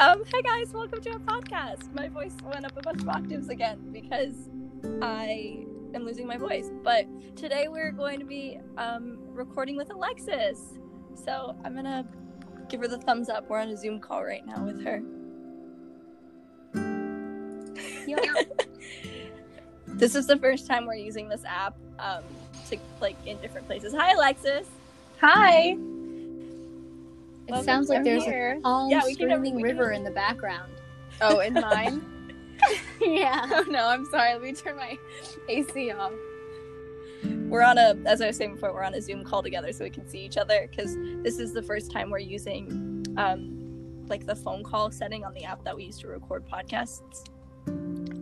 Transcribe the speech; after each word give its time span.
Um, 0.00 0.24
hi 0.32 0.40
guys, 0.40 0.72
welcome 0.72 1.02
to 1.02 1.10
our 1.10 1.18
podcast. 1.18 1.92
My 1.92 2.08
voice 2.08 2.34
went 2.42 2.64
up 2.64 2.74
a 2.74 2.80
bunch 2.80 3.02
of 3.02 3.08
octaves 3.10 3.50
again 3.50 3.78
because 3.92 4.48
I 5.02 5.66
am 5.94 6.06
losing 6.06 6.26
my 6.26 6.38
voice. 6.38 6.70
But 6.82 7.04
today 7.36 7.68
we're 7.68 7.92
going 7.92 8.18
to 8.18 8.24
be 8.24 8.58
um, 8.78 9.18
recording 9.26 9.76
with 9.76 9.90
Alexis. 9.90 10.78
So 11.22 11.54
I'm 11.66 11.74
gonna 11.74 12.08
give 12.70 12.80
her 12.80 12.88
the 12.88 12.96
thumbs 12.96 13.28
up. 13.28 13.50
We're 13.50 13.58
on 13.58 13.68
a 13.68 13.76
Zoom 13.76 14.00
call 14.00 14.24
right 14.24 14.46
now 14.46 14.64
with 14.64 14.82
her. 14.82 15.02
this 19.86 20.14
is 20.14 20.26
the 20.26 20.38
first 20.38 20.66
time 20.66 20.86
we're 20.86 20.94
using 20.94 21.28
this 21.28 21.44
app 21.44 21.76
um, 21.98 22.24
to 22.70 22.78
like 23.02 23.16
in 23.26 23.36
different 23.42 23.66
places. 23.66 23.92
Hi, 23.92 24.12
Alexis. 24.12 24.66
Hi. 25.20 25.76
It 27.50 27.54
Welcome 27.54 27.66
sounds 27.66 27.88
like 27.88 28.04
there's 28.04 28.22
here. 28.22 28.58
a 28.58 28.60
calm, 28.60 28.90
yeah, 28.90 29.00
we 29.04 29.14
streaming 29.14 29.54
can- 29.54 29.62
river 29.62 29.90
in 29.90 30.04
the 30.04 30.10
background. 30.12 30.72
Oh, 31.20 31.40
in 31.40 31.54
mine? 31.54 32.00
yeah. 33.00 33.44
oh 33.52 33.64
no, 33.68 33.88
I'm 33.88 34.06
sorry. 34.06 34.34
Let 34.34 34.42
me 34.42 34.52
turn 34.52 34.76
my 34.76 34.96
AC 35.48 35.90
off. 35.90 36.12
We're 37.24 37.62
on 37.62 37.76
a, 37.76 37.96
as 38.06 38.20
I 38.20 38.28
was 38.28 38.36
saying 38.36 38.54
before, 38.54 38.72
we're 38.72 38.84
on 38.84 38.94
a 38.94 39.02
Zoom 39.02 39.24
call 39.24 39.42
together 39.42 39.72
so 39.72 39.82
we 39.82 39.90
can 39.90 40.06
see 40.08 40.20
each 40.20 40.36
other 40.36 40.68
because 40.70 40.96
this 41.24 41.40
is 41.40 41.52
the 41.52 41.62
first 41.62 41.90
time 41.90 42.08
we're 42.08 42.18
using 42.20 43.04
um, 43.16 44.04
like 44.06 44.26
the 44.26 44.36
phone 44.36 44.62
call 44.62 44.92
setting 44.92 45.24
on 45.24 45.34
the 45.34 45.42
app 45.42 45.64
that 45.64 45.76
we 45.76 45.86
use 45.86 45.98
to 45.98 46.06
record 46.06 46.46
podcasts. 46.48 47.24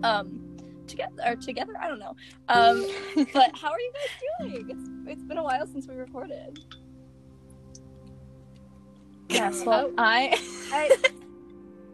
Um, 0.03 0.57
together 0.87 1.23
or 1.27 1.37
together, 1.37 1.75
I 1.79 1.87
don't 1.87 1.99
know. 1.99 2.17
Um, 2.49 2.87
but 3.35 3.55
how 3.55 3.73
are 3.73 3.79
you 3.79 3.93
guys 3.93 4.49
doing? 4.55 4.71
It's 4.71 5.19
it's 5.19 5.23
been 5.25 5.37
a 5.37 5.45
while 5.45 5.67
since 5.67 5.87
we 5.87 5.97
recorded. 5.97 6.61
Yes, 9.29 9.63
well, 9.67 9.91
I. 9.99 10.39
I, 10.73 10.97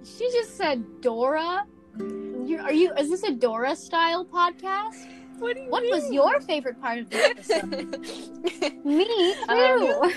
She 0.05 0.31
just 0.33 0.57
said 0.59 0.85
Dora. 1.01 1.65
You, 1.99 2.59
are 2.61 2.73
you? 2.73 2.93
Is 2.99 3.09
this 3.09 3.23
a 3.23 3.33
Dora 3.33 3.75
style 3.75 4.25
podcast? 4.25 5.09
what 5.39 5.57
do 5.57 5.63
you 5.63 5.71
What 5.71 5.83
was 5.91 6.13
your 6.13 6.41
favorite 6.41 6.81
part 6.81 6.99
of 7.01 7.11
the 7.11 7.25
episode? 7.25 8.85
Me 8.85 9.05
too. 9.05 9.35
Um, 9.49 10.13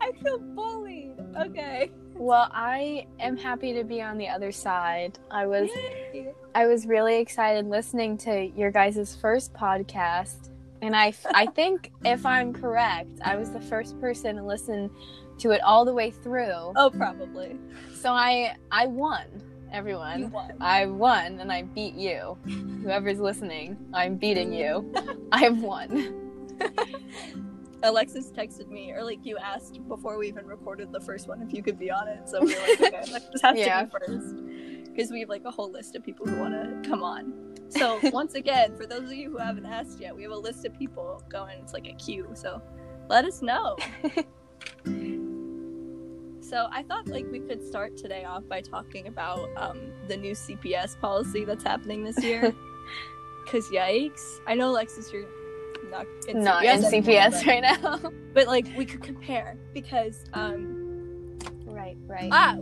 I 0.00 0.12
feel 0.22 0.38
bullied. 0.38 1.12
Okay. 1.38 1.90
well, 2.14 2.48
I 2.52 3.06
am 3.20 3.36
happy 3.36 3.72
to 3.74 3.84
be 3.84 4.00
on 4.02 4.18
the 4.18 4.28
other 4.28 4.50
side. 4.50 5.18
I 5.30 5.46
was 5.46 5.68
Yay. 6.14 6.32
I 6.54 6.66
was 6.66 6.86
really 6.86 7.18
excited 7.18 7.66
listening 7.66 8.16
to 8.18 8.46
your 8.56 8.70
guys' 8.70 9.16
first 9.20 9.52
podcast, 9.52 10.50
and 10.82 10.94
I, 10.96 11.12
I 11.34 11.46
think 11.46 11.90
if 12.04 12.24
I'm 12.26 12.52
correct, 12.52 13.18
I 13.24 13.36
was 13.36 13.50
the 13.50 13.60
first 13.60 14.00
person 14.00 14.36
to 14.36 14.42
listen 14.42 14.90
to 15.38 15.50
it 15.50 15.60
all 15.62 15.84
the 15.84 15.94
way 15.94 16.10
through. 16.10 16.72
Oh, 16.76 16.90
probably. 16.96 17.56
So 17.94 18.12
I 18.12 18.54
I 18.70 18.86
won, 18.86 19.24
You 19.34 19.42
everyone. 19.72 20.30
won. 20.30 20.52
I 20.60 20.86
won 20.86 21.40
and 21.40 21.50
I 21.52 21.62
beat 21.62 21.94
you. 21.94 22.36
Whoever's 22.82 23.20
listening, 23.20 23.76
I'm 23.92 24.16
beating 24.16 24.52
you. 24.52 24.92
I've 25.32 25.60
won. 25.62 26.14
Alexis 27.84 28.32
texted 28.32 28.68
me, 28.70 28.90
or 28.92 29.04
like 29.04 29.24
you 29.24 29.38
asked 29.38 29.86
before 29.86 30.18
we 30.18 30.26
even 30.26 30.44
recorded 30.46 30.90
the 30.90 31.00
first 31.00 31.28
one 31.28 31.40
if 31.42 31.52
you 31.54 31.62
could 31.62 31.78
be 31.78 31.92
on 31.92 32.08
it. 32.08 32.28
So 32.28 32.40
we 32.44 32.52
were 32.52 32.60
like, 32.60 32.80
okay, 32.80 33.02
Alexis 33.08 33.40
has 33.42 33.56
Yeah. 33.56 33.84
to 33.84 33.86
be 33.86 33.92
first 34.06 34.34
because 34.98 35.12
we 35.12 35.20
have 35.20 35.28
like 35.28 35.44
a 35.44 35.50
whole 35.50 35.70
list 35.70 35.94
of 35.94 36.02
people 36.02 36.26
who 36.26 36.40
want 36.40 36.52
to 36.52 36.88
come 36.88 37.04
on. 37.04 37.32
So 37.68 38.00
once 38.10 38.34
again, 38.34 38.76
for 38.76 38.84
those 38.84 39.04
of 39.04 39.12
you 39.12 39.30
who 39.30 39.36
haven't 39.38 39.64
asked 39.64 40.00
yet, 40.00 40.16
we 40.16 40.24
have 40.24 40.32
a 40.32 40.36
list 40.36 40.64
of 40.64 40.76
people 40.76 41.22
going. 41.28 41.60
It's 41.60 41.72
like 41.72 41.86
a 41.86 41.92
queue. 41.92 42.28
So 42.34 42.60
let 43.08 43.24
us 43.24 43.40
know. 43.40 43.76
so 46.40 46.66
I 46.72 46.82
thought 46.82 47.06
like 47.06 47.26
we 47.30 47.38
could 47.38 47.64
start 47.64 47.96
today 47.96 48.24
off 48.24 48.42
by 48.48 48.60
talking 48.60 49.06
about 49.06 49.48
um, 49.56 49.78
the 50.08 50.16
new 50.16 50.32
CPS 50.32 50.98
policy 51.00 51.44
that's 51.44 51.62
happening 51.62 52.02
this 52.02 52.20
year. 52.20 52.52
Cause 53.46 53.68
yikes! 53.68 54.40
I 54.48 54.54
know 54.54 54.70
Alexis, 54.70 55.12
you're 55.12 55.28
not 55.90 56.06
in 56.26 56.42
Not 56.42 56.64
CPS 56.64 56.78
in 56.78 56.84
anymore, 56.84 57.02
CPS 57.02 57.30
but- 57.30 57.46
right 57.46 57.62
now. 57.62 58.12
but 58.34 58.46
like 58.48 58.66
we 58.76 58.84
could 58.84 59.02
compare 59.02 59.56
because 59.72 60.24
um 60.32 60.77
right, 62.06 62.28
right. 62.30 62.30
ah 62.32 62.56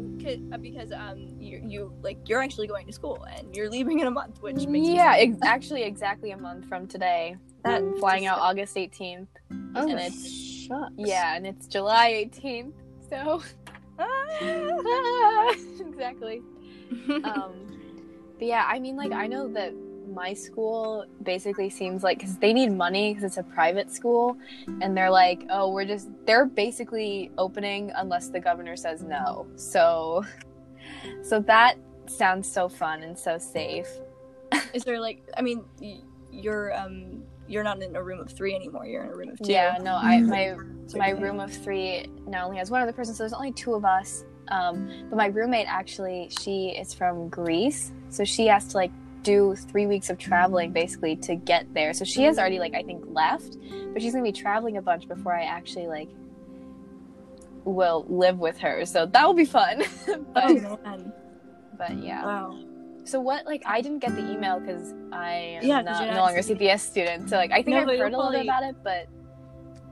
uh, 0.53 0.59
because 0.59 0.93
um 0.93 1.19
you 1.39 1.63
you 1.65 1.93
like 2.03 2.19
you're 2.29 2.43
actually 2.43 2.67
going 2.67 2.87
to 2.87 2.93
school 2.93 3.27
and 3.37 3.55
you're 3.55 3.71
leaving 3.71 4.01
in 4.01 4.07
a 4.07 4.11
month 4.11 4.43
which 4.43 4.67
makes 4.67 4.89
yeah, 4.89 5.15
ex- 5.19 5.37
actually, 5.45 5.83
exactly 5.83 6.31
a 6.33 6.37
month 6.37 6.67
from 6.69 6.87
today. 6.87 7.37
That 7.65 7.83
I'm 7.83 7.99
flying 7.99 8.27
out 8.27 8.39
August 8.39 8.77
18th. 8.77 9.27
Oh, 9.75 9.89
and 9.89 9.99
it's 9.99 10.31
shucks. 10.67 10.93
yeah, 10.97 11.37
and 11.37 11.47
it's 11.47 11.67
July 11.67 12.29
18th. 12.31 12.73
So 13.11 13.43
Ah. 13.99 15.55
exactly. 15.81 16.43
um 17.25 17.55
but 18.39 18.47
yeah 18.47 18.65
i 18.69 18.79
mean 18.79 18.97
like 18.97 19.13
i 19.13 19.27
know 19.27 19.49
that 19.49 19.73
my 20.07 20.33
school 20.35 21.05
basically 21.23 21.69
seems 21.71 22.03
like 22.03 22.19
because 22.19 22.37
they 22.39 22.53
need 22.53 22.71
money 22.73 23.13
because 23.13 23.25
it's 23.25 23.37
a 23.37 23.43
private 23.43 23.91
school 23.91 24.37
and 24.81 24.97
they're 24.97 25.11
like 25.11 25.45
oh 25.51 25.73
we're 25.73 25.85
just 25.85 26.09
they're 26.27 26.47
basically 26.47 27.31
opening 27.39 27.93
unless 27.97 28.29
the 28.29 28.41
governor 28.41 28.77
says 28.77 29.03
no. 29.03 29.47
So 29.57 30.25
so 31.23 31.41
that 31.41 31.77
sounds 32.07 32.51
so 32.51 32.69
fun 32.69 33.03
and 33.03 33.19
so 33.19 33.39
safe. 33.39 33.89
Is 34.73 34.85
there 34.85 35.01
like 35.01 35.23
I 35.37 35.43
mean 35.43 35.65
y- 35.81 36.01
you're 36.31 36.75
um 36.77 37.23
you're 37.49 37.65
not 37.65 37.81
in 37.83 37.95
a 37.97 38.03
room 38.03 38.21
of 38.21 38.31
three 38.31 38.55
anymore 38.55 38.87
you're 38.87 39.05
in 39.05 39.11
a 39.11 39.15
room 39.15 39.31
of 39.31 39.39
two. 39.39 39.53
Yeah 39.53 39.79
no 39.81 39.95
i 39.95 40.21
my 40.21 40.57
So 40.87 40.99
my 40.99 41.11
room 41.11 41.41
of 41.41 41.53
three 41.53 42.07
not 42.27 42.45
only 42.45 42.59
has 42.59 42.71
one 42.71 42.83
other 42.83 42.93
person 42.93 43.15
so 43.15 43.23
there's 43.23 43.33
only 43.33 43.53
two 43.53 43.75
of 43.75 43.85
us 43.85 44.25
um, 44.49 44.89
but 45.09 45.17
my 45.17 45.27
roommate 45.27 45.67
actually 45.69 46.29
she 46.41 46.69
is 46.71 46.93
from 46.95 47.29
greece 47.29 47.93
so 48.11 48.25
she 48.25 48.47
has 48.47 48.67
to 48.69 48.77
like 48.77 48.93
do 49.27 49.57
three 49.71 49.87
weeks 49.87 50.09
of 50.09 50.17
traveling 50.19 50.73
basically 50.73 51.17
to 51.17 51.35
get 51.35 51.67
there. 51.75 51.93
So 51.93 52.05
she 52.05 52.23
has 52.23 52.39
already 52.39 52.59
like 52.61 52.75
i 52.75 52.83
think 52.83 53.05
left 53.09 53.57
but 53.93 54.01
she's 54.01 54.13
gonna 54.13 54.23
be 54.23 54.33
traveling 54.33 54.77
a 54.77 54.83
bunch 54.83 55.09
before 55.09 55.35
i 55.35 55.43
actually 55.43 55.87
like 55.89 56.09
will 57.65 58.07
live 58.09 58.39
with 58.39 58.57
her. 58.59 58.85
So 58.87 59.07
that 59.07 59.27
will 59.27 59.35
be 59.35 59.45
fun. 59.45 59.83
But, 60.33 60.45
oh 60.45 60.79
man. 60.85 61.13
But 61.77 61.95
yeah. 61.99 62.25
Wow. 62.25 62.59
So 63.05 63.21
what 63.21 63.45
like 63.47 63.63
i 63.67 63.81
didn't 63.81 63.99
get 63.99 64.15
the 64.15 64.25
email 64.33 64.61
because 64.61 64.95
i 65.13 65.33
am 65.59 65.65
Yeah, 65.65 65.81
not, 65.83 66.09
no 66.09 66.21
longer 66.27 66.39
a 66.39 66.43
CPS. 66.43 66.81
student. 66.81 67.29
So 67.31 67.37
like 67.37 67.51
i 67.53 67.63
think 67.63 67.75
No, 67.77 67.81
i've 67.83 67.99
heard 67.99 68.13
a 68.13 68.17
little 68.17 68.33
bit 68.33 68.43
about 68.43 68.63
it 68.71 68.77
but 68.85 69.09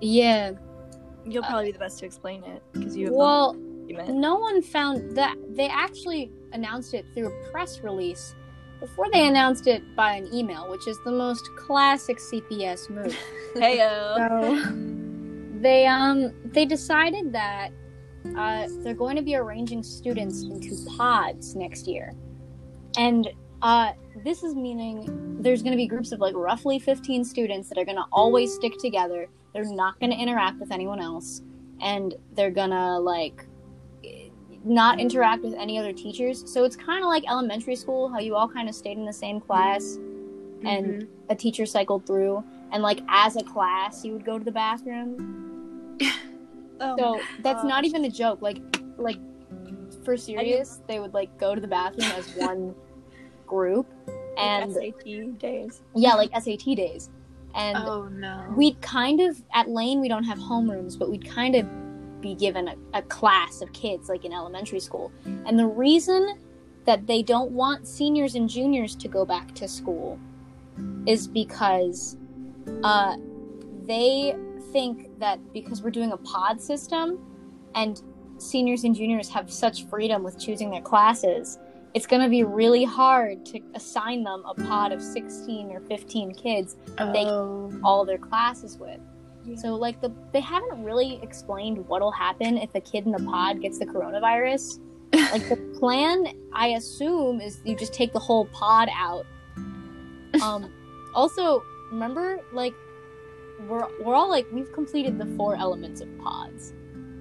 Yeah. 0.01 0.53
you'll 1.27 1.45
uh, 1.45 1.49
probably 1.49 1.67
be 1.67 1.73
the 1.73 1.85
best 1.87 1.99
to 2.01 2.07
explain 2.07 2.45
it 2.45 2.63
because 2.73 2.97
you 2.97 3.07
have 3.07 3.15
Well, 3.15 3.57
no 4.09 4.37
one 4.37 4.63
found 4.63 5.17
that 5.17 5.37
they 5.51 5.69
actually 5.69 6.31
announced 6.53 6.95
it 6.95 7.05
through 7.13 7.29
a 7.33 7.51
press 7.51 7.81
release 7.81 8.35
before 8.85 9.09
they 9.11 9.27
announced 9.27 9.67
it 9.67 9.83
by 9.97 10.15
an 10.15 10.33
email, 10.35 10.69
which 10.71 10.87
is 10.87 10.99
the 11.05 11.11
most 11.11 11.49
classic 11.57 12.19
CPS 12.19 12.91
move. 12.91 13.17
heyo 13.57 13.95
So 14.19 15.61
they 15.67 15.87
um 15.87 16.33
they 16.45 16.67
decided 16.67 17.33
that 17.33 17.71
uh, 18.37 18.67
they're 18.81 19.01
going 19.05 19.17
to 19.17 19.23
be 19.23 19.37
arranging 19.37 19.83
students 19.83 20.43
into 20.43 20.77
pods 20.97 21.55
next 21.55 21.87
year, 21.87 22.13
and 22.97 23.29
uh, 23.63 23.93
this 24.23 24.43
is 24.43 24.55
meaning 24.55 24.95
there's 25.41 25.63
going 25.63 25.73
to 25.73 25.83
be 25.85 25.87
groups 25.87 26.13
of 26.13 26.21
like 26.21 26.35
roughly 26.35 26.79
15 26.79 27.25
students 27.25 27.69
that 27.69 27.79
are 27.79 27.85
going 27.85 28.01
to 28.05 28.09
always 28.13 28.55
stick 28.55 28.75
together. 28.79 29.29
They're 29.53 29.65
not 29.65 29.99
going 30.01 30.11
to 30.11 30.19
interact 30.19 30.59
with 30.59 30.71
anyone 30.73 31.01
else, 31.01 31.43
and 31.81 32.15
they're 32.35 32.57
gonna 32.63 32.99
like 32.99 33.47
not 34.65 34.99
interact 34.99 35.43
with 35.43 35.55
any 35.55 35.79
other 35.79 35.93
teachers. 35.93 36.51
So 36.51 36.65
it's 36.65 36.77
kind 36.77 37.03
of 37.03 37.09
like 37.09 37.25
elementary 37.29 37.77
school, 37.77 38.09
how 38.09 38.19
you 38.19 38.35
all 38.35 38.49
kind 38.49 38.69
of 38.69 38.75
stayed 38.75 38.97
in 38.97 39.05
the 39.05 39.13
same 39.13 39.41
class, 39.41 39.97
and 40.65 40.87
mm-hmm. 40.87 41.09
a 41.31 41.35
teacher 41.35 41.67
cycled 41.67 42.07
through. 42.07 42.43
And 42.73 42.83
like 42.83 43.01
as 43.09 43.37
a 43.37 43.43
class 43.43 44.05
you 44.05 44.13
would 44.13 44.25
go 44.25 44.39
to 44.39 44.45
the 44.45 44.53
bathroom. 44.53 45.99
Oh, 46.81 46.97
so 46.99 47.21
that's 47.41 47.63
gosh. 47.63 47.69
not 47.69 47.85
even 47.85 48.05
a 48.05 48.11
joke. 48.11 48.43
Like 48.43 48.59
like 48.99 49.19
for 50.05 50.17
serious 50.17 50.81
they 50.89 50.99
would 50.99 51.15
like 51.15 51.39
go 51.39 51.55
to 51.55 51.61
the 51.61 51.69
bathroom 51.69 52.11
as 52.11 52.27
one 52.35 52.75
group 53.47 53.87
and 54.37 54.73
SAT 54.73 55.39
days. 55.39 55.83
Yeah 55.95 56.15
like 56.15 56.33
sat 56.33 56.59
days. 56.59 57.11
And 57.55 57.79
oh 57.79 58.09
no. 58.09 58.53
we'd 58.57 58.81
kind 58.83 59.21
of 59.21 59.41
at 59.55 59.69
lane 59.69 60.01
we 60.01 60.09
don't 60.09 60.25
have 60.25 60.37
homerooms 60.37 60.99
but 60.99 61.09
we'd 61.11 61.31
kind 61.31 61.55
of 61.55 61.65
be 62.25 62.35
given 62.35 62.69
a, 62.69 62.77
a 62.95 63.03
class 63.03 63.61
of 63.61 63.71
kids 63.75 64.09
like 64.09 64.25
in 64.25 64.33
elementary 64.33 64.81
school 64.81 65.13
and 65.47 65.59
the 65.59 65.67
reason 65.67 66.39
that 66.87 67.07
they 67.07 67.23
don't 67.23 67.51
want 67.51 67.87
seniors 67.87 68.35
and 68.35 68.49
juniors 68.49 68.97
to 68.97 69.09
go 69.09 69.27
back 69.27 69.55
to 69.55 69.69
school 69.69 70.19
is 71.07 71.29
because 71.29 72.17
uh, 72.83 73.17
they 73.83 74.35
think 74.73 75.19
that 75.19 75.39
because 75.53 75.83
we're 75.83 75.91
doing 75.91 76.13
a 76.13 76.17
pod 76.17 76.61
system 76.61 77.19
and 77.75 78.03
seniors 78.39 78.85
and 78.85 78.97
juniors 78.97 79.29
have 79.29 79.53
such 79.53 79.87
freedom 79.89 80.23
with 80.23 80.39
choosing 80.39 80.71
their 80.71 80.81
classes 80.81 81.59
it's 81.95 82.07
going 82.07 82.23
to 82.23 82.29
be 82.29 82.43
really 82.43 82.85
hard 82.85 83.47
to 83.47 83.61
assign 83.75 84.25
them 84.25 84.43
a 84.47 84.55
pod 84.55 84.93
of 84.93 85.01
16 85.01 85.71
or 85.71 85.81
15 85.81 86.35
kids 86.35 86.77
they- 87.13 87.25
oh. 87.25 87.73
all 87.85 88.05
their 88.05 88.19
classes 88.19 88.77
with. 88.79 89.01
Yeah. 89.47 89.57
So 89.57 89.75
like 89.75 90.01
the 90.01 90.13
they 90.33 90.41
haven't 90.41 90.83
really 90.83 91.21
explained 91.23 91.87
what'll 91.89 92.13
happen 92.13 92.59
if 92.59 92.75
a 92.75 92.81
kid 92.81 93.07
in 93.07 93.13
the 93.13 93.23
pod 93.25 93.61
gets 93.61 93.79
the 93.79 93.87
coronavirus. 93.87 94.81
Like 95.13 95.49
the 95.49 95.57
plan, 95.79 96.27
I 96.53 96.69
assume, 96.69 97.41
is 97.41 97.61
you 97.65 97.77
just 97.77 97.93
take 97.93 98.13
the 98.13 98.19
whole 98.19 98.47
pod 98.47 98.89
out. 98.93 99.27
Um, 100.43 100.73
also, 101.15 101.63
remember, 101.91 102.41
like 102.53 102.75
we're 103.69 103.87
we're 104.03 104.15
all 104.15 104.29
like 104.29 104.47
we've 104.53 104.73
completed 104.73 105.19
the 105.19 105.27
four 105.37 105.57
elements 105.57 106.01
of 106.01 106.09
pods. 106.19 106.73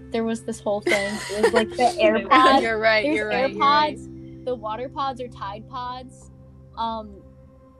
There 0.10 0.24
was 0.24 0.44
this 0.44 0.60
whole 0.60 0.82
thing. 0.82 1.16
It 1.32 1.44
was 1.44 1.54
like 1.54 1.70
the 1.72 1.96
air 2.00 2.28
pods. 2.28 2.64
you're 2.64 2.80
right. 2.80 3.04
There's 3.04 3.16
You're 3.16 3.28
right. 3.28 3.52
You're 3.52 3.60
right. 3.60 3.96
pods. 3.96 4.10
The 4.46 4.56
water 4.56 4.90
pods 4.90 5.22
are 5.22 5.28
tide 5.28 5.68
pods. 5.70 6.32
Um, 6.78 7.22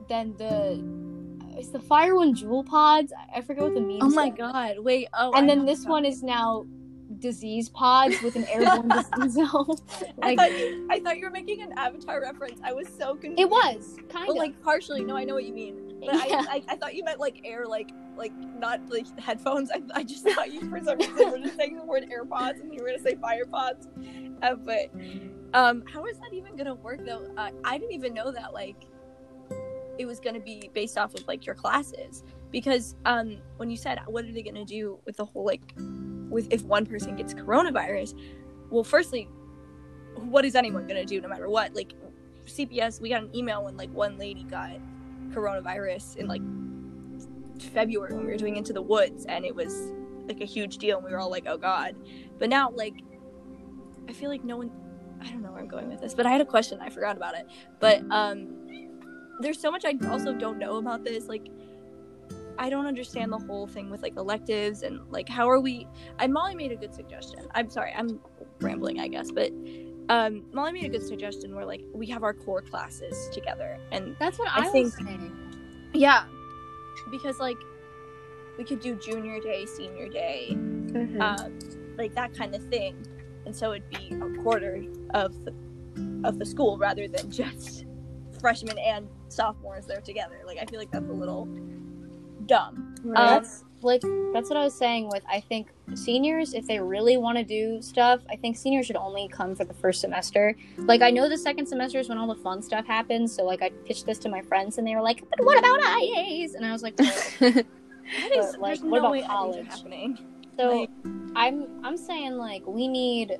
then 0.08 0.34
the 0.36 0.82
is 1.58 1.70
the 1.70 1.80
fire 1.80 2.14
one 2.16 2.34
Juul 2.34 2.64
pods. 2.66 3.12
I- 3.34 3.40
forget 3.42 3.62
what 3.64 3.74
the 3.74 3.80
means. 3.80 4.02
Oh 4.04 4.08
my 4.10 4.28
god! 4.30 4.78
Wait. 4.80 5.08
Oh. 5.14 5.32
And 5.32 5.50
I 5.50 5.54
then 5.54 5.66
this 5.66 5.84
one 5.86 6.04
is 6.04 6.22
now 6.22 6.66
disease 7.18 7.68
pods 7.68 8.20
with 8.22 8.34
an 8.36 8.44
airborne 8.48 8.88
disease 9.18 9.34
zone. 9.34 9.76
I 10.22 10.34
thought 10.34 10.52
you. 10.58 10.88
I 10.90 11.00
thought 11.00 11.16
you 11.18 11.24
were 11.24 11.30
making 11.30 11.62
an 11.62 11.72
Avatar 11.76 12.20
reference. 12.20 12.60
I 12.64 12.72
was 12.72 12.88
so 12.88 13.14
confused. 13.14 13.40
it 13.40 13.48
was 13.50 13.96
kind 14.08 14.26
Well, 14.28 14.36
of 14.36 14.42
like 14.42 14.60
partially. 14.62 15.04
No, 15.04 15.16
I 15.16 15.24
know 15.24 15.34
what 15.34 15.44
you 15.44 15.52
mean. 15.54 15.80
But 16.00 16.14
Yeah. 16.28 16.44
I, 16.48 16.56
I, 16.68 16.72
I 16.72 16.76
thought 16.76 16.94
you 16.94 17.04
meant 17.04 17.20
like 17.20 17.40
air, 17.44 17.66
like 17.66 17.90
like 18.16 18.32
not 18.58 18.80
like 18.90 19.06
headphones. 19.18 19.70
I, 19.70 19.82
I 19.94 20.02
just 20.02 20.26
thought 20.28 20.52
you 20.52 20.60
for 20.68 20.80
some 20.82 20.98
reason 20.98 21.30
were 21.30 21.38
just 21.38 21.56
saying 21.56 21.76
the 21.76 21.84
word 21.84 22.04
AirPods 22.10 22.60
and 22.60 22.72
you 22.74 22.82
were 22.82 22.88
gonna 22.88 23.00
say 23.02 23.14
fire 23.16 23.46
pods. 23.46 23.88
Uh, 24.42 24.54
but 24.56 24.90
um, 25.54 25.84
how 25.92 26.04
is 26.06 26.18
that 26.18 26.32
even 26.32 26.56
gonna 26.56 26.74
work 26.74 27.04
though? 27.06 27.26
Uh, 27.36 27.50
I 27.64 27.78
didn't 27.78 27.92
even 27.94 28.12
know 28.14 28.32
that 28.32 28.52
like 28.52 28.86
it 29.98 30.06
was 30.06 30.20
gonna 30.20 30.40
be 30.40 30.70
based 30.72 30.98
off 30.98 31.14
of 31.14 31.26
like 31.26 31.46
your 31.46 31.54
classes. 31.54 32.24
Because 32.50 32.94
um 33.04 33.38
when 33.56 33.70
you 33.70 33.76
said 33.76 33.98
what 34.06 34.24
are 34.24 34.32
they 34.32 34.42
gonna 34.42 34.64
do 34.64 34.98
with 35.04 35.16
the 35.16 35.24
whole 35.24 35.44
like 35.44 35.62
with 36.28 36.52
if 36.52 36.62
one 36.62 36.86
person 36.86 37.16
gets 37.16 37.34
coronavirus? 37.34 38.14
Well 38.70 38.84
firstly 38.84 39.28
what 40.16 40.44
is 40.44 40.54
anyone 40.54 40.86
gonna 40.86 41.04
do 41.04 41.20
no 41.20 41.28
matter 41.28 41.48
what? 41.48 41.74
Like 41.74 41.92
cps 42.46 43.00
we 43.00 43.08
got 43.08 43.22
an 43.22 43.34
email 43.34 43.64
when 43.64 43.74
like 43.74 43.90
one 43.94 44.18
lady 44.18 44.44
got 44.44 44.72
coronavirus 45.30 46.16
in 46.16 46.26
like 46.28 46.42
february 47.72 48.12
when 48.12 48.26
we 48.26 48.32
were 48.32 48.36
doing 48.36 48.56
into 48.56 48.72
the 48.72 48.82
woods 48.82 49.24
and 49.26 49.46
it 49.46 49.54
was 49.54 49.92
like 50.26 50.40
a 50.40 50.44
huge 50.44 50.78
deal 50.78 50.98
and 50.98 51.06
we 51.06 51.12
were 51.12 51.18
all 51.18 51.30
like 51.30 51.44
oh 51.46 51.56
god. 51.56 51.94
But 52.38 52.48
now 52.48 52.70
like 52.70 52.94
i 54.08 54.12
feel 54.12 54.28
like 54.28 54.44
no 54.44 54.56
one 54.58 54.70
i 55.20 55.28
don't 55.28 55.42
know 55.42 55.50
where 55.50 55.60
i'm 55.60 55.68
going 55.68 55.88
with 55.88 56.00
this 56.00 56.14
but 56.14 56.26
i 56.26 56.30
had 56.30 56.40
a 56.40 56.44
question 56.44 56.78
i 56.80 56.90
forgot 56.90 57.16
about 57.16 57.34
it. 57.34 57.46
But 57.80 58.02
um 58.10 58.93
there's 59.40 59.60
so 59.60 59.70
much 59.70 59.84
i 59.84 59.94
also 60.08 60.32
don't 60.32 60.58
know 60.58 60.76
about 60.76 61.04
this 61.04 61.26
like 61.28 61.48
I 62.56 62.70
don't 62.70 62.86
understand 62.86 63.32
the 63.32 63.38
whole 63.38 63.66
thing 63.66 63.90
with 63.90 64.00
like 64.00 64.16
electives 64.16 64.84
and 64.84 65.00
like 65.10 65.28
how 65.28 65.50
are 65.50 65.58
we 65.58 65.88
I 66.20 66.28
Molly 66.28 66.54
made 66.54 66.70
a 66.70 66.76
good 66.76 66.94
suggestion. 66.94 67.48
I'm 67.52 67.68
sorry, 67.68 67.92
I'm 67.92 68.20
rambling 68.60 69.00
I 69.00 69.08
guess, 69.08 69.32
but 69.32 69.50
um 70.08 70.44
Molly 70.52 70.70
made 70.72 70.84
a 70.84 70.88
good 70.88 71.02
suggestion 71.04 71.52
where 71.56 71.66
like 71.66 71.82
we 71.92 72.06
have 72.06 72.22
our 72.22 72.32
core 72.32 72.62
classes 72.62 73.28
together 73.32 73.76
and 73.90 74.14
that's 74.20 74.38
what 74.38 74.48
I 74.52 74.68
I, 74.68 74.70
think- 74.70 74.94
saying. 74.94 75.32
yeah 75.94 76.26
because 77.10 77.40
like 77.40 77.56
we 78.56 78.62
could 78.62 78.78
do 78.78 78.94
junior 78.94 79.40
day, 79.40 79.66
senior 79.66 80.08
day, 80.08 80.50
Mhm. 80.52 81.20
um, 81.20 81.58
like 81.98 82.14
that 82.14 82.34
kind 82.34 82.54
of 82.54 82.62
thing, 82.68 82.94
and 83.46 83.54
so 83.54 83.72
it'd 83.72 83.90
be 83.90 84.14
a 84.14 84.42
quarter 84.44 84.80
of 85.10 85.44
the 85.44 85.52
of 86.22 86.38
the 86.38 86.46
school 86.46 86.78
rather 86.78 87.08
than 87.08 87.30
just 87.42 87.84
freshmen 88.40 88.78
and 88.78 89.08
sophomores 89.28 89.86
there 89.86 90.00
together. 90.00 90.40
Like 90.46 90.58
I 90.60 90.64
feel 90.66 90.78
like 90.78 90.90
that's 90.90 91.08
a 91.08 91.12
little 91.12 91.46
dumb. 92.46 92.94
Right. 93.02 93.18
Um, 93.18 93.26
That's 93.42 93.64
like 93.82 94.02
that's 94.32 94.48
what 94.48 94.56
I 94.56 94.64
was 94.64 94.74
saying 94.74 95.10
with 95.12 95.22
I 95.28 95.40
think 95.40 95.68
seniors 95.94 96.54
if 96.54 96.66
they 96.66 96.80
really 96.80 97.16
want 97.18 97.36
to 97.36 97.44
do 97.44 97.82
stuff, 97.82 98.20
I 98.30 98.36
think 98.36 98.56
seniors 98.56 98.86
should 98.86 98.96
only 98.96 99.28
come 99.28 99.54
for 99.54 99.64
the 99.66 99.74
first 99.74 100.00
semester. 100.00 100.56
Like 100.78 101.02
I 101.02 101.10
know 101.10 101.28
the 101.28 101.36
second 101.36 101.66
semester 101.66 101.98
is 101.98 102.08
when 102.08 102.16
all 102.16 102.26
the 102.26 102.40
fun 102.42 102.62
stuff 102.62 102.86
happens, 102.86 103.34
so 103.34 103.44
like 103.44 103.60
I 103.62 103.68
pitched 103.84 104.06
this 104.06 104.18
to 104.20 104.28
my 104.30 104.40
friends 104.42 104.78
and 104.78 104.86
they 104.86 104.94
were 104.94 105.02
like, 105.02 105.22
"But 105.28 105.44
what 105.44 105.58
about 105.58 105.80
IAs?" 105.80 106.54
And 106.54 106.64
I 106.64 106.72
was 106.72 106.82
like, 106.82 106.94
well, 106.98 107.12
That 107.40 108.32
is, 108.36 108.52
But, 108.52 108.60
like, 108.60 108.80
what 108.80 108.90
no 108.90 108.98
about 108.98 109.12
way 109.12 109.20
IAs 109.20 109.24
are 109.24 109.28
college? 109.28 109.66
happening. 109.66 110.18
So 110.58 110.80
Like- 110.80 110.90
I'm 111.36 111.66
I'm 111.84 111.96
saying 111.98 112.32
like 112.38 112.62
we 112.66 112.88
need 112.88 113.38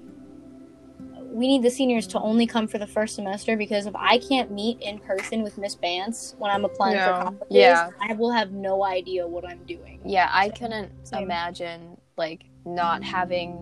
we 1.34 1.48
need 1.48 1.62
the 1.64 1.70
seniors 1.70 2.06
to 2.06 2.20
only 2.20 2.46
come 2.46 2.68
for 2.68 2.78
the 2.78 2.86
first 2.86 3.16
semester 3.16 3.56
because 3.56 3.86
if 3.86 3.96
I 3.96 4.18
can't 4.18 4.52
meet 4.52 4.80
in 4.80 4.98
person 5.00 5.42
with 5.42 5.58
Miss 5.58 5.74
Bance 5.74 6.36
when 6.38 6.50
I'm 6.50 6.64
applying 6.64 6.96
No. 6.96 7.04
for 7.06 7.12
colleges, 7.24 7.46
Yeah. 7.50 7.90
I 8.00 8.12
will 8.14 8.30
have 8.30 8.52
no 8.52 8.84
idea 8.84 9.26
what 9.26 9.44
I'm 9.44 9.58
doing. 9.66 10.00
Yeah, 10.04 10.28
I 10.32 10.48
couldn't 10.50 10.92
Same. 11.06 11.24
imagine 11.24 11.96
like 12.16 12.44
not 12.64 13.02
having 13.02 13.58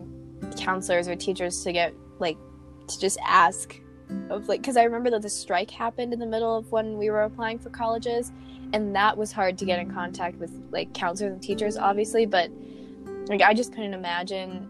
counselors 0.58 1.08
or 1.08 1.16
teachers 1.16 1.64
to 1.64 1.72
get 1.72 1.94
like 2.18 2.36
to 2.88 3.00
just 3.00 3.18
ask 3.26 3.74
of 4.28 4.48
like 4.48 4.60
because 4.60 4.76
I 4.76 4.82
remember 4.84 5.08
that 5.10 5.22
the 5.22 5.30
strike 5.30 5.70
happened 5.70 6.12
in 6.12 6.18
the 6.18 6.26
middle 6.26 6.54
of 6.54 6.70
when 6.70 6.98
we 6.98 7.08
were 7.08 7.22
applying 7.22 7.58
for 7.58 7.70
colleges, 7.70 8.30
and 8.74 8.94
that 8.94 9.16
was 9.16 9.32
hard 9.32 9.56
to 9.58 9.64
get 9.64 9.78
in 9.78 9.90
contact 9.90 10.36
with 10.38 10.52
like 10.70 10.92
counselors 10.92 11.32
and 11.32 11.42
teachers, 11.42 11.78
obviously. 11.78 12.26
But 12.26 12.50
like 13.28 13.40
I 13.40 13.54
just 13.54 13.72
couldn't 13.72 13.94
imagine 13.94 14.68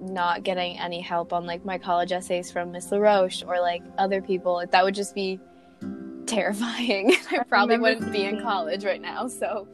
not 0.00 0.42
getting 0.42 0.78
any 0.78 1.00
help 1.00 1.32
on 1.32 1.46
like 1.46 1.64
my 1.64 1.78
college 1.78 2.12
essays 2.12 2.50
from 2.50 2.72
Miss 2.72 2.90
LaRoche 2.90 3.42
or 3.46 3.60
like 3.60 3.82
other 3.98 4.22
people. 4.22 4.62
That 4.70 4.84
would 4.84 4.94
just 4.94 5.14
be 5.14 5.38
terrifying. 6.26 7.12
I 7.30 7.42
probably 7.44 7.76
remember 7.76 8.00
wouldn't 8.00 8.12
be 8.12 8.24
in 8.24 8.40
college 8.40 8.84
right 8.84 9.00
now. 9.00 9.28
So 9.28 9.68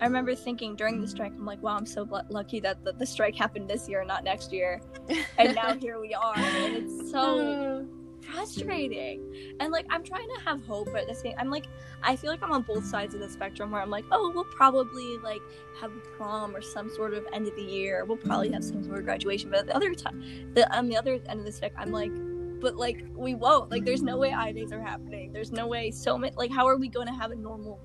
I 0.00 0.04
remember 0.04 0.34
thinking 0.34 0.76
during 0.76 1.00
the 1.00 1.08
strike, 1.08 1.32
I'm 1.32 1.44
like, 1.44 1.62
wow, 1.62 1.76
I'm 1.76 1.86
so 1.86 2.04
bl- 2.04 2.18
lucky 2.28 2.60
that 2.60 2.84
the, 2.84 2.92
the 2.92 3.06
strike 3.06 3.34
happened 3.34 3.68
this 3.68 3.88
year, 3.88 4.04
not 4.04 4.24
next 4.24 4.52
year. 4.52 4.80
And 5.38 5.54
now 5.54 5.74
here 5.74 6.00
we 6.00 6.14
are, 6.14 6.34
and 6.36 6.76
it's 6.76 7.10
so 7.10 7.18
oh. 7.20 7.88
Frustrating. 8.36 9.54
And 9.60 9.72
like, 9.72 9.86
I'm 9.90 10.02
trying 10.02 10.28
to 10.36 10.40
have 10.44 10.64
hope, 10.64 10.88
but 10.92 11.02
at 11.02 11.08
the 11.08 11.14
same, 11.14 11.34
I'm 11.38 11.50
like, 11.50 11.66
I 12.02 12.16
feel 12.16 12.30
like 12.30 12.42
I'm 12.42 12.52
on 12.52 12.62
both 12.62 12.84
sides 12.84 13.14
of 13.14 13.20
the 13.20 13.28
spectrum 13.28 13.70
where 13.70 13.80
I'm 13.80 13.90
like, 13.90 14.04
oh, 14.12 14.30
we'll 14.34 14.44
probably 14.44 15.18
like 15.18 15.42
have 15.80 15.92
a 15.92 16.00
prom 16.16 16.54
or 16.54 16.60
some 16.60 16.90
sort 16.90 17.14
of 17.14 17.26
end 17.32 17.48
of 17.48 17.56
the 17.56 17.62
year. 17.62 18.04
We'll 18.04 18.16
probably 18.16 18.52
have 18.52 18.64
some 18.64 18.82
sort 18.84 18.98
of 18.98 19.04
graduation. 19.04 19.50
But 19.50 19.60
at 19.60 19.66
the 19.66 19.76
other 19.76 19.94
time, 19.94 20.52
the 20.54 20.72
on 20.76 20.88
the 20.88 20.96
other 20.96 21.14
end 21.28 21.40
of 21.40 21.44
the 21.44 21.52
stick, 21.52 21.72
I'm 21.76 21.90
like. 21.90 22.12
But 22.58 22.76
like 22.76 23.04
we 23.14 23.34
won't. 23.34 23.70
Like 23.70 23.84
there's 23.84 24.02
no 24.02 24.16
way 24.16 24.32
I 24.32 24.50
days 24.50 24.72
are 24.72 24.80
happening. 24.80 25.30
There's 25.30 25.52
no 25.52 25.66
way 25.66 25.90
so 25.90 26.16
many 26.16 26.34
like 26.36 26.50
how 26.50 26.66
are 26.66 26.78
we 26.78 26.88
going 26.88 27.06
to 27.06 27.12
have 27.12 27.30
a 27.30 27.34
normal 27.34 27.78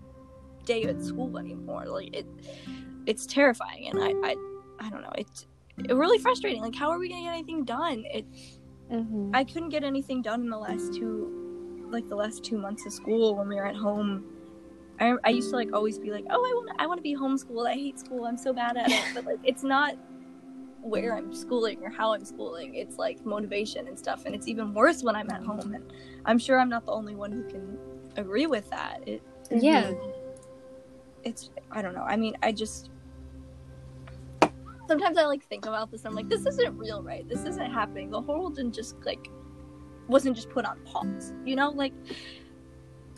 day 0.63 0.83
at 0.83 1.03
school 1.03 1.37
anymore. 1.37 1.85
Like 1.85 2.15
it, 2.15 2.25
it's 3.05 3.25
terrifying, 3.25 3.89
and 3.89 4.01
I, 4.01 4.11
I, 4.25 4.35
I 4.79 4.89
don't 4.89 5.01
know. 5.01 5.11
It's 5.17 5.45
it 5.77 5.93
really 5.93 6.19
frustrating. 6.19 6.61
Like, 6.61 6.75
how 6.75 6.89
are 6.89 6.99
we 6.99 7.09
gonna 7.09 7.23
get 7.23 7.33
anything 7.33 7.63
done? 7.63 8.03
It, 8.13 8.25
Mhm. 8.91 9.31
I 9.33 9.43
couldn't 9.43 9.69
get 9.69 9.83
anything 9.83 10.21
done 10.21 10.41
in 10.41 10.49
the 10.49 10.57
last 10.57 10.93
two, 10.93 11.87
like 11.89 12.07
the 12.09 12.15
last 12.15 12.43
two 12.43 12.57
months 12.57 12.85
of 12.85 12.93
school 12.93 13.35
when 13.35 13.47
we 13.47 13.55
were 13.55 13.65
at 13.65 13.75
home. 13.75 14.25
I, 14.99 15.15
I 15.23 15.29
used 15.29 15.49
to 15.49 15.55
like 15.55 15.73
always 15.73 15.97
be 15.97 16.11
like, 16.11 16.25
oh, 16.29 16.35
I 16.35 16.53
want, 16.53 16.69
I 16.79 16.85
want 16.85 16.97
to 16.99 17.01
be 17.01 17.15
homeschooled. 17.15 17.67
I 17.67 17.73
hate 17.73 17.99
school. 17.99 18.25
I'm 18.25 18.37
so 18.37 18.53
bad 18.53 18.77
at 18.77 18.91
it. 18.91 19.01
But 19.15 19.25
like, 19.25 19.39
it's 19.43 19.63
not 19.63 19.95
where 20.83 21.15
I'm 21.15 21.33
schooling 21.33 21.79
or 21.83 21.89
how 21.89 22.13
I'm 22.13 22.25
schooling. 22.25 22.75
It's 22.75 22.97
like 22.97 23.25
motivation 23.25 23.87
and 23.87 23.97
stuff, 23.97 24.25
and 24.25 24.35
it's 24.35 24.47
even 24.47 24.73
worse 24.73 25.01
when 25.03 25.15
I'm 25.15 25.29
at 25.31 25.43
home. 25.43 25.73
And 25.73 25.91
I'm 26.25 26.37
sure 26.37 26.59
I'm 26.59 26.69
not 26.69 26.85
the 26.85 26.91
only 26.91 27.15
one 27.15 27.31
who 27.31 27.43
can 27.49 27.79
agree 28.17 28.45
with 28.45 28.69
that. 28.69 29.01
It, 29.07 29.23
Yeah. 29.49 29.91
it's 31.23 31.49
I 31.71 31.81
don't 31.81 31.95
know. 31.95 32.03
I 32.03 32.15
mean, 32.15 32.35
I 32.43 32.51
just 32.51 32.90
sometimes 34.91 35.17
I 35.17 35.25
like 35.25 35.43
think 35.47 35.65
about 35.65 35.89
this. 35.89 36.03
I'm 36.05 36.13
like, 36.13 36.27
this 36.27 36.45
isn't 36.45 36.77
real, 36.77 37.01
right? 37.01 37.27
This 37.27 37.45
isn't 37.45 37.71
happening. 37.71 38.09
The 38.09 38.21
whole 38.21 38.39
world 38.39 38.55
didn't 38.57 38.73
just 38.73 38.95
like 39.05 39.29
wasn't 40.09 40.35
just 40.35 40.49
put 40.49 40.65
on 40.65 40.79
pause. 40.83 41.33
You 41.45 41.55
know, 41.55 41.69
like 41.69 41.93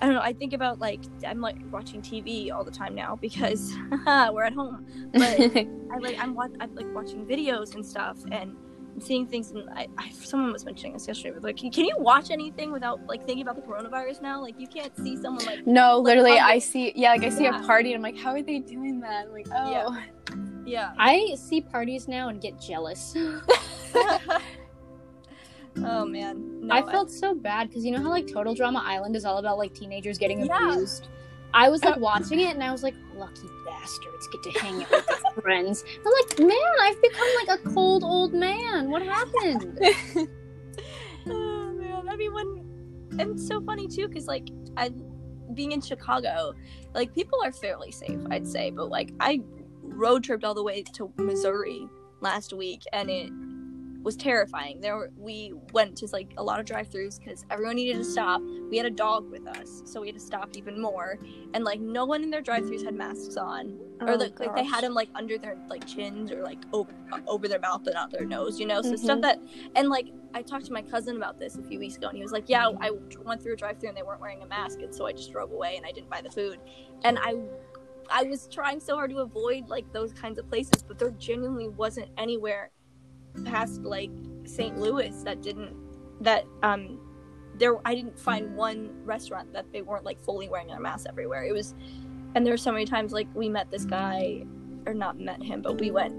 I 0.02 0.06
don't 0.06 0.14
know. 0.16 0.22
I 0.22 0.34
think 0.34 0.54
about 0.54 0.78
like 0.80 1.02
I'm 1.26 1.42
like 1.42 1.56
watching 1.72 2.02
TV 2.04 2.52
all 2.54 2.64
the 2.64 2.72
time 2.72 2.94
now 2.94 3.16
because 3.16 3.74
we're 4.06 4.44
at 4.44 4.54
home. 4.54 4.86
But 5.14 5.40
I 5.40 5.98
like 6.00 6.18
I'm, 6.20 6.36
wa- 6.36 6.48
I'm 6.60 6.76
like 6.76 6.94
watching 6.94 7.26
videos 7.26 7.74
and 7.76 7.84
stuff 7.86 8.18
and. 8.32 8.56
I'm 8.96 9.02
seeing 9.02 9.26
things 9.26 9.50
and 9.50 9.68
I, 9.72 9.88
I 9.98 10.12
someone 10.12 10.54
was 10.54 10.66
mentioning 10.66 10.94
this 10.94 11.08
yesterday 11.08 11.32
but 11.34 11.42
like 11.44 11.58
can, 11.58 11.74
you 11.84 11.96
watch 11.98 12.30
anything 12.30 12.72
without 12.72 13.04
like 13.08 13.26
thinking 13.26 13.42
about 13.42 13.56
the 13.56 13.64
coronavirus 13.64 14.22
now 14.22 14.40
like 14.40 14.54
you 14.60 14.68
can't 14.68 14.96
see 14.98 15.18
someone 15.18 15.44
like 15.46 15.66
No, 15.66 15.98
Like, 15.98 16.06
literally, 16.18 16.38
I 16.38 16.60
see. 16.60 16.94
Yeah, 16.96 17.10
like 17.14 17.24
I 17.24 17.30
see 17.30 17.46
Yeah. 17.46 17.60
a 17.60 17.66
party, 17.66 17.92
and 17.94 18.06
I'm 18.06 18.14
like, 18.14 18.22
how 18.24 18.34
are 18.34 18.44
they 18.44 18.60
doing 18.60 19.00
that? 19.00 19.26
I'm 19.26 19.32
like, 19.32 19.48
oh, 19.52 19.72
Yeah. 19.72 20.04
Yeah 20.66 20.94
I 20.98 21.36
see 21.36 21.62
parties 21.62 22.08
now 22.08 22.30
and 22.30 22.42
get 22.42 22.60
jealous. 22.60 23.16
oh 25.78 26.06
man, 26.06 26.68
no, 26.68 26.74
I 26.76 26.82
felt 26.92 27.10
so 27.12 27.34
bad 27.36 27.70
because 27.70 27.84
you 27.86 27.92
know 27.92 28.02
how 28.02 28.10
like 28.10 28.28
Total 28.32 28.54
Drama 28.54 28.84
Island 28.86 29.16
is 29.16 29.26
all 29.26 29.38
about 29.38 29.58
like 29.58 29.74
teenagers 29.74 30.18
getting 30.18 30.46
Yeah. 30.46 30.72
abused. 30.72 31.08
I 31.56 31.70
was 31.70 31.84
like 31.84 31.98
watching 31.98 32.40
it 32.40 32.56
and 32.56 32.64
I 32.64 32.72
was 32.72 32.82
like, 32.82 32.96
lucky 33.16 33.48
bastards 33.66 34.28
get 34.32 34.42
to 34.44 34.60
hang 34.60 34.84
out 34.84 34.90
with 34.90 35.06
their 35.06 35.18
friends. 35.42 35.84
I'm 36.04 36.12
like, 36.12 36.40
man, 36.40 36.74
I've 36.82 37.00
become 37.02 37.28
like 37.46 37.60
a 37.60 37.70
cold 37.74 38.04
old 38.04 38.34
man. 38.34 38.90
What 38.90 39.04
happened? 39.04 39.80
oh 41.28 41.72
man, 41.74 42.10
I 42.10 42.16
mean 42.16 42.34
when 42.34 42.70
and 43.20 43.32
it's 43.32 43.48
so 43.48 43.62
funny 43.62 43.88
too 43.88 44.08
because 44.08 44.26
like 44.26 44.48
I 44.78 44.90
being 45.54 45.74
in 45.74 45.82
Chicago, 45.82 46.54
like 46.96 47.14
people 47.14 47.40
are 47.44 47.52
fairly 47.52 47.92
safe, 47.92 48.20
I'd 48.32 48.48
say, 48.48 48.72
but 48.72 48.90
like 48.90 49.12
I 49.20 49.40
road 49.94 50.24
tripped 50.24 50.44
all 50.44 50.54
the 50.54 50.64
way 50.64 50.84
to 50.94 51.12
Missouri 51.18 51.88
last 52.22 52.54
week 52.54 52.84
and 52.94 53.10
it 53.10 53.32
was 54.04 54.16
terrifying. 54.18 54.82
There 54.82 54.98
were, 54.98 55.12
we 55.18 55.54
went 55.72 55.96
to 55.98 56.08
like 56.12 56.34
a 56.38 56.44
lot 56.44 56.60
of 56.60 56.66
drive-throughs 56.66 57.20
because 57.20 57.46
everyone 57.50 57.76
needed 57.78 57.98
to 57.98 58.04
stop. 58.04 58.42
We 58.70 58.76
had 58.78 58.86
a 58.86 58.90
dog 58.90 59.32
with 59.32 59.48
us, 59.48 59.82
so 59.86 60.02
we 60.02 60.08
had 60.08 60.16
to 60.16 60.22
stop 60.22 60.50
even 60.56 60.82
more. 60.82 61.18
And 61.54 61.64
like 61.64 61.80
no 61.80 62.04
one 62.06 62.22
in 62.22 62.30
their 62.30 62.42
drive-throughs 62.42 62.84
had 62.84 62.96
masks 62.96 63.38
on, 63.38 63.78
or 64.02 64.12
Oh, 64.12 64.16
like, 64.16 64.38
like 64.42 64.56
they 64.56 64.64
had 64.66 64.84
them 64.84 64.94
like 64.94 65.08
under 65.16 65.38
their 65.38 65.56
like 65.70 65.86
chins 65.88 66.32
or 66.32 66.44
like 66.44 66.60
over 66.74 66.92
over 67.28 67.48
their 67.48 67.60
mouth 67.60 67.82
but 67.86 67.94
not 67.94 68.12
their 68.12 68.26
nose, 68.26 68.60
you 68.60 68.66
know. 68.66 68.82
So 68.82 68.94
Mhm. 68.94 69.00
stuff 69.00 69.22
that 69.22 69.40
and 69.76 69.88
like 69.88 70.10
I 70.34 70.42
talked 70.42 70.66
to 70.66 70.74
my 70.74 70.82
cousin 70.82 71.16
about 71.16 71.40
this 71.40 71.56
a 71.58 71.64
few 71.64 71.80
weeks 71.80 71.96
ago, 71.96 72.08
and 72.10 72.18
he 72.18 72.24
was 72.24 72.34
like, 72.34 72.50
"Yeah, 72.50 72.72
I 72.82 72.92
went 73.24 73.42
through 73.42 73.54
a 73.54 73.56
drive-through 73.56 73.88
and 73.90 73.98
they 73.98 74.04
weren't 74.04 74.20
wearing 74.20 74.42
a 74.42 74.48
mask, 74.48 74.82
and 74.82 74.94
so 74.94 75.06
I 75.06 75.14
just 75.14 75.32
drove 75.32 75.52
away 75.54 75.78
and 75.78 75.86
I 75.86 75.92
didn't 75.94 76.10
buy 76.10 76.20
the 76.22 76.32
food." 76.32 76.60
And 77.06 77.18
I 77.22 77.36
I 78.16 78.24
was 78.24 78.48
trying 78.48 78.80
so 78.80 78.96
hard 78.96 79.10
to 79.10 79.18
avoid 79.18 79.70
like 79.70 79.92
those 79.92 80.14
kinds 80.14 80.38
of 80.38 80.48
places, 80.48 80.84
but 80.88 81.00
there 81.00 81.10
genuinely 81.12 81.68
wasn't 81.68 82.10
anywhere 82.16 82.70
past 83.44 83.82
like 83.82 84.12
St. 84.46 84.78
Louis 84.78 85.24
that 85.24 85.42
didn't 85.42 85.76
that 86.22 86.46
um 86.62 87.00
there 87.56 87.76
I 87.88 87.96
didn't 87.96 88.18
find 88.18 88.56
one 88.56 88.92
restaurant 89.04 89.52
that 89.54 89.66
they 89.74 89.82
weren't 89.82 90.06
like 90.06 90.24
fully 90.24 90.48
wearing 90.48 90.68
their 90.68 90.80
masks 90.80 91.08
everywhere. 91.10 91.44
It 91.44 91.54
was 91.54 91.74
and 92.36 92.46
there 92.46 92.54
were 92.54 92.58
so 92.58 92.72
many 92.72 92.86
times 92.86 93.14
like 93.14 93.28
we 93.34 93.50
met 93.50 93.72
this 93.72 93.84
guy 93.84 94.46
or 94.86 94.94
not 94.94 95.20
met 95.20 95.42
him, 95.42 95.64
but 95.64 95.80
we 95.80 95.90
went 95.90 96.14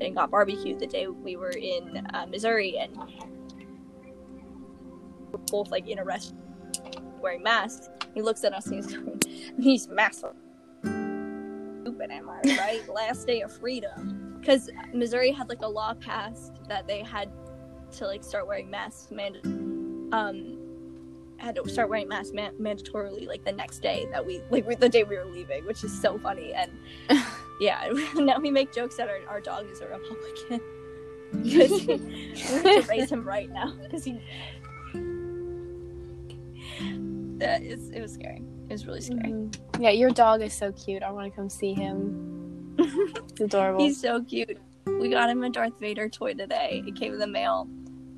and 0.00 0.16
got 0.16 0.32
barbecue 0.32 0.76
the 0.76 0.88
day 0.88 1.06
we 1.06 1.36
were 1.36 1.50
in 1.50 2.04
uh, 2.14 2.26
Missouri 2.26 2.78
and 2.78 2.96
we're 5.30 5.38
both 5.52 5.70
like 5.70 5.88
in 5.88 6.00
a 6.00 6.04
restaurant 6.04 6.42
wearing 7.20 7.44
masks. 7.44 7.88
He 8.12 8.22
looks 8.22 8.42
at 8.42 8.52
us 8.52 8.66
and 8.66 8.74
he's 8.74 8.86
going, 8.92 9.22
these 9.56 9.86
masks 9.86 10.24
am 12.10 12.28
I 12.28 12.40
right? 12.58 12.88
Last 12.88 13.26
day 13.26 13.42
of 13.42 13.52
freedom. 13.52 14.36
Because 14.40 14.70
Missouri 14.92 15.32
had 15.32 15.48
like 15.48 15.62
a 15.62 15.68
law 15.68 15.94
passed 15.94 16.54
that 16.68 16.86
they 16.86 17.02
had 17.02 17.30
to 17.92 18.06
like 18.06 18.22
start 18.22 18.46
wearing 18.46 18.70
masks 18.70 19.10
mand- 19.10 19.40
um 20.12 20.58
had 21.38 21.54
to 21.54 21.68
start 21.68 21.88
wearing 21.88 22.08
masks 22.08 22.32
man- 22.32 22.54
mandatorily 22.60 23.26
like 23.26 23.44
the 23.44 23.52
next 23.52 23.80
day 23.80 24.06
that 24.10 24.24
we 24.24 24.42
like 24.50 24.66
the 24.80 24.88
day 24.88 25.04
we 25.04 25.16
were 25.16 25.24
leaving 25.24 25.64
which 25.64 25.84
is 25.84 26.02
so 26.02 26.18
funny 26.18 26.52
and 26.52 26.70
yeah 27.60 27.88
now 28.16 28.38
we 28.38 28.50
make 28.50 28.72
jokes 28.72 28.96
that 28.96 29.08
our, 29.08 29.20
our 29.28 29.40
dog 29.40 29.66
is 29.70 29.80
a 29.80 29.86
republican 29.88 30.60
because 31.42 31.86
we 31.86 32.62
have 32.64 32.84
to 32.84 32.86
raise 32.88 33.10
him 33.10 33.24
right 33.24 33.50
now 33.50 33.72
because 33.82 34.04
he 34.04 34.18
that 37.38 37.62
is 37.62 37.90
it 37.90 38.00
was 38.00 38.12
scary 38.12 38.42
it 38.68 38.72
was 38.72 38.86
really 38.86 39.00
scary 39.00 39.32
Mhm. 39.32 39.58
Yeah, 39.80 39.90
your 39.90 40.10
dog 40.10 40.42
is 40.42 40.52
so 40.52 40.72
cute. 40.72 41.02
I 41.02 41.10
want 41.10 41.30
to 41.30 41.36
come 41.36 41.48
see 41.48 41.74
him. 41.74 42.74
It's 43.30 43.40
adorable. 43.40 43.84
He's 43.84 44.00
so 44.00 44.22
cute. 44.22 44.58
We 44.86 45.08
got 45.10 45.30
him 45.30 45.42
a 45.44 45.50
Darth 45.50 45.78
Vader 45.78 46.08
toy 46.08 46.34
today. 46.34 46.82
It 46.86 46.96
came 46.96 47.12
in 47.12 47.18
the 47.18 47.26
mail. 47.26 47.68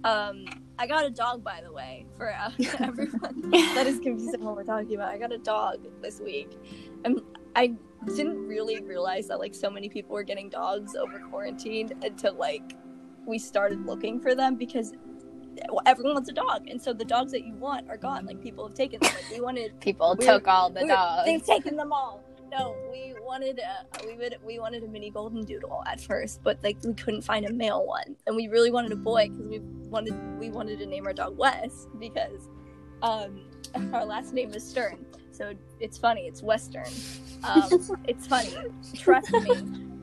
Um, 0.04 0.44
I 0.78 0.86
got 0.86 1.04
a 1.04 1.10
dog, 1.10 1.44
by 1.44 1.60
the 1.62 1.72
way, 1.72 2.06
for 2.16 2.32
uh, 2.32 2.50
everyone 2.80 3.50
that 3.50 3.86
is 3.86 3.98
confused 3.98 4.34
on 4.34 4.44
what 4.44 4.56
we're 4.56 4.64
talking 4.64 4.94
about. 4.94 5.10
I 5.10 5.18
got 5.18 5.32
a 5.32 5.38
dog 5.38 5.86
this 6.00 6.20
week, 6.20 6.50
and 7.04 7.20
I 7.54 7.74
didn't 8.16 8.46
really 8.46 8.80
realize 8.80 9.28
that 9.28 9.38
like 9.38 9.54
so 9.54 9.68
many 9.70 9.88
people 9.90 10.14
were 10.14 10.22
getting 10.22 10.48
dogs 10.48 10.94
over 10.94 11.18
quarantine 11.30 11.92
until 12.02 12.34
like 12.34 12.74
we 13.26 13.38
started 13.38 13.84
looking 13.84 14.18
for 14.20 14.34
them 14.34 14.56
because 14.56 14.94
everyone 15.86 16.14
wants 16.14 16.28
a 16.30 16.32
dog, 16.32 16.68
and 16.68 16.80
so 16.80 16.92
the 16.92 17.04
dogs 17.04 17.32
that 17.32 17.44
you 17.44 17.54
want 17.54 17.88
are 17.88 17.96
gone. 17.96 18.26
Like 18.26 18.42
people 18.42 18.66
have 18.66 18.76
taken 18.76 19.00
them. 19.00 19.12
Like 19.12 19.30
we 19.30 19.40
wanted 19.40 19.78
People 19.80 20.16
we 20.18 20.26
took 20.26 20.46
all 20.48 20.70
the 20.70 20.82
we- 20.82 20.88
dogs. 20.88 21.24
They've 21.26 21.44
taken 21.44 21.76
them 21.76 21.92
all. 21.92 22.24
No, 22.50 22.74
we 22.90 23.14
wanted 23.22 23.60
a, 23.60 23.86
we 24.04 24.16
would 24.16 24.34
we 24.44 24.58
wanted 24.58 24.82
a 24.82 24.88
mini 24.88 25.08
golden 25.08 25.44
doodle 25.44 25.84
at 25.86 26.00
first, 26.00 26.42
but 26.42 26.58
like 26.64 26.78
we 26.82 26.92
couldn't 26.94 27.22
find 27.22 27.46
a 27.46 27.52
male 27.52 27.86
one, 27.86 28.16
and 28.26 28.34
we 28.34 28.48
really 28.48 28.72
wanted 28.72 28.90
a 28.90 28.96
boy 28.96 29.28
because 29.28 29.46
we 29.46 29.60
wanted 29.88 30.14
we 30.36 30.50
wanted 30.50 30.80
to 30.80 30.86
name 30.86 31.06
our 31.06 31.12
dog 31.12 31.38
Wes 31.38 31.86
because 32.00 32.48
um, 33.02 33.44
our 33.92 34.04
last 34.04 34.34
name 34.34 34.52
is 34.52 34.68
Stern, 34.68 35.06
so 35.30 35.52
it's 35.78 35.96
funny. 35.96 36.22
It's 36.26 36.42
Western. 36.42 36.90
Um, 37.44 37.98
it's 38.08 38.26
funny. 38.26 38.52
Trust 38.96 39.30
me. 39.30 39.52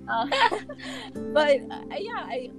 Uh, 0.08 0.28
but 1.34 1.60
uh, 1.70 1.82
yeah, 1.98 2.14
I 2.16 2.50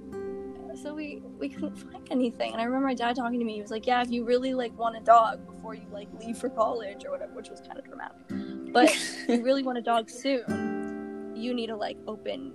so 0.81 0.93
we 0.93 1.21
we 1.37 1.49
couldn't 1.49 1.75
find 1.75 2.07
anything, 2.11 2.51
and 2.51 2.61
I 2.61 2.65
remember 2.65 2.87
my 2.87 2.93
dad 2.93 3.15
talking 3.15 3.39
to 3.39 3.45
me. 3.45 3.55
He 3.55 3.61
was 3.61 3.71
like, 3.71 3.85
"Yeah, 3.85 4.01
if 4.01 4.09
you 4.09 4.23
really 4.23 4.53
like 4.53 4.77
want 4.77 4.95
a 4.97 5.01
dog 5.01 5.45
before 5.45 5.73
you 5.73 5.85
like 5.91 6.07
leave 6.19 6.37
for 6.37 6.49
college 6.49 7.05
or 7.05 7.11
whatever," 7.11 7.33
which 7.33 7.49
was 7.49 7.61
kind 7.61 7.77
of 7.77 7.85
dramatic. 7.85 8.73
But 8.73 8.85
if 8.89 9.29
you 9.29 9.43
really 9.43 9.63
want 9.63 9.77
a 9.77 9.81
dog 9.81 10.09
soon, 10.09 11.33
you 11.35 11.53
need 11.53 11.67
to 11.67 11.75
like 11.75 11.97
open. 12.07 12.53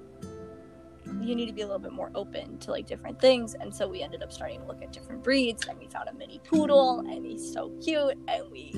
You 1.21 1.35
need 1.37 1.47
to 1.47 1.53
be 1.53 1.63
a 1.63 1.67
little 1.67 1.81
bit 1.81 1.93
more 1.93 2.11
open 2.15 2.59
to 2.59 2.71
like 2.71 2.87
different 2.87 3.21
things, 3.21 3.55
and 3.55 3.75
so 3.75 3.87
we 3.87 4.03
ended 4.03 4.23
up 4.23 4.33
starting 4.33 4.61
to 4.61 4.67
look 4.67 4.83
at 4.83 4.93
different 4.93 5.23
breeds, 5.23 5.67
and 5.69 5.79
we 5.79 5.87
found 5.87 6.09
a 6.09 6.15
mini 6.15 6.41
poodle, 6.45 7.01
and 7.01 7.25
he's 7.25 7.53
so 7.53 7.71
cute, 7.83 8.19
and 8.29 8.51
we 8.51 8.75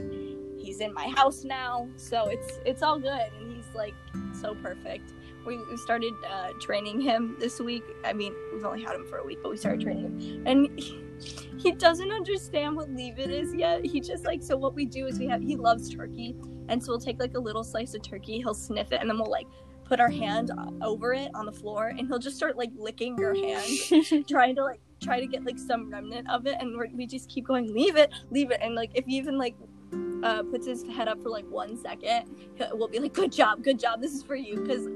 he's 0.59 0.81
in 0.81 0.93
my 0.93 1.09
house 1.17 1.45
now, 1.45 1.89
so 1.97 2.27
it's 2.27 2.59
it's 2.65 2.83
all 2.83 2.99
good, 2.99 3.31
and 3.41 3.55
he's 3.55 3.75
like 3.75 3.95
so 4.41 4.55
perfect. 4.57 5.13
We, 5.47 5.61
started 5.77 6.15
uh, 6.29 6.53
training 6.61 7.01
him 7.01 7.37
this 7.39 7.61
week. 7.61 7.85
I 8.05 8.13
mean, 8.13 8.35
we've 8.53 8.65
only 8.65 8.83
had 8.83 8.97
him 8.97 9.07
for 9.07 9.19
a 9.19 9.25
week, 9.25 9.39
but 9.43 9.51
we 9.51 9.57
started 9.57 9.81
training 9.81 10.19
him, 10.19 10.47
and 10.47 10.79
he, 10.79 11.01
he 11.59 11.73
doesn't 11.73 12.11
understand 12.11 12.77
what 12.77 12.91
leave 12.91 13.19
it 13.19 13.31
is 13.31 13.55
yet. 13.55 13.85
He 13.85 14.01
just 14.01 14.25
like 14.25 14.43
so. 14.43 14.57
What 14.57 14.75
we 14.75 14.85
do 14.85 15.07
is 15.07 15.19
we 15.19 15.27
have 15.29 15.41
he 15.43 15.57
loves 15.57 15.89
turkey, 15.95 16.37
and 16.69 16.83
so 16.83 16.93
we'll 16.93 17.01
take 17.01 17.21
like 17.21 17.37
a 17.37 17.41
little 17.41 17.63
slice 17.63 17.95
of 17.95 18.03
turkey. 18.03 18.39
He'll 18.39 18.55
sniff 18.55 18.93
it, 18.93 19.01
and 19.01 19.09
then 19.09 19.19
we'll 19.19 19.31
like 19.31 19.47
put 19.85 20.01
our 20.01 20.11
hand 20.11 20.51
over 20.83 21.15
it 21.15 21.31
on 21.35 21.47
the 21.47 21.53
floor, 21.53 21.89
and 21.89 22.09
he'll 22.09 22.19
just 22.19 22.37
start 22.37 22.57
like 22.57 22.71
licking 22.77 23.17
your 23.17 23.35
hand, 23.35 24.27
trying 24.29 24.57
to 24.57 24.65
like 24.65 24.81
try 25.01 25.21
to 25.21 25.27
get 25.27 25.45
like 25.45 25.59
some 25.59 25.91
remnant 25.91 26.29
of 26.29 26.47
it, 26.47 26.57
and 26.61 26.77
we're, 26.77 26.89
we 26.95 27.07
just 27.07 27.29
keep 27.29 27.47
going, 27.47 27.73
leave 27.73 27.97
it, 27.97 28.11
leave 28.31 28.51
it, 28.51 28.59
and 28.61 28.75
like 28.75 28.91
if 28.95 29.05
he 29.05 29.17
even 29.17 29.39
like 29.39 29.55
uh, 30.23 30.43
puts 30.45 30.67
his 30.67 30.83
head 30.85 31.09
up 31.09 31.23
for 31.23 31.29
like 31.31 31.45
one 31.51 31.77
second, 31.77 32.29
he'll- 32.57 32.77
we'll 32.79 32.89
be 32.89 32.99
like, 32.99 33.13
good 33.13 33.33
job, 33.33 33.63
good 33.63 33.79
job, 33.79 34.01
this 34.01 34.13
is 34.13 34.23
for 34.23 34.37
you, 34.37 34.57
because 34.61 34.87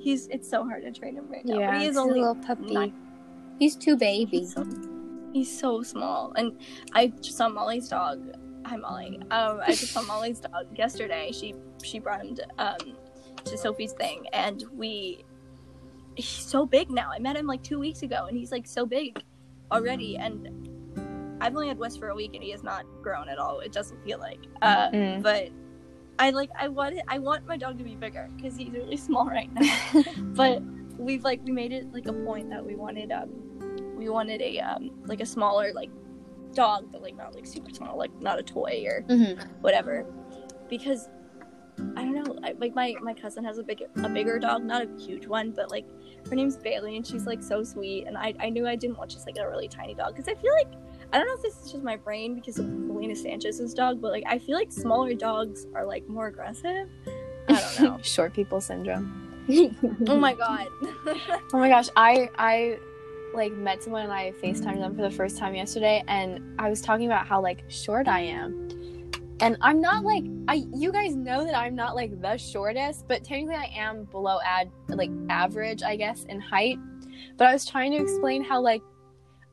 he's 0.00 0.26
it's 0.28 0.48
so 0.48 0.64
hard 0.64 0.82
to 0.82 0.92
train 0.92 1.16
him 1.16 1.28
right 1.30 1.44
now. 1.44 1.58
yeah, 1.58 1.70
but 1.72 1.80
he 1.80 1.86
is 1.86 1.96
he's 1.96 1.96
a 1.96 2.04
little 2.04 2.34
puppy. 2.36 2.72
nine- 2.74 2.94
He's 3.58 3.76
too 3.76 3.96
baby. 3.96 4.40
He's 4.40 4.52
so, 4.52 4.66
he's 5.32 5.58
so 5.60 5.82
small. 5.82 6.32
And 6.36 6.58
I 6.92 7.06
just 7.06 7.36
saw 7.36 7.48
Molly's 7.48 7.88
dog. 7.88 8.20
Hi 8.66 8.76
Molly. 8.76 9.20
Um, 9.30 9.60
I 9.62 9.68
just 9.72 9.92
saw 9.92 10.02
Molly's 10.12 10.40
dog 10.40 10.66
yesterday. 10.76 11.30
She 11.32 11.54
she 11.82 11.98
brought 12.00 12.24
him 12.24 12.34
to 12.34 12.46
um 12.58 12.96
to 13.44 13.56
Sophie's 13.56 13.92
thing, 13.92 14.26
and 14.32 14.64
we 14.74 15.24
he's 16.16 16.26
so 16.28 16.66
big 16.66 16.90
now. 16.90 17.10
I 17.12 17.18
met 17.20 17.36
him 17.36 17.46
like 17.46 17.62
two 17.62 17.78
weeks 17.78 18.02
ago, 18.02 18.24
and 18.26 18.36
he's 18.36 18.50
like 18.50 18.66
so 18.66 18.86
big 18.86 19.22
already. 19.70 20.16
And 20.16 20.68
I've 21.44 21.54
only 21.54 21.68
had 21.68 21.78
Wes 21.78 21.96
for 21.96 22.08
a 22.08 22.14
week, 22.14 22.32
and 22.34 22.42
he 22.42 22.50
has 22.52 22.62
not 22.62 22.84
grown 23.02 23.28
at 23.28 23.38
all. 23.38 23.60
It 23.60 23.72
doesn't 23.72 24.02
feel 24.04 24.18
like. 24.18 24.40
Uh, 24.62 24.90
Mm. 24.90 25.22
but. 25.22 25.48
I 26.16 26.30
like 26.30 26.48
I 26.56 26.68
want 26.68 26.94
it, 26.94 27.02
I 27.08 27.18
want 27.18 27.44
my 27.48 27.56
dog 27.56 27.76
to 27.78 27.82
be 27.82 27.96
bigger 27.96 28.30
because 28.36 28.56
he's 28.56 28.70
really 28.70 28.96
small 29.08 29.26
right 29.26 29.50
now 29.52 29.68
but 30.36 30.62
we've 30.96 31.24
like 31.24 31.40
we 31.44 31.50
made 31.50 31.72
it 31.72 31.92
like 31.92 32.06
a 32.06 32.12
point 32.12 32.50
that 32.50 32.64
we 32.64 32.76
wanted 32.76 33.10
um 33.10 33.30
we 33.96 34.08
wanted 34.08 34.40
a 34.40 34.60
um 34.60 34.92
like 35.06 35.20
a 35.20 35.26
smaller 35.26 35.72
like 35.74 35.90
dog 36.54 36.86
but 36.92 37.02
like 37.02 37.16
not 37.16 37.34
like 37.34 37.44
super 37.48 37.68
small 37.74 37.98
like 37.98 38.12
not 38.20 38.38
a 38.38 38.44
toy 38.44 38.84
or 38.86 39.02
Mhm. 39.08 39.44
whatever 39.60 40.06
because 40.70 41.08
I 41.96 42.04
don't 42.04 42.14
know 42.14 42.38
I, 42.44 42.52
like 42.58 42.76
my 42.76 42.94
my 43.02 43.12
cousin 43.12 43.42
has 43.44 43.58
a 43.58 43.64
big 43.64 43.82
a 44.04 44.08
bigger 44.08 44.38
dog 44.38 44.62
not 44.62 44.82
a 44.86 45.02
huge 45.04 45.26
one 45.26 45.50
but 45.50 45.68
like 45.72 45.84
her 46.30 46.36
name's 46.36 46.56
Bailey 46.56 46.96
and 46.96 47.04
she's 47.04 47.26
like 47.26 47.42
so 47.42 47.64
sweet 47.64 48.06
and 48.06 48.16
I 48.16 48.34
I 48.38 48.50
knew 48.50 48.68
I 48.68 48.76
didn't 48.76 48.98
want 48.98 49.10
just 49.10 49.26
like 49.26 49.36
a 49.38 49.48
really 49.50 49.66
tiny 49.66 49.94
dog 49.96 50.14
because 50.14 50.28
I 50.28 50.36
feel 50.40 50.52
like 50.52 50.68
I 51.14 51.18
don't 51.18 51.28
know 51.28 51.34
if 51.34 51.42
this 51.42 51.64
is 51.64 51.70
just 51.70 51.84
my 51.84 51.96
brain 51.96 52.34
because 52.34 52.58
of 52.58 52.66
Melina 52.66 53.14
Sanchez's 53.14 53.72
dog 53.72 54.00
but 54.00 54.10
like 54.10 54.24
I 54.26 54.36
feel 54.36 54.56
like 54.58 54.72
smaller 54.72 55.14
dogs 55.14 55.68
are 55.72 55.86
like 55.86 56.08
more 56.08 56.26
aggressive 56.26 56.88
I 57.48 57.52
don't 57.52 57.80
know 57.80 57.98
Short 58.02 58.34
people 58.34 58.60
syndrome. 58.60 59.20
oh 60.08 60.16
my 60.16 60.34
god 60.46 60.66
Oh 61.52 61.58
my 61.58 61.68
gosh, 61.68 61.88
I 61.94 62.28
I 62.36 62.78
like 63.32 63.52
met 63.52 63.80
someone 63.82 64.02
and 64.02 64.12
I 64.12 64.32
FaceTimed 64.42 64.80
them 64.80 64.96
for 64.96 65.02
the 65.02 65.10
first 65.10 65.38
time 65.38 65.54
yesterday 65.54 66.02
and 66.08 66.40
I 66.58 66.68
was 66.68 66.80
talking 66.80 67.06
about 67.06 67.28
how 67.28 67.40
like 67.40 67.62
short 67.68 68.08
I 68.08 68.20
am. 68.20 68.68
And 69.40 69.56
I'm 69.60 69.80
not 69.80 70.02
like 70.02 70.24
I 70.48 70.64
you 70.74 70.90
guys 70.90 71.14
know 71.14 71.44
that 71.44 71.56
I'm 71.56 71.76
not 71.76 71.94
like 71.94 72.20
the 72.20 72.36
shortest, 72.38 73.06
but 73.06 73.22
technically 73.22 73.54
I 73.54 73.70
am 73.76 74.04
below 74.06 74.38
ad 74.44 74.68
like 74.88 75.10
average, 75.28 75.84
I 75.84 75.94
guess, 75.94 76.24
in 76.24 76.40
height. 76.40 76.78
But 77.36 77.46
I 77.46 77.52
was 77.52 77.66
trying 77.66 77.92
to 77.92 77.98
explain 77.98 78.42
how 78.42 78.60
like 78.60 78.82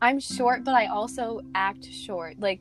I'm 0.01 0.19
short 0.19 0.63
but 0.63 0.73
I 0.75 0.87
also 0.87 1.41
act 1.55 1.85
short. 1.85 2.39
Like 2.39 2.59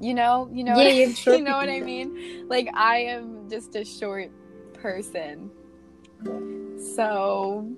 you 0.00 0.14
know, 0.14 0.48
you 0.52 0.64
know 0.64 0.72
Yeah, 0.72 0.84
what, 0.84 0.86
I- 0.86 0.90
you're 0.90 1.08
you 1.38 1.42
know 1.44 1.56
what 1.56 1.68
I 1.68 1.80
mean? 1.80 2.46
Like 2.48 2.68
I 2.74 2.98
am 2.98 3.48
just 3.48 3.74
a 3.76 3.84
short 3.84 4.30
person. 4.74 5.50
So 6.94 7.68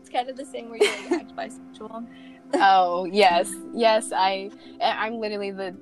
It's 0.00 0.08
kind 0.10 0.28
of 0.28 0.36
the 0.36 0.44
same 0.46 0.68
where 0.70 0.78
you 0.78 0.90
like 0.90 1.12
act 1.12 1.34
bisexual. 1.36 2.06
oh 2.54 3.04
yes 3.06 3.50
yes 3.74 4.12
i 4.12 4.50
i'm 4.80 5.14
literally 5.18 5.50
the 5.50 5.74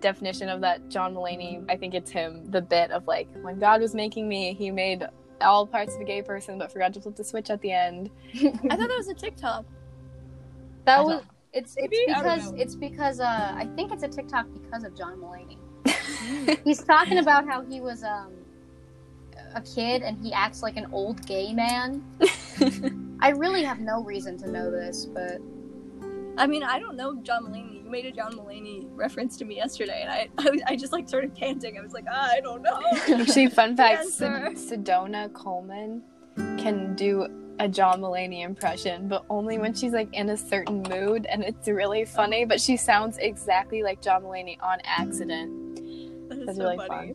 definition 0.00 0.48
of 0.48 0.60
that 0.60 0.88
john 0.88 1.14
mulaney 1.14 1.64
i 1.68 1.76
think 1.76 1.94
it's 1.94 2.10
him 2.10 2.44
the 2.50 2.60
bit 2.62 2.90
of 2.92 3.06
like 3.06 3.28
oh 3.36 3.40
when 3.42 3.58
god 3.58 3.80
was 3.80 3.94
making 3.94 4.28
me 4.28 4.52
he 4.54 4.70
made 4.70 5.04
all 5.40 5.66
parts 5.66 5.94
of 5.94 6.00
a 6.00 6.04
gay 6.04 6.22
person 6.22 6.58
but 6.58 6.70
forgot 6.72 6.92
to 6.92 7.00
flip 7.00 7.16
the 7.16 7.24
switch 7.24 7.50
at 7.50 7.60
the 7.62 7.72
end 7.72 8.10
I 8.34 8.76
thought 8.76 8.88
that 8.88 8.94
was 8.96 9.08
a 9.08 9.14
TikTok. 9.14 9.64
That 10.84 10.98
I 10.98 11.02
was 11.02 11.22
don't- 11.52 11.62
It's 11.64 11.76
Maybe? 11.76 11.96
it's 11.96 12.14
because 12.22 12.52
it's 12.62 12.74
because 12.74 13.20
uh 13.20 13.52
I 13.54 13.68
think 13.76 13.92
it's 13.92 14.02
a 14.02 14.08
TikTok 14.08 14.46
because 14.52 14.84
of 14.84 14.96
John 14.96 15.18
Mulaney. 15.18 15.58
He's 16.64 16.82
talking 16.82 17.18
about 17.18 17.46
how 17.46 17.62
he 17.62 17.80
was 17.80 18.02
um 18.04 18.32
a 19.54 19.60
kid 19.60 20.02
and 20.02 20.16
he 20.24 20.32
acts 20.32 20.62
like 20.62 20.76
an 20.76 20.86
old 20.92 21.26
gay 21.26 21.52
man. 21.52 22.02
I 23.20 23.30
really 23.30 23.62
have 23.64 23.80
no 23.80 24.02
reason 24.02 24.36
to 24.38 24.50
know 24.50 24.70
this, 24.70 25.06
but 25.06 25.38
I 26.38 26.46
mean, 26.46 26.62
I 26.62 26.78
don't 26.78 26.96
know 26.96 27.14
John 27.22 27.44
Mulaney. 27.44 27.84
You 27.84 27.90
made 27.90 28.06
a 28.06 28.12
John 28.12 28.32
Mulaney 28.32 28.86
reference 28.94 29.36
to 29.36 29.44
me 29.44 29.56
yesterday, 29.56 30.00
and 30.02 30.10
I, 30.10 30.28
I, 30.38 30.50
was- 30.50 30.62
I 30.68 30.76
just 30.76 30.92
like 30.92 31.06
started 31.06 31.34
panting. 31.34 31.76
I 31.78 31.82
was 31.82 31.92
like, 31.92 32.06
ah, 32.10 32.30
I 32.32 32.40
don't 32.40 32.62
know. 32.62 32.80
Actually, 33.20 33.48
fun 33.50 33.76
fact: 33.76 34.04
Yes, 34.04 34.14
Sed- 34.14 34.56
Sedona 34.84 35.30
Coleman 35.34 36.02
can 36.56 36.94
do 36.96 37.26
a 37.58 37.68
John 37.68 38.00
Mulaney 38.00 38.42
impression, 38.44 39.08
but 39.08 39.24
only 39.30 39.58
when 39.58 39.74
she's 39.74 39.92
like 39.92 40.08
in 40.12 40.30
a 40.30 40.36
certain 40.36 40.82
mood, 40.88 41.26
and 41.26 41.42
it's 41.44 41.68
really 41.68 42.04
funny. 42.04 42.44
But 42.44 42.60
she 42.60 42.76
sounds 42.76 43.18
exactly 43.18 43.82
like 43.82 44.00
John 44.00 44.22
Mulaney 44.22 44.56
on 44.62 44.78
accident. 44.84 45.76
That 46.28 46.38
is 46.38 46.48
It's 46.48 46.56
so 46.58 46.64
really 46.64 46.76
funny. 46.88 47.14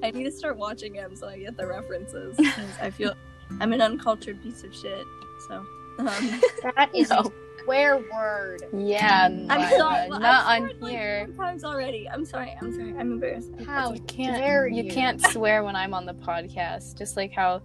But 0.00 0.06
I 0.06 0.10
need 0.12 0.24
to 0.24 0.30
start 0.32 0.56
watching 0.56 0.94
him 0.94 1.16
so 1.16 1.26
I 1.28 1.38
get 1.38 1.56
the 1.56 1.66
references. 1.66 2.36
I 2.80 2.90
feel 2.90 3.14
I'm 3.60 3.72
an 3.72 3.80
uncultured 3.80 4.42
piece 4.42 4.62
of 4.64 4.74
shit. 4.74 5.04
So, 5.48 5.54
um, 5.98 6.06
that 6.76 6.90
is 6.94 7.10
No. 7.10 7.20
a 7.20 7.24
swear 7.64 7.98
word. 8.12 8.62
yeah, 8.72 9.24
I'm 9.26 9.46
Lila, 9.48 9.70
sorry. 9.78 10.08
well, 10.10 10.20
not 10.20 10.46
I've 10.46 10.62
on 10.62 10.68
sworn, 10.68 10.80
like, 10.82 10.90
here. 10.92 11.28
four 11.36 11.44
times 11.46 11.64
already. 11.64 12.08
I'm 12.08 12.24
sorry. 12.24 12.54
I'm 12.60 12.72
sorry. 12.72 12.90
I'm 12.90 13.12
embarrassed. 13.12 13.50
How 13.66 13.92
you 13.92 14.00
can't 14.02 14.36
dare 14.36 14.68
you 14.68 14.84
you. 14.84 14.90
can't 14.92 15.20
swear 15.28 15.64
when 15.64 15.74
I'm 15.76 15.92
on 15.94 16.06
the 16.06 16.14
podcast. 16.14 16.96
Just 16.96 17.16
like 17.16 17.32
how 17.32 17.62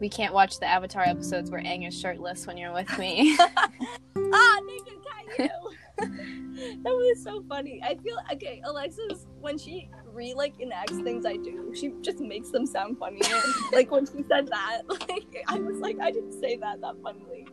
we 0.00 0.08
can't 0.08 0.32
watch 0.32 0.58
the 0.60 0.66
Avatar 0.66 1.02
episodes 1.02 1.50
where 1.50 1.60
Aang 1.60 1.86
is 1.86 1.98
shirtless 1.98 2.46
when 2.46 2.56
you're 2.56 2.72
with 2.72 2.98
me. 2.98 3.36
ah, 3.38 4.60
naked 4.64 4.98
Caillou. 5.36 5.48
that 5.98 6.84
was 6.84 7.22
so 7.22 7.42
funny. 7.48 7.80
I 7.82 7.96
feel 7.96 8.18
okay. 8.32 8.62
Alexis, 8.64 9.26
when 9.40 9.58
she 9.58 9.90
re 10.12 10.34
like 10.34 10.60
enacts 10.60 10.98
things 10.98 11.26
I 11.26 11.36
do, 11.36 11.72
she 11.74 11.92
just 12.02 12.20
makes 12.20 12.50
them 12.50 12.66
sound 12.66 12.98
funnier. 12.98 13.40
like 13.72 13.90
when 13.90 14.06
she 14.06 14.22
said 14.28 14.48
that, 14.48 14.82
like 14.88 15.44
I 15.48 15.58
was 15.58 15.78
like, 15.78 15.98
I 16.00 16.10
didn't 16.10 16.40
say 16.40 16.56
that 16.56 16.80
that 16.80 16.94
funnily, 17.02 17.46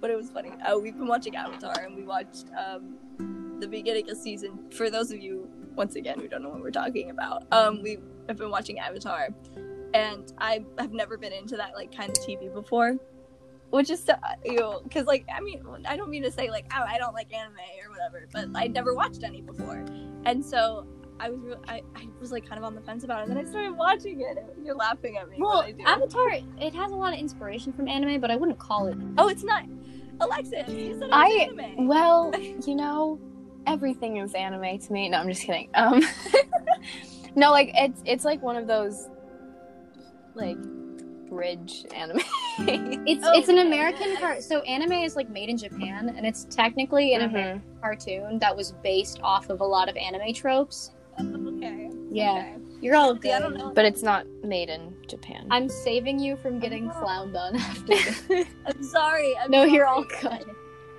but 0.00 0.10
it 0.10 0.16
was 0.16 0.30
funny. 0.30 0.50
Uh, 0.66 0.78
we've 0.78 0.96
been 0.96 1.08
watching 1.08 1.36
Avatar, 1.36 1.78
and 1.80 1.96
we 1.96 2.04
watched 2.04 2.46
um, 2.56 3.58
the 3.60 3.68
beginning 3.68 4.08
of 4.10 4.16
season. 4.16 4.58
For 4.70 4.88
those 4.88 5.10
of 5.10 5.20
you, 5.20 5.48
once 5.74 5.96
again, 5.96 6.18
who 6.18 6.28
don't 6.28 6.42
know 6.42 6.50
what 6.50 6.62
we're 6.62 6.70
talking 6.70 7.10
about, 7.10 7.44
um, 7.52 7.82
we 7.82 7.98
have 8.28 8.38
been 8.38 8.50
watching 8.50 8.78
Avatar, 8.78 9.28
and 9.94 10.32
I 10.38 10.64
have 10.78 10.92
never 10.92 11.16
been 11.16 11.32
into 11.32 11.56
that 11.56 11.74
like 11.74 11.94
kind 11.94 12.10
of 12.10 12.16
TV 12.16 12.52
before 12.52 12.96
which 13.70 13.88
is 13.88 14.02
so, 14.02 14.14
you 14.44 14.56
know 14.56 14.80
because 14.82 15.06
like 15.06 15.24
i 15.32 15.40
mean 15.40 15.62
i 15.86 15.96
don't 15.96 16.10
mean 16.10 16.24
to 16.24 16.30
say 16.32 16.50
like 16.50 16.66
oh 16.76 16.82
i 16.88 16.98
don't 16.98 17.14
like 17.14 17.32
anime 17.32 17.54
or 17.84 17.90
whatever 17.92 18.26
but 18.32 18.48
i'd 18.56 18.72
never 18.72 18.96
watched 18.96 19.22
any 19.22 19.40
before 19.42 19.84
and 20.24 20.44
so 20.44 20.84
i 21.20 21.30
was 21.30 21.38
re- 21.40 21.54
I, 21.68 21.80
I 21.94 22.08
was 22.20 22.32
like 22.32 22.44
kind 22.44 22.58
of 22.58 22.64
on 22.64 22.74
the 22.74 22.80
fence 22.80 23.04
about 23.04 23.20
it 23.20 23.28
and 23.28 23.36
then 23.36 23.46
i 23.46 23.48
started 23.48 23.76
watching 23.76 24.22
it 24.22 24.38
you're 24.64 24.74
laughing 24.74 25.18
at 25.18 25.30
me 25.30 25.36
Well, 25.38 25.60
I 25.60 25.70
do. 25.70 25.84
Avatar 25.86 26.30
it 26.58 26.74
has 26.74 26.90
a 26.90 26.96
lot 26.96 27.12
of 27.12 27.20
inspiration 27.20 27.72
from 27.72 27.86
anime, 27.86 28.20
but 28.20 28.32
I 28.32 28.34
wouldn't 28.34 28.58
call 28.58 28.88
it. 28.88 28.98
oh 29.18 29.28
it's 29.28 29.44
not 29.44 29.62
alexis 30.20 30.68
you 30.68 31.00
it 31.00 31.08
I 31.12 31.28
anime. 31.48 31.86
well, 31.86 32.32
you 32.66 32.74
know, 32.74 33.20
everything 33.68 34.16
is 34.16 34.34
anime 34.34 34.80
to 34.80 34.92
me. 34.92 35.08
No, 35.10 35.18
I'm 35.18 35.28
just 35.28 35.42
kidding. 35.42 35.68
Um, 35.74 36.02
no, 37.36 37.52
like 37.52 37.70
it's 37.74 38.02
it's 38.04 38.24
like 38.24 38.42
one 38.42 38.56
of 38.56 38.66
those 38.66 39.08
like 40.34 40.56
bridge 41.28 41.84
anime. 41.94 42.18
It's 42.58 43.24
Oh, 43.24 43.32
it's 43.38 43.48
an. 43.48 43.58
American 43.58 44.16
car. 44.16 44.40
So 44.40 44.60
anime 44.62 44.92
is 44.92 45.14
like 45.16 45.28
made 45.30 45.48
in 45.48 45.56
Japan, 45.56 46.12
and 46.16 46.26
it's 46.26 46.44
technically 46.50 47.14
an 47.14 47.22
American 47.22 47.62
Mhm. 47.78 47.80
cartoon 47.80 48.38
that 48.40 48.56
was 48.56 48.72
based 48.82 49.20
off 49.22 49.48
of 49.50 49.60
a 49.60 49.64
lot 49.64 49.88
of 49.88 49.96
anime 49.96 50.32
tropes. 50.34 50.90
okay 51.20 51.90
Yeah, 52.10 52.32
okay. 52.32 52.56
you're 52.80 52.96
all 52.96 53.14
See, 53.20 53.30
i 53.30 53.38
good. 53.38 53.44
don't 53.44 53.56
know 53.58 53.72
But 53.74 53.84
it's 53.84 54.02
not 54.02 54.26
made 54.42 54.68
in 54.70 54.94
Japan. 55.06 55.46
I'm 55.50 55.68
saving 55.68 56.18
you 56.18 56.36
from 56.36 56.58
getting 56.58 56.90
Oh. 56.90 56.94
clowned 56.94 57.36
on 57.38 57.54
after 57.70 57.86
this. 57.86 58.46
i'm 58.66 58.82
sorry 58.82 59.36
I'm 59.38 59.50
no, 59.50 59.64
you're 59.64 59.86
all 59.86 60.04
good. 60.04 60.44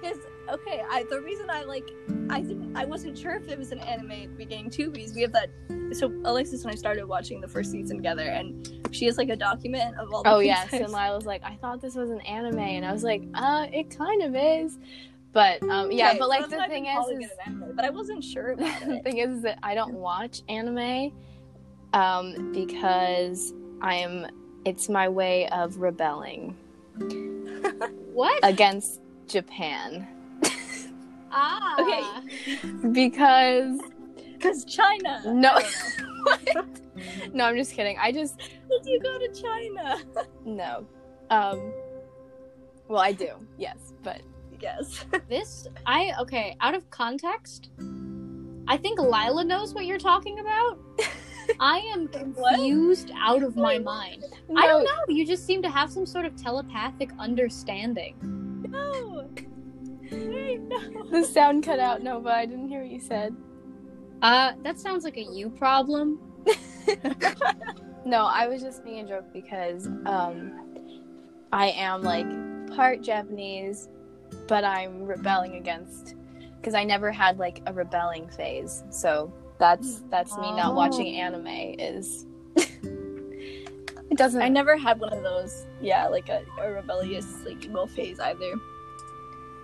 Because 0.02 0.18
okay, 0.50 0.82
I 0.90 1.04
the 1.10 1.20
reason 1.22 1.50
I 1.50 1.64
like 1.64 1.90
I 2.30 2.40
didn't 2.42 2.76
I 2.78 2.86
wasn't 2.86 3.18
sure 3.18 3.36
if 3.36 3.48
it 3.50 3.58
was 3.60 3.72
an 3.72 3.80
anime 3.80 4.12
at 4.12 4.30
the 4.30 4.36
beginning 4.38 4.70
too 4.70 4.90
because 4.92 5.14
we 5.14 5.22
have 5.24 5.34
that. 5.34 5.50
So 5.94 6.12
Alexis 6.24 6.64
and 6.64 6.72
I 6.72 6.76
started 6.76 7.06
watching 7.06 7.42
the 7.42 7.48
first 7.50 7.70
season 7.72 7.98
together, 7.98 8.24
and 8.24 8.81
she 8.92 9.06
has 9.06 9.18
like 9.18 9.30
a 9.30 9.36
document 9.36 9.98
of 9.98 10.14
all. 10.14 10.24
The 10.24 10.30
oh 10.30 10.40
yes, 10.40 10.68
I've- 10.74 10.84
and 10.84 10.94
Lila 10.94 11.16
was 11.16 11.26
like, 11.26 11.44
I 11.44 11.56
thought 11.56 11.82
this 11.82 11.96
was 11.96 12.10
an 12.10 12.22
anime, 12.22 12.60
and 12.60 12.86
I 12.86 12.92
was 12.92 13.04
like, 13.04 13.24
uh, 13.34 13.68
it 13.72 13.96
kind 13.98 14.22
of 14.24 14.36
is. 14.36 14.78
But 15.34 15.64
um, 15.64 15.92
yeah, 15.92 16.10
Okay, 16.10 16.20
but 16.20 16.28
like 16.30 16.42
that's 16.50 16.62
the 16.64 16.68
thing 16.68 16.88
is, 16.88 17.08
is 17.24 17.32
anime, 17.46 17.74
but 17.76 17.86
I 17.86 17.90
wasn't 17.90 18.24
sure 18.24 18.52
about 18.52 18.82
the 18.82 19.00
thing 19.00 19.18
is, 19.18 19.38
is 19.38 19.42
that 19.44 19.60
I 19.64 19.74
don't 19.76 19.94
watch 19.94 20.42
anime 20.50 21.12
um, 21.94 22.52
because 22.54 23.54
I'm. 23.82 24.28
It's 24.64 24.90
my 24.90 25.10
way 25.10 25.48
of 25.50 25.78
rebelling 25.78 26.56
What? 28.14 28.40
against 28.44 29.02
Japan 29.28 30.08
ah. 31.32 31.76
Okay. 31.82 32.90
because 32.92 33.80
Because 34.34 34.66
China. 34.66 35.22
No. 35.26 35.58
I 36.28 36.64
no, 37.34 37.46
I'm 37.46 37.56
just 37.56 37.74
kidding. 37.74 37.98
I 38.00 38.12
just 38.12 38.38
Did 38.38 38.86
you 38.86 39.00
go 39.02 39.18
to 39.18 39.30
China? 39.42 40.00
no. 40.46 40.86
Um, 41.30 41.74
well, 42.88 43.00
I 43.02 43.12
do, 43.14 43.30
yes, 43.58 43.94
but 44.04 44.22
yes. 44.60 45.06
This 45.30 45.68
I 45.86 46.12
okay. 46.20 46.56
Out 46.62 46.76
of 46.76 46.90
context, 46.90 47.70
I 48.68 48.78
think 48.78 49.00
Lila 49.00 49.44
knows 49.44 49.74
what 49.74 49.86
you're 49.86 49.98
talking 49.98 50.40
about. 50.40 50.78
I 51.60 51.80
am 51.94 52.08
What? 52.08 52.54
confused 52.56 53.12
out 53.16 53.44
of 53.44 53.56
my 53.56 53.80
mind. 53.80 54.26
no, 54.48 54.62
I 54.62 54.68
don't 54.68 54.84
know. 54.84 54.92
You 55.08 55.26
just 55.26 55.46
seem 55.46 55.62
to 55.64 55.70
have 55.70 55.92
some 55.92 56.06
sort 56.06 56.26
of 56.26 56.36
telepathic 56.36 57.10
understanding. 57.18 58.16
No. 58.70 59.28
Wait, 60.12 60.60
no. 60.62 61.04
the 61.10 61.24
sound 61.26 61.64
cut 61.64 61.80
out. 61.80 62.04
Nova. 62.04 62.30
I 62.30 62.46
didn't 62.46 62.68
hear 62.68 62.82
what 62.82 62.92
you 62.92 63.00
said. 63.00 63.36
Uh, 64.22 64.54
that 64.64 64.80
sounds 64.80 65.04
like 65.04 65.18
a 65.18 65.24
you 65.24 65.50
problem. 65.50 66.20
No, 68.04 68.26
I 68.26 68.48
was 68.48 68.62
just 68.62 68.84
being 68.84 69.06
a 69.06 69.08
joke 69.08 69.26
because 69.32 69.86
um, 70.06 70.52
I 71.54 71.68
am 71.70 72.02
like 72.02 72.26
part 72.76 73.02
Japanese, 73.02 73.90
but 74.48 74.64
I'm 74.64 75.04
rebelling 75.04 75.56
against 75.56 76.16
because 76.58 76.74
I 76.74 76.84
never 76.84 77.12
had 77.12 77.38
like 77.38 77.62
a 77.68 77.74
rebelling 77.74 78.28
phase. 78.30 78.84
So 78.90 79.32
that's 79.60 80.02
that's 80.10 80.36
me 80.38 80.52
not 80.52 80.72
Oh. 80.72 80.76
watching 80.76 81.16
anime. 81.16 81.46
Is 81.48 82.26
it 82.56 84.18
doesn't? 84.18 84.42
I 84.42 84.50
never 84.50 84.76
had 84.78 85.00
one 85.00 85.14
of 85.14 85.22
those. 85.22 85.68
Yeah, 85.80 86.08
like 86.08 86.30
a, 86.30 86.44
a 86.60 86.72
rebellious 86.72 87.28
like 87.46 87.64
emo 87.66 87.86
phase 87.86 88.20
either. 88.20 88.54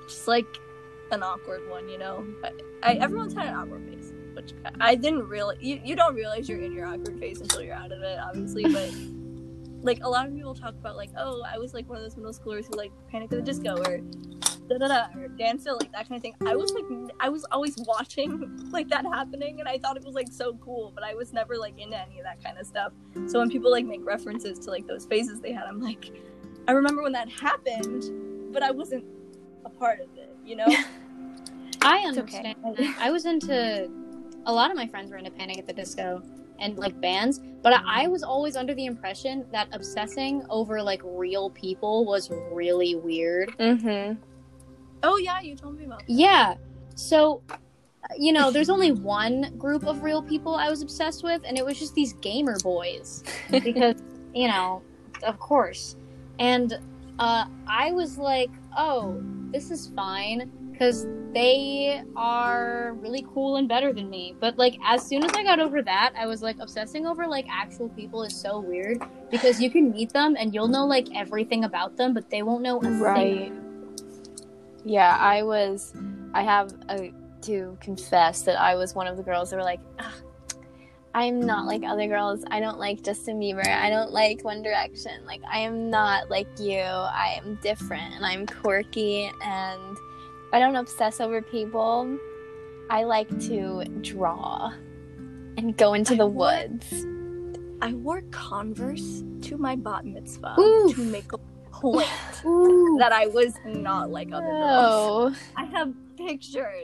Just 0.08 0.28
like 0.28 0.46
an 1.12 1.24
awkward 1.24 1.68
one, 1.70 1.90
you 1.90 1.98
know. 1.98 2.26
I, 2.44 2.52
I 2.84 2.94
everyone's 2.96 3.34
had 3.34 3.48
an 3.48 3.56
awkward 3.56 3.87
phase, 4.52 4.64
which 4.64 4.74
I 4.80 4.96
didn't 4.96 5.28
really. 5.28 5.58
You, 5.60 5.82
you 5.84 5.96
don't 5.96 6.16
realize 6.16 6.48
you're 6.50 6.62
in 6.62 6.74
your 6.74 6.88
awkward 6.88 7.20
phase 7.20 7.42
until 7.42 7.62
you're 7.62 7.76
out 7.76 7.92
of 7.92 8.02
it, 8.02 8.20
obviously. 8.20 8.64
But 8.64 8.92
like 9.84 10.04
a 10.04 10.10
lot 10.10 10.28
of 10.28 10.34
people 10.36 10.56
talk 10.56 10.74
about, 10.74 10.96
like, 10.96 11.12
oh, 11.18 11.44
I 11.44 11.58
was 11.58 11.74
like 11.74 11.88
one 11.90 11.98
of 11.98 12.04
those 12.04 12.18
middle 12.18 12.34
schoolers 12.34 12.66
who 12.66 12.78
like 12.78 12.92
Panic 13.10 13.32
at 13.32 13.38
the 13.38 13.42
Disco 13.42 13.78
or 13.78 14.00
da 14.68 14.78
da 14.78 14.88
da 14.88 15.20
or 15.20 15.28
Dan 15.30 15.52
and 15.52 15.64
Phil, 15.64 15.78
like 15.80 15.92
that 15.94 16.10
kind 16.10 16.18
of 16.18 16.22
thing. 16.22 16.36
I 16.46 16.56
was 16.56 16.74
like, 16.74 16.86
I 17.20 17.30
was 17.30 17.46
always 17.52 17.76
watching 17.88 18.68
like 18.72 18.90
that 18.90 19.06
happening, 19.06 19.60
and 19.60 19.70
I 19.70 19.78
thought 19.78 19.98
it 19.98 20.04
was 20.04 20.16
like 20.16 20.28
so 20.32 20.54
cool, 20.56 20.92
but 20.94 21.04
I 21.04 21.14
was 21.14 21.34
never 21.34 21.58
like 21.58 21.80
into 21.80 21.98
any 21.98 22.20
of 22.20 22.26
that 22.26 22.44
kind 22.44 22.58
of 22.58 22.68
stuff. 22.68 22.92
So 23.28 23.40
when 23.40 23.50
people 23.50 23.72
like 23.72 23.86
make 23.86 24.06
references 24.06 24.60
to 24.60 24.72
like 24.72 24.88
those 24.88 25.06
phases 25.06 25.40
they 25.40 25.54
had, 25.54 25.66
I'm 25.66 25.80
like, 25.82 26.12
I 26.68 26.74
remember 26.74 27.02
when 27.02 27.14
that 27.14 27.30
happened, 27.30 28.54
but 28.54 28.62
I 28.62 28.72
wasn't 28.72 29.06
a 29.66 29.70
part 29.70 30.00
of 30.02 30.08
it, 30.18 30.36
you 30.46 30.56
know? 30.56 30.66
I 31.82 32.00
It's 32.00 32.18
okay. 32.18 32.56
understand. 32.56 32.96
I 33.00 33.12
was 33.12 33.26
into 33.26 33.90
a 34.48 34.54
lot 34.54 34.72
of 34.72 34.78
my 34.78 34.88
friends 34.88 35.12
were 35.12 35.18
into 35.18 35.30
Panic 35.30 35.60
at 35.60 35.68
the 35.68 35.74
Disco 35.74 36.24
and 36.60 36.78
like 36.80 37.00
bands, 37.00 37.40
but 37.62 37.74
I 37.86 38.08
was 38.08 38.24
always 38.24 38.56
under 38.56 38.74
the 38.74 38.86
impression 38.86 39.46
that 39.52 39.68
obsessing 39.74 40.44
over 40.50 40.82
like 40.82 41.02
real 41.04 41.52
people 41.52 42.06
was 42.06 42.32
really 42.52 42.96
weird. 42.96 43.56
Mm-hmm. 43.60 44.20
oh 45.04 45.18
yeah, 45.18 45.40
you 45.42 45.56
told 45.56 45.78
me 45.78 45.86
about. 45.86 46.00
That. 46.00 46.10
Yeah. 46.10 46.56
So, 46.96 47.44
you 48.18 48.32
know, 48.34 48.50
there's 48.50 48.70
only 48.70 48.92
one 48.92 49.54
group 49.58 49.86
of 49.86 50.02
real 50.02 50.24
people 50.24 50.56
I 50.56 50.70
was 50.70 50.82
obsessed 50.82 51.24
with, 51.24 51.44
and 51.46 51.58
it 51.58 51.66
was 51.66 51.78
just 51.78 51.94
these 51.94 52.14
gamer 52.14 52.58
boys. 52.60 53.24
Because, 53.52 54.02
you 54.34 54.48
know, 54.48 54.82
of 55.24 55.38
course. 55.40 55.96
And 56.40 56.80
uh, 57.20 57.46
I 57.68 57.92
was 57.92 58.18
like, 58.18 58.50
oh, 58.76 59.22
this 59.52 59.72
is 59.72 59.92
fine. 59.96 60.52
Because 60.78 61.08
they 61.34 62.04
are 62.16 62.94
really 63.00 63.26
cool 63.34 63.56
and 63.58 63.68
better 63.68 63.94
than 63.94 64.10
me. 64.10 64.36
But, 64.40 64.58
like, 64.58 64.78
as 64.84 65.06
soon 65.06 65.24
as 65.24 65.32
I 65.34 65.44
got 65.44 65.60
over 65.60 65.82
that, 65.82 66.14
I 66.18 66.26
was 66.26 66.42
like, 66.42 66.58
obsessing 66.60 67.06
over, 67.06 67.28
like, 67.28 67.48
actual 67.50 67.90
people 67.90 68.24
is 68.24 68.36
so 68.36 68.60
weird. 68.60 69.02
Because 69.32 69.62
you 69.62 69.70
can 69.70 69.92
meet 69.92 70.14
them 70.14 70.36
and 70.38 70.54
you'll 70.54 70.68
know, 70.68 70.86
like, 70.86 71.08
everything 71.16 71.64
about 71.64 71.98
them, 71.98 72.14
but 72.14 72.30
they 72.30 72.44
won't 72.44 72.62
know. 72.62 72.80
Right. 72.80 73.52
Yeah, 74.86 75.18
I 75.20 75.44
was 75.44 75.94
I 76.34 76.44
have 76.44 76.74
a, 76.90 77.12
to 77.42 77.78
confess 77.82 78.44
that 78.44 78.60
I 78.60 78.76
was 78.76 78.96
one 78.96 79.08
of 79.08 79.18
the 79.18 79.24
girls 79.24 79.50
that 79.50 79.58
were 79.58 79.64
like, 79.64 79.82
"Ugh, 80.00 80.14
I'm 81.14 81.42
not 81.42 81.66
like 81.66 81.84
other 81.84 82.08
girls. 82.08 82.46
I 82.52 82.60
don't 82.60 82.80
like 82.80 83.04
Justin 83.04 83.40
Bieber. 83.40 83.68
I 83.68 83.90
don't 83.90 84.12
like 84.12 84.44
One 84.44 84.62
Direction. 84.62 85.26
Like, 85.26 85.42
I 85.52 85.60
am 85.60 85.90
not 85.90 86.30
like 86.30 86.48
you. 86.60 86.80
I 86.80 87.40
am 87.44 87.60
different 87.62 88.14
and 88.14 88.26
I'm 88.26 88.46
quirky 88.46 89.32
and 89.44 89.98
I 90.54 90.60
don't 90.60 90.76
obsess 90.76 91.20
over 91.20 91.42
people. 91.42 92.18
I 92.90 93.04
like 93.04 93.28
to 93.48 93.84
draw 94.02 94.72
and 95.58 95.76
go 95.76 95.94
into 95.94 96.14
I 96.14 96.18
the 96.18 96.28
want- 96.28 96.72
woods. 96.72 97.06
I 97.82 97.94
wore 97.94 98.22
Converse 98.32 99.24
to 99.42 99.58
my 99.58 99.76
bat 99.76 100.04
mitzvah 100.06 100.56
Oof. 100.60 100.96
to 100.96 101.02
make 101.04 101.32
a 101.34 101.38
point 101.72 102.08
Ooh. 102.46 102.96
that 103.00 103.12
I 103.12 103.28
was 103.28 103.54
not 103.66 104.10
like 104.10 104.30
other 104.34 104.46
girls. 104.48 105.36
Oh, 105.36 105.36
I 105.56 105.66
have 105.66 105.94
pictures, 106.18 106.84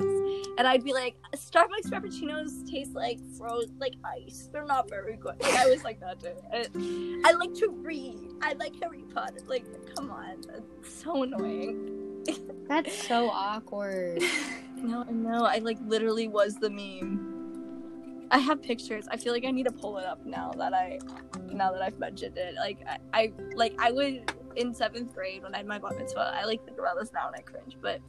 and 0.60 0.68
I'd 0.68 0.84
be 0.84 0.94
like, 0.94 1.16
Starbucks 1.36 1.88
frappuccinos 1.90 2.70
taste 2.70 2.94
like 2.94 3.18
froze 3.36 3.72
like 3.80 3.96
ice. 4.06 4.50
They're 4.54 4.66
not 4.66 4.88
very 4.88 5.16
good. 5.16 5.34
Like, 5.42 5.56
I 5.56 5.68
was 5.68 5.84
like 5.84 6.00
that 6.02 6.20
too. 6.20 6.36
And 6.52 7.26
I 7.26 7.32
like 7.32 7.56
to 7.56 7.70
read. 7.70 8.20
I 8.44 8.54
like 8.54 8.74
Harry 8.80 9.04
Potter. 9.16 9.40
Like, 9.48 9.66
come 9.96 10.12
on, 10.12 10.42
that's 10.48 10.94
so 11.02 11.24
annoying. 11.24 12.03
That's 12.68 13.08
so 13.08 13.30
awkward. 13.30 14.22
No, 14.84 15.04
no, 15.04 15.46
I 15.46 15.60
like 15.60 15.78
literally 15.88 16.28
was 16.28 16.56
the 16.56 16.70
meme. 16.70 18.28
I 18.32 18.38
have 18.38 18.62
pictures. 18.62 19.06
I 19.10 19.16
feel 19.16 19.32
like 19.32 19.46
I 19.46 19.52
need 19.52 19.64
to 19.64 19.72
pull 19.72 19.98
it 19.98 20.04
up 20.06 20.26
now 20.26 20.52
that 20.58 20.74
I, 20.74 21.00
now 21.54 21.72
that 21.72 21.82
I've 21.82 21.98
mentioned 22.00 22.38
it. 22.38 22.56
Like 22.56 22.80
I, 22.86 22.98
I 23.14 23.34
like 23.56 23.76
I 23.80 23.94
would 23.94 24.30
in 24.58 24.74
seventh 24.74 25.14
grade 25.16 25.42
when 25.44 25.54
I 25.56 25.60
had 25.60 25.68
my 25.68 25.80
bat 25.80 25.98
mitzvah. 25.98 26.34
I 26.36 26.44
like 26.44 26.66
think 26.66 26.80
about 26.80 27.00
this 27.00 27.14
now 27.14 27.28
and 27.28 27.36
I 27.38 27.40
cringe, 27.44 27.78
but 27.82 28.02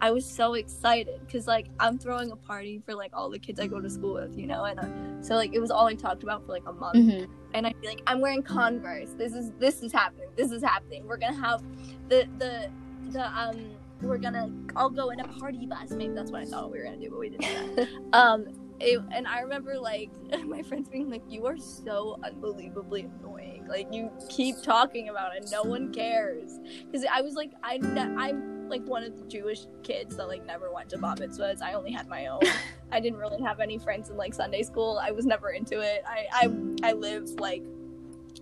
I 0.00 0.12
was 0.12 0.24
so 0.24 0.54
excited 0.54 1.20
because 1.26 1.46
like 1.46 1.66
I'm 1.78 1.98
throwing 1.98 2.30
a 2.30 2.36
party 2.36 2.80
for 2.86 2.94
like 2.94 3.10
all 3.12 3.28
the 3.28 3.38
kids 3.38 3.60
I 3.60 3.66
go 3.66 3.78
to 3.82 3.90
school 3.90 4.14
with, 4.14 4.38
you 4.38 4.46
know, 4.46 4.64
and 4.64 4.80
uh, 4.80 5.22
so 5.22 5.34
like 5.34 5.52
it 5.52 5.60
was 5.60 5.70
all 5.70 5.88
I 5.88 5.94
talked 5.94 6.22
about 6.22 6.46
for 6.46 6.52
like 6.52 6.66
a 6.66 6.72
month 6.72 6.96
Mhm. 6.96 7.28
and 7.52 7.66
I'd 7.66 7.78
be 7.82 7.88
like, 7.88 8.00
I'm 8.06 8.22
wearing 8.22 8.42
Converse. 8.42 9.10
This 9.18 9.34
is 9.34 9.52
this 9.58 9.82
is 9.82 9.92
happening. 9.92 10.30
This 10.36 10.52
is 10.52 10.62
happening. 10.62 11.06
We're 11.06 11.18
gonna 11.18 11.36
have 11.38 11.62
the 12.08 12.26
the 12.38 12.70
the 13.10 13.26
um 13.38 13.58
we're 14.00 14.18
gonna 14.18 14.50
all 14.76 14.90
go 14.90 15.10
in 15.10 15.20
a 15.20 15.28
party 15.28 15.66
bus. 15.66 15.90
Maybe 15.90 16.14
that's 16.14 16.30
what 16.30 16.42
I 16.42 16.44
thought 16.44 16.70
we 16.70 16.78
were 16.78 16.84
gonna 16.84 16.98
do, 16.98 17.10
but 17.10 17.18
we 17.18 17.30
didn't. 17.30 17.42
do 17.42 17.74
that. 17.76 17.88
um, 18.12 18.46
it, 18.80 19.00
and 19.12 19.26
I 19.26 19.40
remember 19.40 19.78
like 19.78 20.10
my 20.44 20.62
friends 20.62 20.88
being 20.88 21.10
like, 21.10 21.22
"You 21.28 21.46
are 21.46 21.56
so 21.56 22.18
unbelievably 22.24 23.08
annoying. 23.20 23.66
Like 23.68 23.88
you 23.92 24.10
keep 24.28 24.62
talking 24.62 25.08
about 25.08 25.36
it, 25.36 25.48
no 25.50 25.62
one 25.62 25.92
cares." 25.92 26.58
Because 26.84 27.06
I 27.10 27.22
was 27.22 27.34
like, 27.34 27.52
I 27.62 27.78
ne- 27.78 28.14
I'm 28.16 28.68
like 28.68 28.84
one 28.84 29.04
of 29.04 29.16
the 29.16 29.24
Jewish 29.26 29.66
kids 29.82 30.16
that 30.16 30.26
like 30.26 30.44
never 30.44 30.72
went 30.72 30.88
to 30.90 30.98
bat 30.98 31.18
mitzvahs. 31.18 31.62
I 31.62 31.74
only 31.74 31.92
had 31.92 32.08
my 32.08 32.26
own. 32.26 32.40
I 32.92 33.00
didn't 33.00 33.18
really 33.18 33.42
have 33.42 33.60
any 33.60 33.78
friends 33.78 34.10
in 34.10 34.16
like 34.16 34.34
Sunday 34.34 34.62
school. 34.62 35.00
I 35.02 35.12
was 35.12 35.24
never 35.24 35.50
into 35.50 35.80
it. 35.80 36.02
I 36.06 36.26
I 36.32 36.90
I 36.90 36.92
live 36.92 37.28
like 37.38 37.62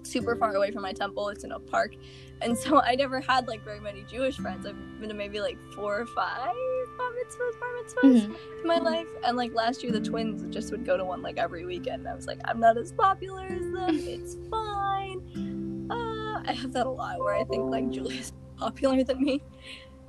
super 0.03 0.37
far 0.37 0.55
away 0.55 0.71
from 0.71 0.83
my 0.83 0.93
temple. 0.93 1.29
It's 1.29 1.45
in 1.45 1.53
a 1.53 1.59
Park, 1.59 1.95
and 2.43 2.57
so 2.57 2.81
I 2.81 2.95
never 2.95 3.21
had 3.21 3.47
like 3.49 3.63
very 3.65 3.81
many 3.81 4.03
Jewish 4.05 4.37
friends. 4.37 4.67
I've 4.67 4.77
been 5.01 5.09
to 5.09 5.15
maybe 5.15 5.41
like 5.41 5.59
four 5.75 6.01
or 6.01 6.07
five 6.07 6.55
bar 6.99 7.11
mitzvahs, 7.13 7.61
bar 7.61 7.69
mitzvahs 7.83 8.27
Mhm. 8.27 8.37
in 8.61 8.67
my 8.67 8.79
life. 8.79 9.07
And 9.25 9.37
like 9.37 9.55
last 9.55 9.83
year, 9.83 9.93
the 9.93 10.01
twins 10.01 10.45
just 10.55 10.71
would 10.71 10.85
go 10.85 10.97
to 10.97 11.05
one 11.05 11.23
like 11.23 11.39
every 11.39 11.65
weekend. 11.65 12.07
I 12.09 12.15
was 12.15 12.27
like, 12.27 12.41
I'm 12.45 12.61
not 12.61 12.77
as 12.77 12.93
popular 12.93 13.45
as 13.47 13.71
them. 13.73 13.99
It's 14.09 14.37
fine. 14.51 15.89
Uh, 15.91 16.43
I 16.47 16.53
have 16.53 16.73
that 16.73 16.87
a 16.87 16.91
lot 16.91 17.19
where 17.19 17.35
I 17.35 17.45
think 17.45 17.71
like 17.71 17.91
Julia's 17.91 18.33
popular 18.57 19.03
than 19.05 19.21
me 19.23 19.43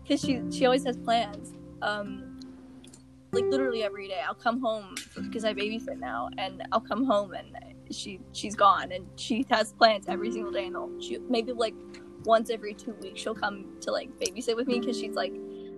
because 0.04 0.22
she 0.22 0.42
she 0.52 0.66
always 0.66 0.84
has 0.86 0.98
plans. 0.98 1.54
Um, 1.82 2.40
like 3.32 3.46
literally 3.46 3.84
every 3.84 4.08
day, 4.08 4.22
I'll 4.26 4.36
come 4.36 4.62
home 4.62 4.96
because 5.16 5.44
I 5.44 5.54
babysit 5.54 6.00
now, 6.00 6.30
and 6.38 6.62
I'll 6.72 6.82
come 6.82 7.04
home 7.06 7.34
and 7.34 7.48
she 7.92 8.20
she's 8.32 8.56
gone, 8.56 8.92
and 8.92 9.08
she 9.16 9.46
has 9.50 9.74
plans 9.74 10.06
every 10.08 10.32
single 10.32 10.52
day, 10.52 10.66
and 10.68 11.04
she 11.04 11.18
maybe 11.30 11.52
like 11.52 11.74
once 12.26 12.50
every 12.50 12.74
two 12.74 12.94
weeks 13.02 13.22
she'll 13.22 13.36
come 13.36 13.66
to 13.82 13.92
like 13.92 14.10
babysit 14.20 14.56
with 14.56 14.68
me 14.68 14.80
because 14.80 14.98
she's 15.00 15.16
like 15.16 15.34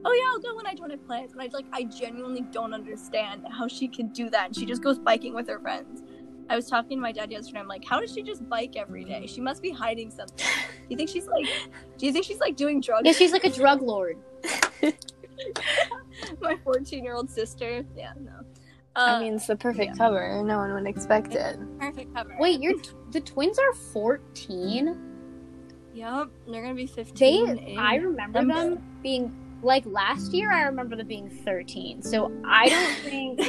oh 0.08 0.14
yeah, 0.14 0.24
I'll 0.32 0.40
go 0.40 0.56
when 0.56 0.68
I 0.68 0.76
don't 0.76 0.92
have 0.92 1.04
plans. 1.08 1.32
And 1.32 1.42
I 1.42 1.50
like 1.52 1.66
I 1.74 1.84
genuinely 1.86 2.42
don't 2.52 2.74
understand 2.76 3.44
how 3.50 3.68
she 3.68 3.88
can 3.88 4.10
do 4.10 4.30
that. 4.30 4.46
And 4.48 4.56
she 4.56 4.64
just 4.66 4.84
goes 4.84 5.00
biking 5.00 5.34
with 5.34 5.48
her 5.48 5.60
friends. 5.60 6.04
I 6.48 6.56
was 6.56 6.68
talking 6.70 7.00
to 7.00 7.02
my 7.02 7.12
dad 7.12 7.32
yesterday. 7.32 7.60
I'm 7.60 7.68
like, 7.68 7.84
how 7.84 8.00
does 8.00 8.14
she 8.14 8.22
just 8.22 8.48
bike 8.48 8.76
every 8.76 9.04
day? 9.04 9.26
She 9.26 9.42
must 9.42 9.64
be 9.64 9.72
hiding 9.72 10.12
something. 10.12 10.38
Do 10.38 10.44
you 10.90 10.96
think 10.96 11.10
she's 11.10 11.26
like? 11.26 11.48
Do 11.98 12.06
you 12.06 12.12
think 12.14 12.24
she's 12.24 12.40
like 12.40 12.56
doing 12.56 12.82
drugs? 12.82 13.02
Yeah, 13.08 13.14
she's 13.14 13.32
like 13.32 13.46
a 13.46 13.50
drug 13.50 13.82
lord. 13.82 14.18
my 16.40 16.56
14 16.64 17.04
year 17.04 17.16
old 17.16 17.30
sister. 17.32 17.84
Yeah, 17.96 18.14
no. 18.20 18.32
I 18.96 19.16
Uh, 19.16 19.20
mean, 19.22 19.34
it's 19.34 19.48
the 19.48 19.56
perfect 19.56 19.94
yeah. 19.94 19.98
cover. 19.98 20.44
No 20.46 20.58
one 20.60 20.72
would 20.74 20.86
expect 20.88 21.34
it. 21.34 21.58
perfect 21.80 22.14
cover. 22.14 22.36
Wait, 22.40 22.62
you're 22.62 22.80
t- 22.80 22.92
the 23.12 23.22
twins 23.22 23.58
are 23.58 23.74
14? 23.74 25.15
Yep, 25.96 26.28
they're 26.48 26.62
gonna 26.62 26.76
be 26.76 26.86
15. 26.88 27.56
They 27.56 27.76
I 27.80 27.96
remember 27.96 28.42
November. 28.42 28.76
them 28.76 28.84
being 29.02 29.34
like 29.64 29.84
last 29.88 30.34
year 30.34 30.52
I 30.52 30.64
remember 30.64 30.96
them 30.96 31.08
being 31.08 31.30
13. 31.30 32.02
So 32.04 32.32
I 32.46 32.70
don't 32.70 32.96
think 33.10 33.42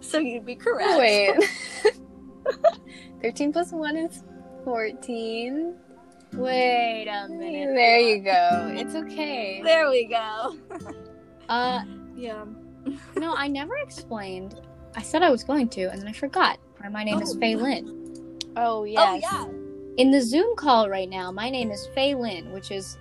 So 0.00 0.18
you'd 0.18 0.44
be 0.44 0.56
correct. 0.56 0.98
Wait. 0.98 1.36
13 3.22 3.52
plus 3.52 3.70
1 3.72 3.96
is 3.96 4.24
14. 4.64 5.74
Wait 6.34 7.06
a 7.08 7.28
minute. 7.28 7.74
There 7.74 7.98
you 8.00 8.18
go. 8.22 8.72
It's 8.74 8.94
okay. 8.94 9.60
There 9.62 9.88
we 9.88 10.06
go. 10.06 10.56
Uh 11.48 11.82
yeah. 12.16 12.44
no, 13.16 13.34
I 13.34 13.46
never 13.48 13.76
explained. 13.78 14.60
I 14.96 15.02
said 15.02 15.22
I 15.22 15.30
was 15.30 15.44
going 15.44 15.68
to 15.70 15.82
and 15.90 16.00
then 16.00 16.08
I 16.08 16.12
forgot. 16.12 16.58
My 16.90 17.04
name 17.04 17.20
is 17.22 17.36
Oh. 17.36 17.38
Faye 17.40 17.54
Lynn. 17.56 17.96
Oh, 18.56 18.82
yes. 18.84 18.98
Oh 19.06 19.14
yeah. 19.14 19.59
In 19.96 20.10
the 20.10 20.22
Zoom 20.22 20.56
call 20.56 20.88
right 20.88 21.08
now, 21.08 21.30
my 21.30 21.50
name 21.50 21.70
is 21.70 21.88
Faye 21.94 22.14
Lin, 22.14 22.52
which 22.52 22.70
is 22.70 22.96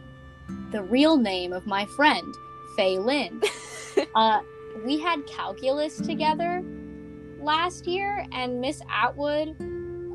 the 0.71 0.81
real 0.83 1.17
name 1.17 1.53
of 1.53 1.65
my 1.65 1.85
friend, 1.85 2.33
Faye 2.75 2.97
Lin. 2.99 3.41
uh, 4.15 4.41
we 4.83 4.99
had 4.99 5.25
calculus 5.27 5.97
together 6.01 6.63
last 7.39 7.87
year, 7.87 8.25
and 8.31 8.59
Miss 8.59 8.81
Atwood, 8.89 9.55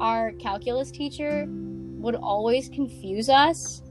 our 0.01 0.33
calculus 0.33 0.91
teacher, 0.91 1.47
would 1.49 2.17
always 2.17 2.69
confuse 2.69 3.29
us. 3.29 3.83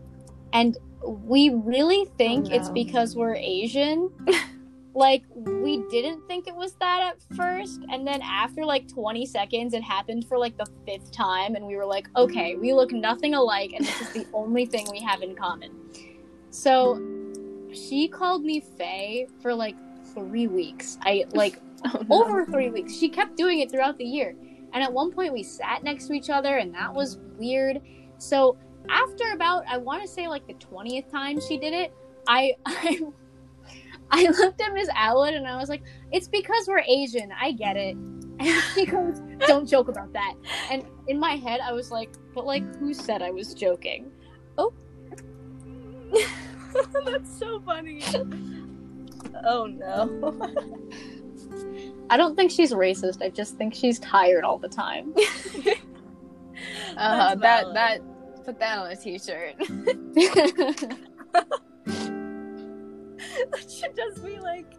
And 0.52 0.78
we 1.02 1.50
really 1.50 2.06
think 2.17 2.48
Oh, 2.52 2.56
it's 2.56 2.69
because 2.69 3.15
we're 3.15 3.36
Asian. 3.36 4.12
like, 4.95 5.23
we 5.36 5.84
didn't 5.89 6.27
think 6.27 6.47
it 6.47 6.56
was 6.56 6.73
that 6.75 7.01
at 7.01 7.36
first. 7.36 7.82
And 7.91 8.06
then 8.06 8.21
after 8.21 8.63
like 8.65 8.88
20 8.88 9.25
seconds, 9.25 9.73
it 9.73 9.82
happened 9.84 10.27
for 10.27 10.38
like 10.38 10.58
the 10.58 10.67
fifth 10.86 11.12
time. 11.12 11.56
And 11.56 11.65
we 11.65 11.75
were 11.75 11.86
like, 11.86 12.08
okay, 12.15 12.56
we 12.56 12.73
look 12.73 12.91
nothing 12.91 13.34
alike. 13.34 13.73
And 13.75 13.86
this 13.86 14.01
is 14.01 14.10
the 14.13 14.27
only 14.34 14.65
thing 14.65 14.88
we 14.91 14.99
have 15.01 15.21
in 15.21 15.36
common. 15.36 15.71
So 16.51 17.01
she 17.73 18.08
called 18.08 18.43
me 18.43 18.60
Faye 18.60 19.27
for 19.41 19.53
like 19.53 19.75
three 20.13 20.47
weeks. 20.47 20.97
I 21.01 21.25
like 21.34 21.60
Oh, 21.86 22.06
no. 22.08 22.23
over 22.23 22.45
three 22.45 22.69
weeks. 22.69 22.95
She 22.95 23.10
kept 23.10 23.36
doing 23.36 23.60
it 23.60 23.69
throughout 23.69 23.97
the 23.97 24.06
year. 24.06 24.36
And 24.73 24.82
at 24.82 24.91
one 24.91 25.12
point, 25.12 25.34
we 25.34 25.43
sat 25.43 25.84
next 25.84 26.08
to 26.08 26.13
each 26.13 26.29
other, 26.29 26.58
and 26.58 26.73
that 26.73 26.93
was 26.93 27.19
weird. 27.38 27.82
So 28.17 28.58
after 28.89 29.32
about, 29.34 29.65
I 29.67 29.77
want 29.77 30.01
to 30.01 30.08
say 30.08 30.27
like 30.27 30.47
the 30.47 30.53
twentieth 30.53 31.12
time 31.12 31.39
she 31.41 31.58
did 31.58 31.73
it, 31.73 31.93
I 32.27 32.53
I 32.65 32.99
I 34.13 34.28
looked 34.39 34.62
at 34.62 34.73
Miss 34.73 34.88
Atwood 34.95 35.34
and 35.34 35.47
I 35.47 35.58
was 35.58 35.69
like, 35.69 35.84
"It's 36.12 36.28
because 36.28 36.67
we're 36.67 36.84
Asian. 36.88 37.32
I 37.32 37.52
get 37.52 37.76
it." 37.78 37.97
And 38.39 38.63
she 38.73 38.86
goes, 38.86 39.21
"Don't 39.47 39.67
joke 39.67 39.89
about 39.89 40.12
that." 40.13 40.34
And 40.71 40.86
in 41.08 41.19
my 41.19 41.34
head, 41.36 41.62
I 41.62 41.71
was 41.71 41.91
like, 41.91 42.10
"But 42.34 42.45
like, 42.45 42.63
who 42.78 42.93
said 42.93 43.21
I 43.21 43.32
was 43.32 43.54
joking?" 43.54 44.12
Oh. 44.58 44.73
That's 47.06 47.39
so 47.39 47.60
funny. 47.62 48.04
Oh 49.45 49.65
no. 49.65 50.36
I 52.10 52.17
don't 52.17 52.36
think 52.36 52.52
she's 52.52 52.71
racist. 52.71 53.21
I 53.21 53.30
just 53.30 53.56
think 53.58 53.73
she's 53.73 53.99
tired 53.99 54.43
all 54.43 54.58
the 54.58 54.69
time. 54.69 55.13
Uh, 56.97 57.36
that, 57.36 57.39
valid. 57.39 57.76
that, 57.76 58.02
put 58.45 58.60
that 58.60 58.78
on 58.78 58.91
a 58.91 58.95
t 58.95 59.17
shirt. 59.17 59.56
that 63.52 63.72
should 63.72 63.96
just 63.96 64.24
be 64.24 64.39
like, 64.39 64.74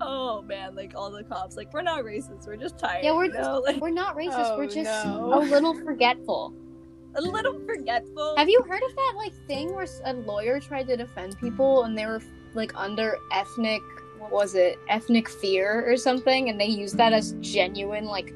oh 0.00 0.42
man, 0.42 0.74
like 0.74 0.92
all 0.94 1.10
the 1.10 1.24
cops, 1.24 1.56
like 1.56 1.72
we're 1.72 1.82
not 1.82 2.04
racist, 2.04 2.46
we're 2.46 2.56
just 2.56 2.78
tired. 2.78 3.04
Yeah, 3.04 3.14
we're 3.14 3.26
you 3.26 3.32
know? 3.32 3.58
like 3.58 3.80
We're 3.80 3.90
not 3.90 4.16
racist. 4.16 4.52
Oh, 4.52 4.56
we're 4.56 4.66
just 4.66 5.04
no. 5.04 5.34
a 5.34 5.40
little 5.40 5.74
forgetful. 5.74 6.54
a 7.16 7.22
little 7.22 7.58
forgetful. 7.66 8.34
Have 8.36 8.48
you 8.48 8.62
heard 8.68 8.82
of 8.82 8.94
that 8.94 9.14
like 9.16 9.32
thing 9.46 9.74
where 9.74 9.86
a 10.04 10.12
lawyer 10.12 10.60
tried 10.60 10.86
to 10.88 10.96
defend 10.96 11.38
people 11.40 11.84
and 11.84 11.96
they 11.96 12.06
were 12.06 12.22
like 12.54 12.72
under 12.74 13.16
ethnic 13.32 13.82
what 14.18 14.32
was 14.32 14.54
it 14.54 14.78
ethnic 14.88 15.28
fear 15.28 15.90
or 15.90 15.96
something 15.96 16.50
and 16.50 16.60
they 16.60 16.66
used 16.66 16.96
that 16.96 17.12
as 17.12 17.34
genuine 17.40 18.04
like 18.04 18.34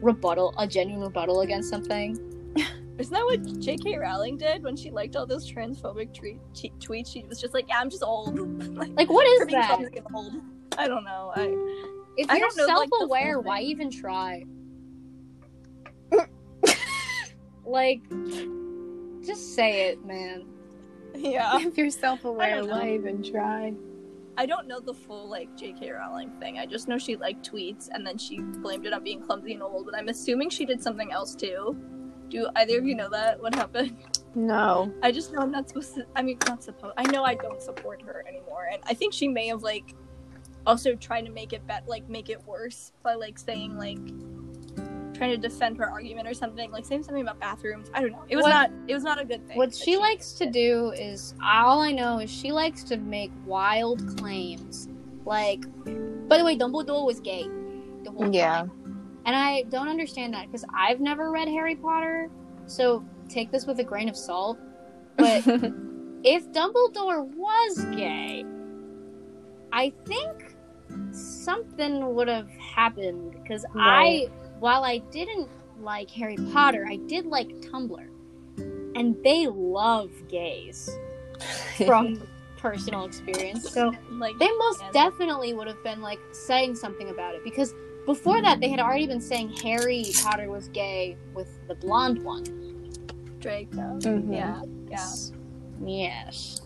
rebuttal 0.00 0.54
a 0.58 0.66
genuine 0.66 1.02
rebuttal 1.02 1.40
against 1.40 1.68
something 1.68 2.18
Isn't 3.00 3.14
that 3.14 3.24
what 3.24 3.60
J.K. 3.60 3.96
Rowling 3.96 4.36
did 4.36 4.62
when 4.62 4.76
she 4.76 4.90
liked 4.90 5.16
all 5.16 5.24
those 5.26 5.50
transphobic 5.50 6.12
tweet, 6.12 6.38
t- 6.54 6.70
tweets? 6.78 7.10
She 7.12 7.24
was 7.24 7.40
just 7.40 7.54
like, 7.54 7.66
"Yeah, 7.66 7.78
I'm 7.80 7.88
just 7.88 8.02
old." 8.02 8.38
like, 8.76 8.90
Like, 8.94 9.08
what 9.10 9.26
is 9.26 9.46
that? 9.48 9.78
old. 10.14 10.34
I 10.76 10.86
don't 10.86 11.04
know. 11.04 11.32
I 11.34 11.44
If 12.18 12.28
I 12.30 12.36
you're 12.36 12.54
know, 12.56 12.66
like, 12.66 12.88
self-aware, 12.90 13.40
why 13.40 13.60
even 13.62 13.90
try? 13.90 14.44
like, 17.64 18.02
just 19.24 19.54
say 19.54 19.88
it, 19.88 20.04
man. 20.04 20.44
yeah. 21.14 21.58
if 21.60 21.76
you're 21.78 21.90
self-aware, 21.90 22.46
I 22.46 22.50
don't 22.58 22.68
know. 22.68 22.78
why 22.78 22.92
even 22.94 23.22
try? 23.22 23.72
I 24.36 24.46
don't 24.46 24.68
know 24.68 24.80
the 24.80 24.94
full 24.94 25.28
like 25.28 25.54
J.K. 25.56 25.90
Rowling 25.90 26.30
thing. 26.40 26.58
I 26.58 26.66
just 26.66 26.86
know 26.88 26.98
she 26.98 27.16
liked 27.16 27.50
tweets 27.50 27.88
and 27.92 28.06
then 28.06 28.16
she 28.16 28.40
blamed 28.40 28.86
it 28.86 28.92
on 28.92 29.02
being 29.04 29.20
clumsy 29.20 29.54
and 29.54 29.62
old. 29.62 29.86
But 29.86 29.96
I'm 29.96 30.08
assuming 30.08 30.50
she 30.50 30.64
did 30.64 30.82
something 30.82 31.12
else 31.12 31.34
too. 31.34 31.76
Do 32.30 32.48
either 32.56 32.78
of 32.78 32.86
you 32.86 32.94
know 32.94 33.08
that? 33.10 33.40
What 33.42 33.54
happened? 33.54 33.96
No. 34.34 34.92
I 35.02 35.10
just 35.10 35.32
know 35.32 35.40
I'm 35.40 35.50
not 35.50 35.68
supposed 35.68 35.94
to. 35.96 36.06
I 36.14 36.22
mean, 36.22 36.38
not 36.46 36.62
supposed. 36.62 36.94
I 36.96 37.02
know 37.10 37.24
I 37.24 37.34
don't 37.34 37.60
support 37.60 38.00
her 38.02 38.24
anymore, 38.28 38.68
and 38.72 38.80
I 38.86 38.94
think 38.94 39.12
she 39.12 39.26
may 39.26 39.48
have 39.48 39.62
like 39.64 39.94
also 40.66 40.94
tried 40.94 41.22
to 41.26 41.32
make 41.32 41.52
it 41.52 41.66
bet 41.66 41.88
like 41.88 42.08
make 42.08 42.28
it 42.30 42.40
worse 42.46 42.92
by 43.02 43.14
like 43.14 43.38
saying 43.40 43.76
like 43.76 43.98
trying 45.14 45.30
to 45.32 45.36
defend 45.36 45.76
her 45.78 45.90
argument 45.90 46.28
or 46.28 46.32
something, 46.34 46.70
like 46.70 46.86
saying 46.86 47.02
something 47.02 47.22
about 47.22 47.40
bathrooms. 47.40 47.90
I 47.92 48.00
don't 48.02 48.12
know. 48.12 48.24
It 48.28 48.36
was 48.36 48.44
What- 48.44 48.50
not. 48.50 48.70
It 48.86 48.94
was 48.94 49.02
not 49.02 49.20
a 49.20 49.24
good 49.24 49.46
thing. 49.48 49.58
What 49.58 49.70
that 49.72 49.78
she 49.78 49.96
likes 49.96 50.32
to 50.34 50.46
do 50.48 50.90
is 50.90 51.34
all 51.44 51.80
I 51.80 51.90
know 51.92 52.20
is 52.20 52.30
she 52.30 52.52
likes 52.52 52.84
to 52.84 52.96
make 52.98 53.32
wild 53.44 54.16
claims. 54.16 54.88
Like, 55.24 55.62
by 56.28 56.38
the 56.38 56.44
way, 56.44 56.56
Dumbledore 56.56 57.04
was 57.04 57.18
gay 57.20 57.46
the 58.04 58.10
whole 58.12 58.32
Yeah. 58.34 58.58
time. 58.60 58.72
And 59.26 59.36
I 59.36 59.62
don't 59.64 59.88
understand 59.88 60.34
that 60.34 60.46
because 60.46 60.64
I've 60.74 61.00
never 61.00 61.30
read 61.30 61.48
Harry 61.48 61.76
Potter, 61.76 62.30
so 62.66 63.04
take 63.28 63.50
this 63.52 63.66
with 63.66 63.78
a 63.80 63.84
grain 63.84 64.08
of 64.08 64.16
salt. 64.16 64.58
But 65.16 65.46
if 66.24 66.50
Dumbledore 66.52 67.24
was 67.34 67.84
gay, 67.96 68.44
I 69.72 69.92
think 70.06 70.56
something 71.12 72.14
would 72.14 72.28
have 72.28 72.48
happened 72.50 73.32
because 73.42 73.64
Right. 73.74 74.28
I, 74.28 74.30
while 74.58 74.84
I 74.84 74.98
didn't 74.98 75.48
like 75.80 76.10
Harry 76.10 76.36
Potter, 76.52 76.86
I 76.88 76.96
did 76.96 77.26
like 77.26 77.48
Tumblr, 77.60 78.06
and 78.96 79.16
they 79.22 79.46
love 79.46 80.10
gays 80.28 80.90
from 81.86 82.26
personal 82.56 83.04
experience. 83.04 83.70
So 83.70 83.92
like 84.12 84.38
they 84.38 84.50
most 84.58 84.82
and- 84.82 84.92
definitely 84.92 85.52
would 85.54 85.66
have 85.66 85.82
been 85.84 86.00
like 86.00 86.20
saying 86.32 86.74
something 86.74 87.10
about 87.10 87.34
it 87.34 87.44
because 87.44 87.74
before 88.06 88.40
that 88.42 88.60
they 88.60 88.68
had 88.68 88.80
already 88.80 89.06
been 89.06 89.20
saying 89.20 89.50
Harry 89.62 90.04
Potter 90.22 90.50
was 90.50 90.68
gay 90.68 91.16
with 91.34 91.48
the 91.68 91.74
blonde 91.74 92.22
one. 92.24 92.44
Draco. 93.40 93.98
Mhm. 94.00 94.34
Yeah. 94.34 94.62
Yeah. 94.90 95.06
Yes. 95.84 96.60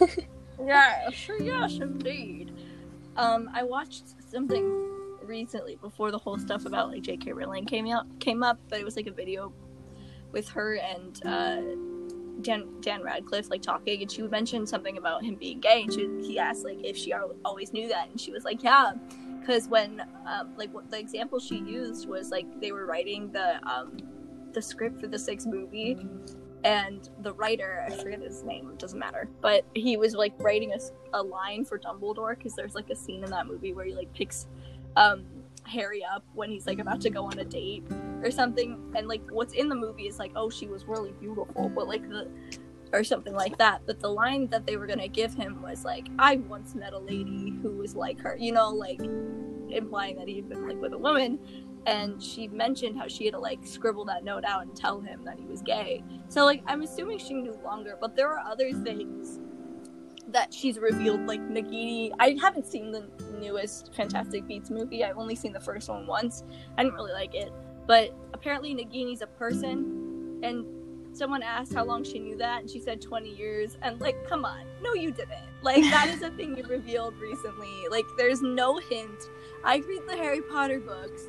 Yes, 0.62 1.30
yes, 1.40 1.78
indeed. 1.78 2.52
Um, 3.16 3.48
I 3.54 3.62
watched 3.62 4.04
something 4.30 4.66
recently 5.22 5.76
before 5.76 6.10
the 6.10 6.18
whole 6.18 6.38
stuff 6.38 6.66
about 6.66 6.90
like 6.90 7.00
J.K. 7.00 7.32
Rowling 7.32 7.64
came 7.64 7.86
out 7.88 8.04
came 8.20 8.42
up, 8.42 8.58
but 8.68 8.78
it 8.78 8.84
was 8.84 8.94
like 8.94 9.06
a 9.06 9.10
video 9.12 9.54
with 10.32 10.48
her 10.50 10.74
and 10.74 11.18
uh, 11.24 11.62
Dan 12.42 12.66
Dan 12.82 13.02
Radcliffe 13.02 13.48
like 13.48 13.62
talking, 13.62 14.02
and 14.02 14.12
she 14.12 14.20
mentioned 14.22 14.68
something 14.68 14.98
about 14.98 15.24
him 15.24 15.36
being 15.36 15.60
gay, 15.60 15.82
and 15.84 15.92
she, 15.94 16.08
he 16.26 16.38
asked 16.38 16.64
like 16.64 16.84
if 16.84 16.94
she 16.94 17.14
always 17.44 17.72
knew 17.72 17.88
that, 17.88 18.10
and 18.10 18.20
she 18.20 18.30
was 18.30 18.44
like, 18.44 18.62
yeah, 18.62 18.92
because 19.40 19.68
when 19.68 20.02
um, 20.26 20.52
like 20.56 20.72
what 20.72 20.90
the 20.90 20.98
example 20.98 21.40
she 21.40 21.58
used 21.58 22.08
was 22.08 22.30
like 22.30 22.46
they 22.60 22.72
were 22.72 22.86
writing 22.86 23.30
the 23.32 23.60
um, 23.68 23.96
the 24.52 24.62
script 24.62 25.00
for 25.00 25.06
the 25.06 25.18
sixth 25.18 25.46
movie 25.46 25.96
and 26.64 27.08
the 27.22 27.32
writer 27.34 27.84
i 27.86 27.94
forget 27.94 28.20
his 28.20 28.42
name 28.42 28.68
it 28.70 28.78
doesn't 28.78 28.98
matter 28.98 29.28
but 29.40 29.64
he 29.74 29.96
was 29.96 30.14
like 30.14 30.34
writing 30.38 30.74
a 31.14 31.22
line 31.22 31.64
for 31.64 31.78
dumbledore 31.78 32.36
because 32.36 32.54
there's 32.54 32.74
like 32.74 32.90
a 32.90 32.96
scene 32.96 33.24
in 33.24 33.30
that 33.30 33.46
movie 33.46 33.72
where 33.72 33.86
he 33.86 33.94
like 33.94 34.12
picks 34.12 34.46
um 34.96 35.24
harry 35.64 36.04
up 36.04 36.22
when 36.34 36.50
he's 36.50 36.66
like 36.66 36.78
about 36.78 37.00
to 37.00 37.08
go 37.08 37.24
on 37.24 37.38
a 37.38 37.44
date 37.44 37.84
or 38.22 38.30
something 38.30 38.92
and 38.94 39.08
like 39.08 39.22
what's 39.30 39.54
in 39.54 39.68
the 39.68 39.74
movie 39.74 40.06
is 40.06 40.18
like 40.18 40.32
oh 40.36 40.50
she 40.50 40.66
was 40.66 40.84
really 40.84 41.12
beautiful 41.12 41.70
but 41.70 41.88
like 41.88 42.06
the 42.08 42.28
or 42.92 43.04
something 43.04 43.34
like 43.34 43.56
that 43.58 43.82
but 43.86 44.00
the 44.00 44.08
line 44.08 44.46
that 44.48 44.66
they 44.66 44.76
were 44.76 44.86
gonna 44.86 45.08
give 45.08 45.34
him 45.34 45.60
was 45.62 45.84
like 45.84 46.08
i 46.18 46.36
once 46.36 46.74
met 46.74 46.92
a 46.92 46.98
lady 46.98 47.54
who 47.62 47.70
was 47.70 47.94
like 47.94 48.18
her 48.20 48.36
you 48.38 48.52
know 48.52 48.68
like 48.70 49.00
implying 49.68 50.16
that 50.16 50.28
he'd 50.28 50.48
been 50.48 50.66
like 50.66 50.80
with 50.80 50.92
a 50.92 50.98
woman 50.98 51.38
and 51.86 52.22
she 52.22 52.46
mentioned 52.48 52.98
how 52.98 53.06
she 53.06 53.24
had 53.24 53.32
to 53.32 53.38
like 53.38 53.58
scribble 53.64 54.04
that 54.04 54.24
note 54.24 54.44
out 54.44 54.62
and 54.62 54.76
tell 54.76 55.00
him 55.00 55.22
that 55.24 55.38
he 55.38 55.46
was 55.46 55.62
gay 55.62 56.02
so 56.30 56.44
like 56.44 56.62
I'm 56.66 56.82
assuming 56.82 57.18
she 57.18 57.34
knew 57.34 57.58
longer, 57.64 57.98
but 58.00 58.14
there 58.14 58.28
are 58.28 58.38
other 58.38 58.72
things 58.72 59.40
that 60.28 60.54
she's 60.54 60.78
revealed 60.78 61.26
like 61.26 61.40
Nagini. 61.40 62.12
I 62.20 62.36
haven't 62.40 62.66
seen 62.66 62.92
the 62.92 63.04
newest 63.40 63.92
Fantastic 63.94 64.46
Beasts 64.46 64.70
movie. 64.70 65.04
I've 65.04 65.18
only 65.18 65.34
seen 65.34 65.52
the 65.52 65.60
first 65.60 65.88
one 65.88 66.06
once. 66.06 66.44
I 66.78 66.84
didn't 66.84 66.94
really 66.94 67.12
like 67.12 67.34
it. 67.34 67.52
But 67.88 68.14
apparently 68.32 68.76
Nagini's 68.76 69.22
a 69.22 69.26
person 69.26 70.38
and 70.44 70.64
someone 71.12 71.42
asked 71.42 71.72
how 71.74 71.84
long 71.84 72.04
she 72.04 72.18
knew 72.18 72.36
that 72.36 72.60
and 72.62 72.70
she 72.70 72.80
said 72.80 73.00
20 73.00 73.28
years 73.34 73.76
and 73.82 74.00
like 74.00 74.26
come 74.28 74.44
on. 74.44 74.64
No 74.82 74.94
you 74.94 75.10
didn't. 75.10 75.32
Like 75.62 75.82
that 75.82 76.08
is 76.08 76.22
a 76.22 76.30
thing 76.36 76.56
you 76.56 76.64
revealed 76.66 77.14
recently. 77.18 77.88
Like 77.90 78.06
there's 78.16 78.42
no 78.42 78.78
hint. 78.78 79.28
I 79.64 79.76
read 79.78 80.02
the 80.08 80.16
Harry 80.16 80.40
Potter 80.42 80.80
books 80.80 81.28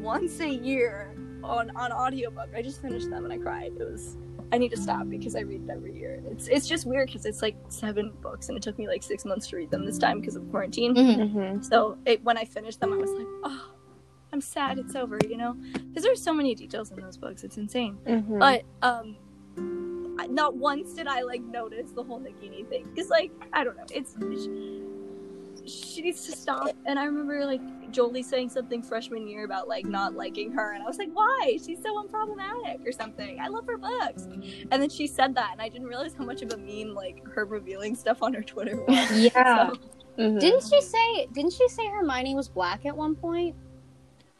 once 0.00 0.40
a 0.40 0.48
year 0.48 1.14
on 1.42 1.70
on 1.76 1.92
audiobook. 1.92 2.48
I 2.54 2.62
just 2.62 2.80
finished 2.82 3.10
them 3.10 3.24
and 3.24 3.32
I 3.32 3.38
cried. 3.38 3.72
It 3.78 3.90
was 3.90 4.16
I 4.52 4.58
need 4.58 4.70
to 4.70 4.76
stop 4.76 5.08
because 5.08 5.36
I 5.36 5.40
read 5.40 5.62
it 5.64 5.70
every 5.70 5.96
year. 5.96 6.22
It's 6.30 6.48
it's 6.48 6.66
just 6.68 6.84
weird 6.86 7.06
because 7.08 7.24
it's 7.24 7.40
like 7.42 7.56
seven 7.68 8.12
books 8.20 8.48
and 8.48 8.56
it 8.56 8.62
took 8.62 8.78
me 8.78 8.88
like 8.88 9.02
six 9.02 9.24
months 9.24 9.46
to 9.48 9.56
read 9.56 9.70
them 9.70 9.86
this 9.86 9.98
time 9.98 10.20
because 10.20 10.36
of 10.36 10.48
quarantine. 10.50 10.94
Mhm. 10.94 11.64
So 11.64 11.96
it, 12.04 12.22
when 12.24 12.36
I 12.36 12.44
finished 12.44 12.80
them, 12.80 12.92
I 12.92 12.96
was 12.96 13.10
like, 13.10 13.26
oh, 13.44 13.70
I'm 14.32 14.40
sad 14.40 14.78
it's 14.78 14.94
over. 14.94 15.18
You 15.28 15.36
know, 15.36 15.56
because 15.72 16.02
there's 16.02 16.22
so 16.22 16.32
many 16.32 16.54
details 16.54 16.90
in 16.90 17.00
those 17.00 17.16
books. 17.16 17.44
It's 17.44 17.56
insane. 17.58 17.98
Mhm. 18.06 18.38
But 18.38 18.62
um, 18.82 19.16
not 20.28 20.56
once 20.56 20.92
did 20.94 21.06
I 21.06 21.22
like 21.22 21.42
notice 21.42 21.90
the 21.92 22.02
whole 22.02 22.20
Nagini 22.20 22.66
thing 22.68 22.86
because 22.94 23.10
like 23.10 23.32
I 23.52 23.64
don't 23.64 23.76
know. 23.76 23.84
It's 23.92 24.14
she, 25.64 25.94
she 25.94 26.02
needs 26.02 26.24
to 26.26 26.32
stop. 26.32 26.70
And 26.86 26.98
I 26.98 27.04
remember 27.04 27.44
like 27.44 27.60
Jolie 27.90 28.22
saying 28.22 28.50
something 28.50 28.82
freshman 28.82 29.26
year 29.26 29.44
about 29.44 29.66
like 29.66 29.84
not 29.84 30.14
liking 30.14 30.52
her, 30.52 30.72
and 30.74 30.82
I 30.82 30.86
was 30.86 30.98
like, 30.98 31.10
why? 31.12 31.58
She's 31.64 31.82
so 31.82 32.02
unproblematic 32.02 32.86
or 32.86 32.92
something. 32.92 33.40
I 33.40 33.48
love 33.48 33.66
her 33.66 33.76
books. 33.78 34.24
And 34.70 34.80
then 34.80 34.88
she 34.88 35.06
said 35.08 35.34
that, 35.34 35.50
and 35.52 35.60
I 35.60 35.68
didn't 35.68 35.88
realize 35.88 36.14
how 36.14 36.24
much 36.24 36.42
of 36.42 36.52
a 36.52 36.56
meme 36.56 36.94
like 36.94 37.26
her 37.28 37.44
revealing 37.44 37.94
stuff 37.96 38.22
on 38.22 38.32
her 38.34 38.42
Twitter 38.42 38.76
was. 38.86 39.12
Yeah. 39.18 39.70
So, 40.16 40.22
Mhm. 40.24 40.40
Didn't 40.40 40.64
she 40.64 40.80
say? 40.82 41.26
Didn't 41.32 41.52
she 41.52 41.66
say 41.68 41.86
Hermione 41.86 42.34
was 42.34 42.48
black 42.48 42.84
at 42.84 42.94
one 42.94 43.14
point? 43.14 43.54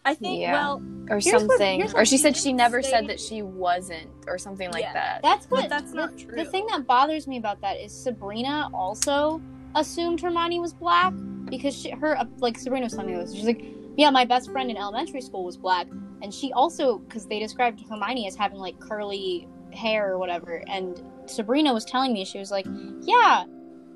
I 0.04 0.14
think 0.14 0.40
Yeah. 0.40 0.52
well, 0.52 0.82
or 1.10 1.18
Here's 1.20 1.26
what- 1.32 1.40
something, 1.58 1.94
or 1.94 2.04
she 2.04 2.16
said 2.16 2.36
she 2.36 2.52
never 2.52 2.82
say. 2.82 2.90
said 2.90 3.06
that 3.08 3.20
she 3.20 3.42
wasn't, 3.42 4.08
or 4.26 4.38
something 4.38 4.70
like 4.72 4.82
Yeah. 4.82 4.92
that. 4.94 5.22
That's 5.22 5.46
But 5.46 5.58
what. 5.60 5.68
that's 5.70 5.90
the- 5.90 5.96
not 5.96 6.16
The 6.16 6.24
true. 6.24 6.44
thing 6.44 6.66
that 6.68 6.86
bothers 6.86 7.26
me 7.26 7.36
about 7.36 7.60
that 7.60 7.76
is 7.78 7.92
Sabrina 7.92 8.70
also 8.72 9.40
assumed 9.74 10.20
Hermione 10.20 10.58
was 10.58 10.72
black 10.72 11.12
because 11.50 11.76
she, 11.76 11.90
her 11.90 12.18
uh, 12.18 12.24
like 12.38 12.58
Sabrina 12.58 12.86
was 12.86 12.94
telling 12.94 13.10
me 13.12 13.16
this. 13.20 13.34
She's 13.34 13.44
like, 13.46 13.62
yeah, 13.96 14.10
my 14.10 14.24
best 14.24 14.50
friend 14.50 14.70
in 14.70 14.76
elementary 14.76 15.20
school 15.20 15.44
was 15.44 15.56
black, 15.58 15.86
and 16.22 16.32
she 16.32 16.52
also 16.52 16.98
because 17.00 17.26
they 17.26 17.38
described 17.38 17.82
Hermione 17.88 18.26
as 18.26 18.34
having 18.36 18.58
like 18.58 18.78
curly 18.80 19.48
hair 19.72 20.12
or 20.12 20.18
whatever, 20.18 20.62
and 20.66 21.00
Sabrina 21.26 21.72
was 21.74 21.84
telling 21.84 22.12
me 22.12 22.24
she 22.24 22.38
was 22.38 22.50
like, 22.50 22.66
yeah, 23.02 23.44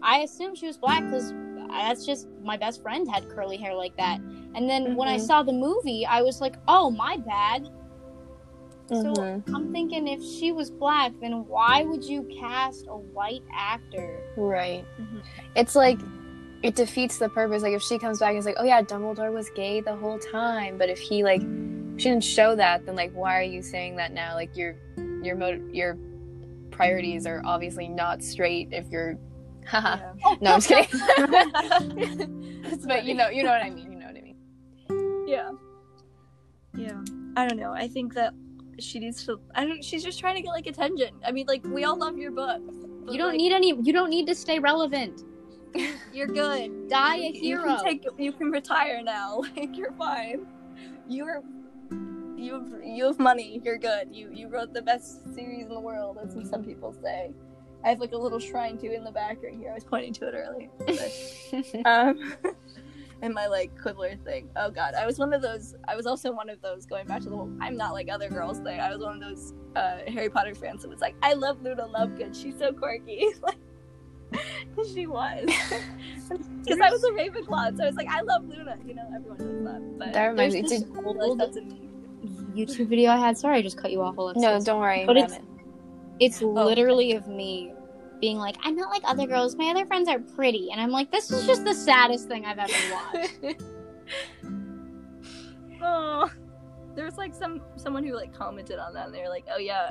I 0.03 0.19
assumed 0.19 0.59
she 0.59 0.67
was 0.67 0.77
black 0.77 1.03
because 1.05 1.33
that's 1.71 2.05
just 2.05 2.29
my 2.43 2.57
best 2.57 2.83
friend 2.83 3.09
had 3.11 3.29
curly 3.31 3.57
hair 3.57 3.75
like 3.75 3.97
that. 3.97 4.21
And 4.55 4.69
then 4.71 4.95
when 4.97 5.09
I 5.09 5.17
Mhm. 5.17 5.27
saw 5.27 5.43
the 5.43 5.53
movie, 5.53 6.07
I 6.07 6.23
was 6.23 6.41
like, 6.41 6.57
oh 6.69 6.91
my 6.91 7.17
bad. 7.17 7.69
So 8.89 8.95
Mhm. 9.13 9.43
I'm 9.55 9.73
thinking 9.73 10.07
if 10.07 10.23
she 10.23 10.53
was 10.53 10.71
black, 10.71 11.13
then 11.21 11.47
why 11.49 11.85
would 11.85 12.05
you 12.05 12.23
cast 12.39 12.87
a 12.89 12.97
white 12.97 13.43
actor? 13.53 14.21
Right. 14.37 14.85
Mhm. 15.01 15.23
It's 15.57 15.75
like 15.75 15.99
it 16.63 16.75
defeats 16.77 17.19
the 17.19 17.29
purpose. 17.29 17.63
Like 17.63 17.73
if 17.75 17.83
she 17.83 17.99
comes 17.99 18.21
back 18.21 18.31
and 18.31 18.39
is 18.39 18.47
like, 18.47 18.57
"Oh 18.59 18.65
yeah, 18.65 18.81
Dumbledore 18.83 19.33
was 19.33 19.51
gay 19.51 19.81
the 19.81 19.97
whole 19.97 20.19
time," 20.19 20.79
but 20.79 20.89
if 20.89 20.99
he 20.99 21.23
like 21.25 21.41
she 21.97 22.09
didn't 22.11 22.25
show 22.25 22.55
that, 22.57 22.85
then 22.87 22.95
like 22.97 23.13
why 23.13 23.39
are 23.39 23.43
you 23.43 23.63
saying 23.63 23.97
that 23.97 24.13
now? 24.13 24.35
Like 24.35 24.57
your 24.57 24.77
your 25.23 25.37
mo- 25.37 25.61
your 25.73 25.97
priorities 26.71 27.27
are 27.27 27.41
obviously 27.45 27.89
not 27.89 28.23
straight 28.23 28.69
if 28.73 28.89
you're. 28.91 29.17
Haha. 29.67 29.97
Yeah. 29.97 30.35
No, 30.43 30.51
I'm 30.55 30.61
just 30.61 30.69
kidding. 30.69 32.41
But 32.87 33.05
you 33.05 33.15
know, 33.15 33.29
you 33.29 33.43
know 33.45 33.51
what 33.51 33.63
I 33.63 33.71
mean. 33.71 33.94
Yeah. 35.27 35.53
Yeah. 36.77 37.01
I 37.37 37.47
don't 37.49 37.59
know. 37.59 37.73
I 37.73 37.89
think 37.89 38.15
that 38.15 38.35
she 38.79 38.99
needs 38.99 39.25
to. 39.27 39.41
I 39.55 39.65
don't. 39.65 39.85
She's 39.85 40.03
just 40.03 40.19
trying 40.19 40.37
to 40.37 40.43
get 40.43 40.51
like 40.51 40.67
attention. 40.67 41.11
I 41.27 41.33
mean, 41.33 41.47
like 41.47 41.65
we 41.65 41.85
all 41.85 41.97
love 41.99 42.19
your 42.19 42.31
book. 42.33 42.61
You 43.09 43.19
don't 43.19 43.31
like, 43.31 43.37
need 43.37 43.53
any. 43.53 43.69
You 43.83 43.93
don't 43.93 44.11
need 44.11 44.27
to 44.27 44.35
stay 44.35 44.59
relevant. 44.59 45.23
You're 46.13 46.27
good. 46.27 46.89
Die 46.89 47.17
a 47.17 47.19
You- 47.19 47.33
You 47.33 47.41
hero. 47.59 47.77
can 47.77 47.85
take. 47.85 48.07
You 48.19 48.33
can 48.33 48.51
retire 48.51 49.03
now. 49.03 49.43
Like 49.57 49.77
you're 49.77 49.93
fine. 49.93 50.47
You're. 51.09 51.43
you 52.37 52.55
have, 52.55 52.69
you 52.85 53.05
have 53.07 53.19
money. 53.19 53.61
You're 53.65 53.79
good. 53.79 54.09
You 54.13 54.31
you 54.33 54.49
wrote 54.49 54.73
the 54.73 54.83
best 54.83 55.35
series 55.35 55.67
in 55.67 55.75
the 55.75 55.81
world, 55.81 56.19
as 56.23 56.49
some 56.49 56.65
people 56.65 56.93
say. 56.93 57.33
I 57.85 57.91
have 57.91 58.01
like 58.01 58.13
a 58.13 58.17
little 58.17 58.39
shrine 58.39 58.79
to 58.79 58.95
in 58.95 59.05
the 59.05 59.13
back 59.13 59.39
right 59.43 59.55
here. 59.55 59.71
I 59.71 59.75
was 59.75 59.85
pointing 59.85 60.15
to 60.15 60.29
it 60.29 60.35
earlier. 60.35 60.71
But, 60.87 61.85
um, 61.85 62.35
and 63.23 63.33
my 63.35 63.47
like 63.47 63.79
quibbler 63.81 64.17
thing. 64.25 64.49
Oh 64.57 64.71
god, 64.71 64.95
I 64.95 65.07
was 65.07 65.19
one 65.19 65.33
of 65.33 65.43
those. 65.43 65.75
I 65.89 65.97
was 65.97 66.07
also 66.07 66.33
one 66.33 66.49
of 66.49 66.61
those 66.61 66.87
going 66.87 67.07
back 67.07 67.23
to 67.23 67.31
the 67.31 67.37
whole 67.37 67.51
"I'm 67.61 67.77
not 67.77 67.93
like 67.93 68.09
other 68.11 68.29
girls" 68.29 68.59
thing. 68.61 68.81
I 68.81 68.91
was 68.91 69.01
one 69.03 69.23
of 69.23 69.29
those 69.29 69.55
uh, 69.77 69.99
Harry 70.09 70.29
Potter 70.29 70.55
fans 70.55 70.83
that 70.83 70.89
was 70.89 71.01
like, 71.01 71.15
"I 71.23 71.33
love 71.35 71.63
Luna 71.63 71.89
Lovegood. 71.89 72.35
She's 72.41 72.59
so 72.59 72.73
quirky." 72.73 73.27
like 73.43 73.57
she 74.93 75.07
was, 75.07 75.45
because 76.65 76.81
I 76.81 76.91
was 76.91 77.05
a 77.05 77.11
Ravenclaw, 77.11 77.77
so 77.77 77.85
I 77.85 77.87
was 77.87 77.95
like, 77.97 78.09
"I 78.09 78.21
love 78.23 78.45
Luna." 78.49 78.77
You 78.85 78.95
know, 78.95 79.09
everyone 79.15 79.39
does 79.39 79.65
that. 79.65 79.99
But 79.99 80.13
That 80.13 80.27
reminds 80.27 80.55
me. 80.55 80.61
There's 80.63 80.73
Did, 80.83 80.89
this 80.91 80.97
like, 80.97 81.07
old 81.07 81.39
that's 81.41 81.57
a. 81.57 81.61
YouTube 82.55 82.89
video 82.89 83.11
I 83.11 83.17
had. 83.17 83.37
Sorry, 83.37 83.59
I 83.59 83.63
just 83.63 83.77
cut 83.77 83.91
you 83.91 84.01
off, 84.01 84.17
a 84.17 84.21
Alexis. 84.21 84.43
no, 84.43 84.61
don't 84.61 84.81
worry. 84.81 85.05
But 85.07 85.17
it's- 85.17 85.39
it. 85.39 85.45
It's 86.21 86.41
literally 86.41 87.13
of 87.15 87.27
me 87.27 87.73
being 88.25 88.39
like, 88.39 88.57
I'm 88.63 88.75
not 88.75 88.89
like 88.89 89.03
other 89.05 89.27
girls. 89.27 89.55
My 89.55 89.67
other 89.67 89.85
friends 89.85 90.09
are 90.09 90.19
pretty, 90.19 90.71
and 90.73 90.81
I'm 90.81 90.91
like, 90.91 91.11
this 91.11 91.31
is 91.31 91.47
just 91.47 91.63
the 91.67 91.75
saddest 91.75 92.27
thing 92.27 92.47
I've 92.47 92.59
ever 92.59 92.73
watched. 93.13 93.63
Oh, 95.83 96.31
there 96.95 97.05
was 97.05 97.19
like 97.19 97.35
some 97.35 97.61
someone 97.77 98.03
who 98.05 98.15
like 98.15 98.33
commented 98.33 98.79
on 98.79 98.95
that, 98.95 99.07
and 99.07 99.15
they 99.15 99.21
were 99.21 99.29
like, 99.29 99.45
"Oh 99.55 99.59
yeah," 99.59 99.91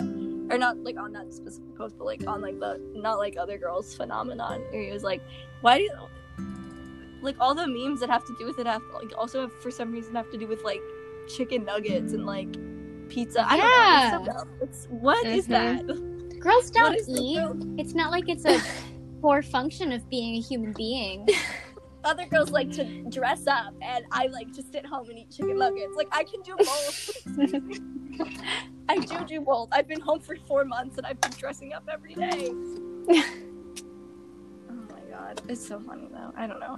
or 0.49 0.57
not 0.57 0.77
like 0.83 0.97
on 0.97 1.11
that 1.13 1.31
specific 1.31 1.75
post, 1.77 1.95
but 1.99 2.05
like 2.05 2.25
on 2.25 2.41
like 2.41 2.59
the 2.59 2.79
not 2.95 3.19
like 3.19 3.37
other 3.37 3.59
girls 3.59 3.95
phenomenon. 3.95 4.61
Where 4.71 4.81
he 4.81 4.91
was 4.91 5.03
like, 5.03 5.21
"Why 5.61 5.77
do 5.77 5.83
you, 5.83 5.91
like 7.21 7.35
all 7.39 7.53
the 7.53 7.67
memes 7.67 7.99
that 7.99 8.09
have 8.09 8.25
to 8.25 8.35
do 8.39 8.45
with 8.47 8.57
it 8.57 8.65
have 8.65 8.81
like 8.95 9.13
also 9.15 9.41
have, 9.41 9.51
for 9.61 9.69
some 9.69 9.91
reason 9.91 10.15
have 10.15 10.31
to 10.31 10.37
do 10.39 10.47
with 10.47 10.63
like 10.63 10.81
chicken 11.27 11.63
nuggets 11.65 12.13
and 12.13 12.25
like 12.25 12.51
pizza? 13.09 13.45
I 13.47 13.57
don't 13.57 14.25
know. 14.25 14.45
It's, 14.61 14.85
what 14.89 15.23
is 15.27 15.47
Mhm. 15.47 15.49
that? 15.49 16.09
girls 16.43 16.69
don't 16.69 16.99
eat. 17.07 17.39
It's 17.79 17.93
not 17.93 18.11
like 18.11 18.27
it's 18.27 18.45
a 18.45 18.61
core 19.21 19.41
function 19.41 19.91
of 19.93 20.07
being 20.09 20.35
a 20.35 20.41
human 20.41 20.73
being. 20.73 21.27
Other 22.03 22.25
girls 22.25 22.51
like 22.51 22.69
to 22.71 22.83
dress 23.09 23.47
up, 23.47 23.73
and 23.81 24.03
I 24.11 24.27
like 24.27 24.51
to 24.53 24.61
sit 24.61 24.85
home 24.85 25.09
and 25.09 25.19
eat 25.19 25.31
chicken 25.31 25.57
nuggets. 25.57 25.95
Like 25.95 26.09
I 26.11 26.25
can 26.25 26.41
do 26.41 26.53
both. 26.57 27.17
I 28.89 28.97
do 28.97 29.23
do 29.25 29.39
both. 29.39 29.69
I've 29.71 29.87
been 29.87 30.01
home 30.01 30.19
for 30.19 30.35
four 30.45 30.65
months 30.65 30.97
and 30.97 31.07
I've 31.07 31.21
been 31.21 31.31
dressing 31.31 31.71
up 31.71 31.87
every 31.91 32.13
day. 32.13 32.49
oh 32.51 33.13
my 34.69 34.99
god, 35.09 35.41
it's 35.47 35.65
so 35.65 35.79
funny 35.79 36.09
though. 36.11 36.33
I 36.35 36.45
don't 36.45 36.59
know. 36.59 36.77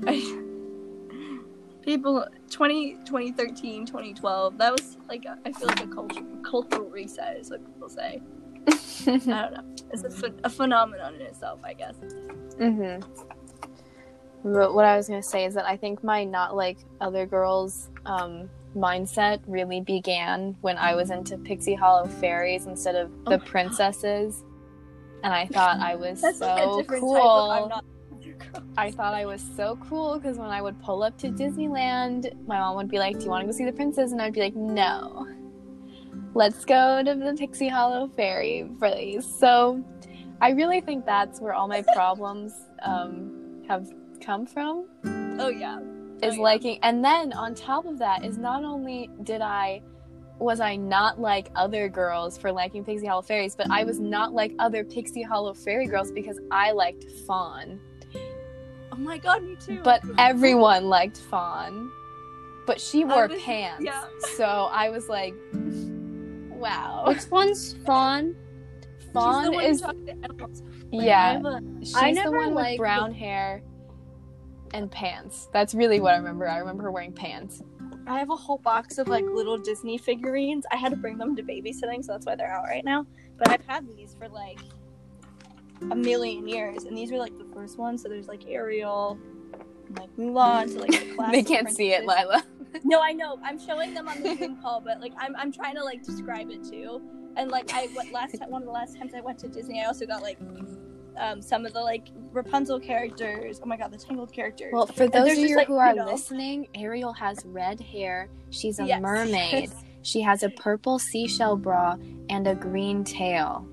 People, 1.82 2.26
20, 2.52 2.98
2013, 3.06 3.86
2012, 3.88 4.58
that 4.60 4.72
was 4.72 4.98
like, 5.10 5.26
a, 5.26 5.38
I 5.46 5.52
feel 5.52 5.68
like 5.68 5.84
a 5.84 5.88
culture, 5.88 6.22
cultural 6.44 6.90
reset 6.90 7.38
is 7.38 7.50
what 7.50 7.66
people 7.66 7.90
say. 7.90 8.22
I 8.68 8.72
don't 9.06 9.28
know. 9.54 9.76
It's 9.92 10.04
a, 10.04 10.10
ph- 10.10 10.40
a 10.44 10.50
phenomenon 10.50 11.16
in 11.16 11.22
itself, 11.22 11.60
I 11.64 11.74
guess. 11.74 11.96
hmm 12.58 12.98
But 14.44 14.74
what 14.74 14.86
I 14.86 14.98
was 14.98 15.08
gonna 15.08 15.24
say 15.24 15.46
is 15.46 15.54
that 15.56 15.66
I 15.66 15.78
think 15.78 16.04
my 16.04 16.24
not 16.24 16.56
like 16.56 16.78
other 17.02 17.26
girls 17.26 17.90
um, 18.06 18.50
mindset 18.76 19.40
really 19.48 19.82
began 19.82 20.56
when 20.62 20.78
I 20.78 20.96
was 20.96 21.10
into 21.12 21.38
Pixie 21.38 21.76
Hollow 21.76 22.08
fairies 22.08 22.66
instead 22.66 22.96
of 22.96 23.10
Oh 23.26 23.32
the 23.32 23.38
my 23.38 23.38
God. 23.38 23.46
princesses, 23.46 24.44
and 25.24 25.34
I 25.34 25.46
thought 25.48 25.80
I 25.80 25.96
was 25.96 26.22
That's 26.22 26.42
like 26.42 26.64
so 26.64 26.84
cool. 26.84 27.14
type 27.16 27.24
of 27.24 27.52
I'm 27.64 27.70
not. 27.70 27.86
I 28.78 28.92
thought 28.92 29.14
I 29.14 29.26
was 29.26 29.42
so 29.56 29.78
cool 29.88 30.18
because 30.20 30.38
when 30.38 30.50
I 30.50 30.62
would 30.62 30.80
pull 30.82 31.04
up 31.04 31.18
to 31.20 31.28
Disneyland, 31.30 32.32
my 32.48 32.60
mom 32.60 32.76
would 32.76 32.90
be 32.90 32.98
like, 33.00 33.18
"Do 33.20 33.26
you 33.26 33.30
want 33.30 33.42
to 33.44 33.46
go 33.48 33.52
see 33.52 33.66
the 33.66 33.72
princess?" 33.72 34.12
And 34.12 34.22
I'd 34.22 34.34
be 34.34 34.42
like, 34.42 34.56
"No, 34.56 35.28
let's 36.36 36.64
go 36.66 37.02
to 37.04 37.16
the 37.16 37.34
Pixie 37.36 37.68
Hollow 37.68 38.08
Fairy, 38.10 38.70
please." 38.80 39.26
So, 39.40 39.84
I 40.42 40.52
really 40.52 40.82
think 40.82 41.06
that's 41.06 41.42
where 41.42 41.54
all 41.54 41.68
my 41.68 41.82
problems 41.96 42.54
um, 42.84 43.64
have 43.68 43.88
come 44.22 44.46
from 44.46 44.86
Oh 45.40 45.50
yeah. 45.50 45.80
is 46.22 46.34
Oh, 46.34 46.36
yeah. 46.38 46.42
liking, 46.42 46.80
and 46.84 47.04
then 47.04 47.34
on 47.34 47.56
top 47.56 47.86
of 47.86 47.98
that 48.00 48.24
is 48.24 48.38
not 48.38 48.64
only 48.64 49.10
did 49.24 49.42
I 49.42 49.82
was 50.40 50.60
I 50.60 50.76
not 50.76 51.20
like 51.20 51.50
other 51.56 51.88
girls 51.88 52.38
for 52.38 52.52
liking 52.52 52.84
Pixie 52.84 53.06
Hollow 53.08 53.22
fairies, 53.22 53.56
but 53.56 53.70
I 53.72 53.84
was 53.86 54.00
not 54.00 54.34
like 54.34 54.54
other 54.60 54.84
Pixie 54.84 55.22
Hollow 55.22 55.54
fairy 55.54 55.88
girls 55.88 56.12
because 56.12 56.40
I 56.52 56.72
liked 56.74 57.06
Fawn. 57.26 57.80
Oh 58.92 58.98
my 58.98 59.18
god, 59.18 59.44
me 59.44 59.56
too. 59.66 59.80
But 59.84 60.02
everyone 60.18 60.86
liked 60.90 61.18
Fawn. 61.18 61.90
But 62.68 62.82
she 62.82 63.06
wore 63.06 63.28
was- 63.28 63.42
pants. 63.44 63.84
yeah. 63.84 64.06
So 64.36 64.46
I 64.46 64.90
was 64.90 65.08
like, 65.08 65.34
wow. 66.56 67.04
Which 67.08 67.30
one's 67.30 67.74
Fawn? 67.86 68.36
Fawn 69.14 69.46
is. 69.46 69.50
who 69.54 69.60
is, 69.60 69.82
talks 69.82 70.00
to 70.06 70.12
animals. 70.12 70.62
Like, 70.92 71.02
I 71.02 71.06
yeah, 71.06 71.42
a- 71.44 71.86
she's 71.86 72.24
the 72.24 72.32
one 72.32 72.54
with 72.54 72.78
brown 72.78 73.14
hair 73.14 73.62
and 74.74 74.92
pants. 74.92 75.48
That's 75.54 75.74
really 75.74 76.00
what 76.00 76.14
I 76.14 76.18
remember. 76.18 76.48
I 76.48 76.58
remember 76.58 76.84
her 76.84 76.92
wearing 76.92 77.14
pants. 77.14 77.62
I 78.08 78.20
have 78.20 78.30
a 78.30 78.36
whole 78.36 78.60
box 78.60 78.98
of 78.98 79.08
like 79.08 79.26
little 79.26 79.58
Disney 79.58 79.98
figurines. 79.98 80.66
I 80.72 80.76
had 80.76 80.90
to 80.90 80.96
bring 80.96 81.18
them 81.18 81.36
to 81.36 81.44
babysitting, 81.44 82.04
so 82.04 82.12
that's 82.12 82.26
why 82.26 82.36
they're 82.36 82.52
out 82.52 82.66
right 82.66 82.86
now. 82.86 83.06
But 83.38 83.50
I've 83.50 83.66
had 83.66 83.88
these 83.88 84.16
for 84.18 84.30
like 84.30 84.60
a 85.92 85.96
million 85.96 86.48
years, 86.48 86.84
and 86.84 86.96
these 86.98 87.12
were 87.12 87.18
like 87.18 87.38
the 87.38 87.48
first 87.54 87.78
ones. 87.78 88.04
So 88.04 88.10
there's 88.10 88.28
like 88.28 88.46
Ariel, 88.48 89.18
and, 89.88 90.00
like 90.00 90.16
Mulan, 90.18 90.70
so 90.72 90.80
like 90.80 90.92
the 90.92 91.14
classic. 91.16 91.34
they 91.34 91.44
can't 91.44 91.72
see 91.72 91.94
it. 91.94 92.06
Lila. 92.06 92.44
No, 92.84 93.02
I 93.02 93.14
know. 93.14 93.40
I'm 93.44 93.60
showing 93.60 93.94
them 93.94 94.08
on 94.08 94.22
the 94.22 94.36
Zoom 94.36 94.58
call, 94.62 94.82
but 94.82 95.00
like 95.02 95.14
I'm 95.18 95.36
I'm 95.36 95.52
trying 95.52 95.76
to 95.76 95.84
like 95.84 96.04
describe 96.04 96.50
it 96.52 96.64
too. 96.64 97.02
And 97.38 97.52
like 97.52 97.74
I 97.74 97.88
went 97.96 98.12
last 98.12 98.38
time 98.40 98.50
one 98.50 98.62
of 98.62 98.66
the 98.66 98.72
last 98.72 98.98
times 98.98 99.14
I 99.16 99.22
went 99.22 99.40
to 99.40 99.48
Disney, 99.48 99.82
I 99.82 99.86
also 99.86 100.06
got 100.06 100.22
like 100.22 100.38
um 101.18 101.42
some 101.42 101.66
of 101.66 101.74
the 101.74 101.82
like 101.82 102.08
Rapunzel 102.32 102.80
characters. 102.80 103.60
Oh 103.64 103.66
my 103.68 103.78
god, 103.78 103.92
the 103.92 103.98
Tangled 103.98 104.32
characters. 104.34 104.72
Well, 104.74 104.88
for 104.88 105.08
those 105.08 105.32
of 105.32 105.38
you 105.38 105.56
like, 105.56 105.68
who 105.68 105.78
are 105.78 105.90
you 105.90 105.96
know- 105.96 106.06
listening, 106.06 106.68
Ariel 106.76 107.14
has 107.14 107.40
red 107.46 107.80
hair. 107.80 108.30
She's 108.50 108.80
a 108.80 108.86
Yes. 108.86 109.02
mermaid. 109.02 109.72
She 110.02 110.22
has 110.22 110.44
a 110.44 110.52
purple 110.52 111.00
seashell 111.00 111.58
bra 111.58 111.96
and 112.30 112.46
a 112.48 112.54
green 112.54 113.04
tail. 113.04 113.68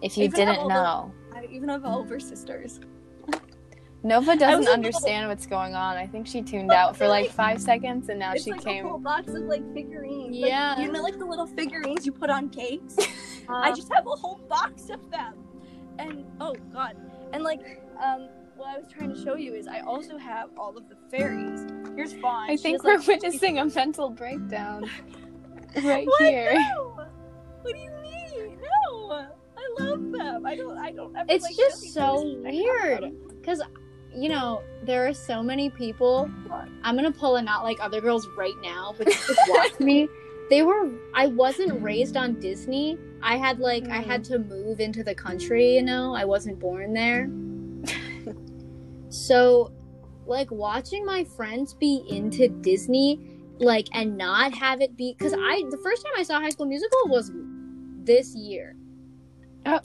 If 0.00 0.16
you 0.16 0.24
Even 0.24 0.46
didn't 0.46 0.56
all 0.56 0.68
the- 0.68 0.74
know. 0.74 1.12
I 1.34 1.44
even 1.52 1.68
have 1.68 1.84
all 1.84 2.00
of 2.00 2.08
her 2.08 2.18
sisters. 2.18 2.80
Nova 4.06 4.36
doesn't 4.36 4.68
understand 4.72 5.28
what's 5.28 5.46
going 5.46 5.74
on. 5.74 5.96
I 5.96 6.06
think 6.06 6.26
she 6.28 6.40
tuned 6.40 6.70
out 6.70 6.96
for 6.96 7.08
like 7.08 7.30
five 7.30 7.60
seconds 7.60 8.08
and 8.08 8.20
now 8.20 8.32
it's 8.34 8.44
she 8.44 8.52
like 8.52 8.64
came. 8.64 8.86
a 8.86 8.88
whole 8.88 8.98
box 8.98 9.28
of 9.34 9.42
like 9.42 9.62
figurines. 9.74 10.36
Like, 10.36 10.48
Yeah. 10.50 10.78
you 10.80 10.92
know, 10.92 11.02
like 11.02 11.18
the 11.18 11.24
little 11.24 11.46
figurines 11.46 12.06
you 12.06 12.12
put 12.12 12.30
on 12.30 12.48
cakes. 12.48 12.96
Uh, 13.48 13.58
I 13.58 13.70
just 13.70 13.92
have 13.94 14.04
a 14.04 14.10
whole 14.10 14.40
box 14.48 14.90
of 14.90 15.08
them. 15.08 15.34
And 16.00 16.24
oh 16.40 16.56
god. 16.72 16.96
And 17.32 17.44
like 17.44 17.60
um 18.02 18.28
what 18.56 18.74
I 18.74 18.76
was 18.76 18.88
trying 18.90 19.14
to 19.14 19.22
show 19.22 19.36
you 19.36 19.54
is 19.54 19.68
I 19.68 19.80
also 19.82 20.18
have 20.18 20.48
all 20.58 20.76
of 20.76 20.88
the 20.88 20.96
fairies. 21.12 21.64
Here's 21.94 22.12
Fawn. 22.14 22.50
I 22.50 22.56
think 22.56 22.78
has, 22.78 22.84
we're 22.84 22.98
like, 22.98 23.06
witnessing 23.06 23.60
a 23.60 23.66
mental 23.66 24.10
breakdown 24.10 24.90
right 25.84 26.08
What? 26.08 26.22
here. 26.22 26.54
No! 26.54 27.06
What 27.62 27.72
do 27.72 27.80
you 27.80 27.92
mean? 28.02 28.58
No! 28.90 29.12
I 29.12 29.82
love 29.84 30.10
them. 30.10 30.44
I 30.44 30.56
don't 30.56 30.76
I 30.78 30.90
don't 30.90 31.16
ever 31.16 31.26
it's 31.28 31.44
like 31.44 31.54
just 31.56 31.92
so 31.94 32.18
figures. 32.42 32.44
I 32.46 32.50
have 32.50 33.00
weird 33.00 33.14
because 33.40 33.62
you 34.16 34.28
know 34.28 34.62
there 34.82 35.06
are 35.06 35.14
so 35.14 35.42
many 35.42 35.70
people. 35.70 36.30
I'm 36.82 36.96
gonna 36.96 37.12
pull 37.12 37.36
a 37.36 37.42
not 37.42 37.64
like 37.64 37.78
other 37.80 38.00
girls 38.00 38.26
right 38.36 38.54
now 38.62 38.94
but 38.96 39.06
just 39.06 39.40
watch 39.48 39.78
me. 39.80 40.08
They 40.48 40.62
were 40.62 40.90
i 41.14 41.26
wasn't 41.26 41.82
raised 41.82 42.16
on 42.16 42.38
disney. 42.40 42.98
I 43.22 43.36
had 43.36 43.58
like 43.58 43.88
i 43.88 43.98
had 43.98 44.22
mm. 44.22 44.28
to 44.28 44.38
move 44.38 44.80
into 44.80 45.02
the 45.02 45.14
country 45.14 45.74
you 45.74 45.82
know? 45.82 46.14
I 46.14 46.24
wasn't 46.24 46.58
born 46.58 46.92
there. 46.92 47.28
So 49.08 49.72
like 50.26 50.50
watching 50.50 51.04
my 51.04 51.24
friends 51.24 51.74
be 51.74 52.04
into 52.08 52.48
disney 52.48 53.20
like 53.58 53.86
and 53.92 54.16
not 54.16 54.52
have 54.52 54.80
it 54.80 54.96
be 54.96 55.14
because 55.16 55.32
i 55.32 55.62
the 55.70 55.78
first 55.78 56.04
time 56.04 56.12
i 56.18 56.22
saw 56.22 56.40
high 56.40 56.50
school 56.50 56.66
musical 56.66 56.98
was 57.06 57.30
this 58.06 58.34
year. 58.34 58.76
Oh. 59.66 59.80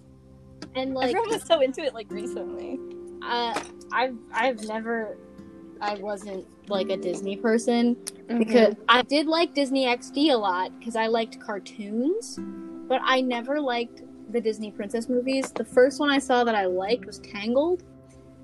and 0.76 0.94
like 0.94 1.10
Everyone 1.10 1.30
was 1.32 1.44
so 1.44 1.62
into 1.62 1.82
it 1.82 1.94
like 1.94 2.10
recently. 2.12 2.80
Uh, 3.22 3.60
I've 3.92 4.16
I've 4.34 4.62
never 4.68 5.18
I 5.82 5.96
wasn't 5.96 6.46
like 6.70 6.90
a 6.90 6.98
Disney 6.98 7.36
person 7.36 7.98
Mm-hmm. 8.30 8.38
because 8.38 8.76
I 8.88 9.02
did 9.04 9.28
like 9.28 9.54
Disney 9.54 9.86
XD 9.88 10.32
a 10.32 10.36
lot 10.38 10.78
because 10.80 10.96
I 10.96 11.08
liked 11.08 11.40
cartoons, 11.40 12.40
but 12.88 13.02
I 13.04 13.22
never 13.22 13.60
liked 13.60 14.04
the 14.32 14.40
Disney 14.42 14.72
princess 14.72 15.10
movies. 15.10 15.52
The 15.52 15.66
first 15.66 16.00
one 16.00 16.10
I 16.10 16.20
saw 16.20 16.44
that 16.46 16.56
I 16.56 16.66
liked 16.66 17.06
was 17.06 17.20
Tangled, 17.20 17.84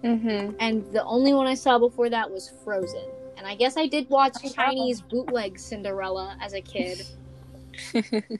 hmm 0.03 0.51
and 0.59 0.85
the 0.93 1.03
only 1.05 1.33
one 1.33 1.47
I 1.47 1.53
saw 1.53 1.77
before 1.79 2.09
that 2.09 2.29
was 2.31 2.49
Frozen. 2.63 3.05
And 3.37 3.45
I 3.45 3.55
guess 3.55 3.77
I 3.77 3.87
did 3.87 4.09
watch 4.09 4.33
Chinese 4.53 5.01
bootleg 5.01 5.59
Cinderella 5.59 6.37
as 6.41 6.53
a 6.53 6.61
kid, 6.61 7.05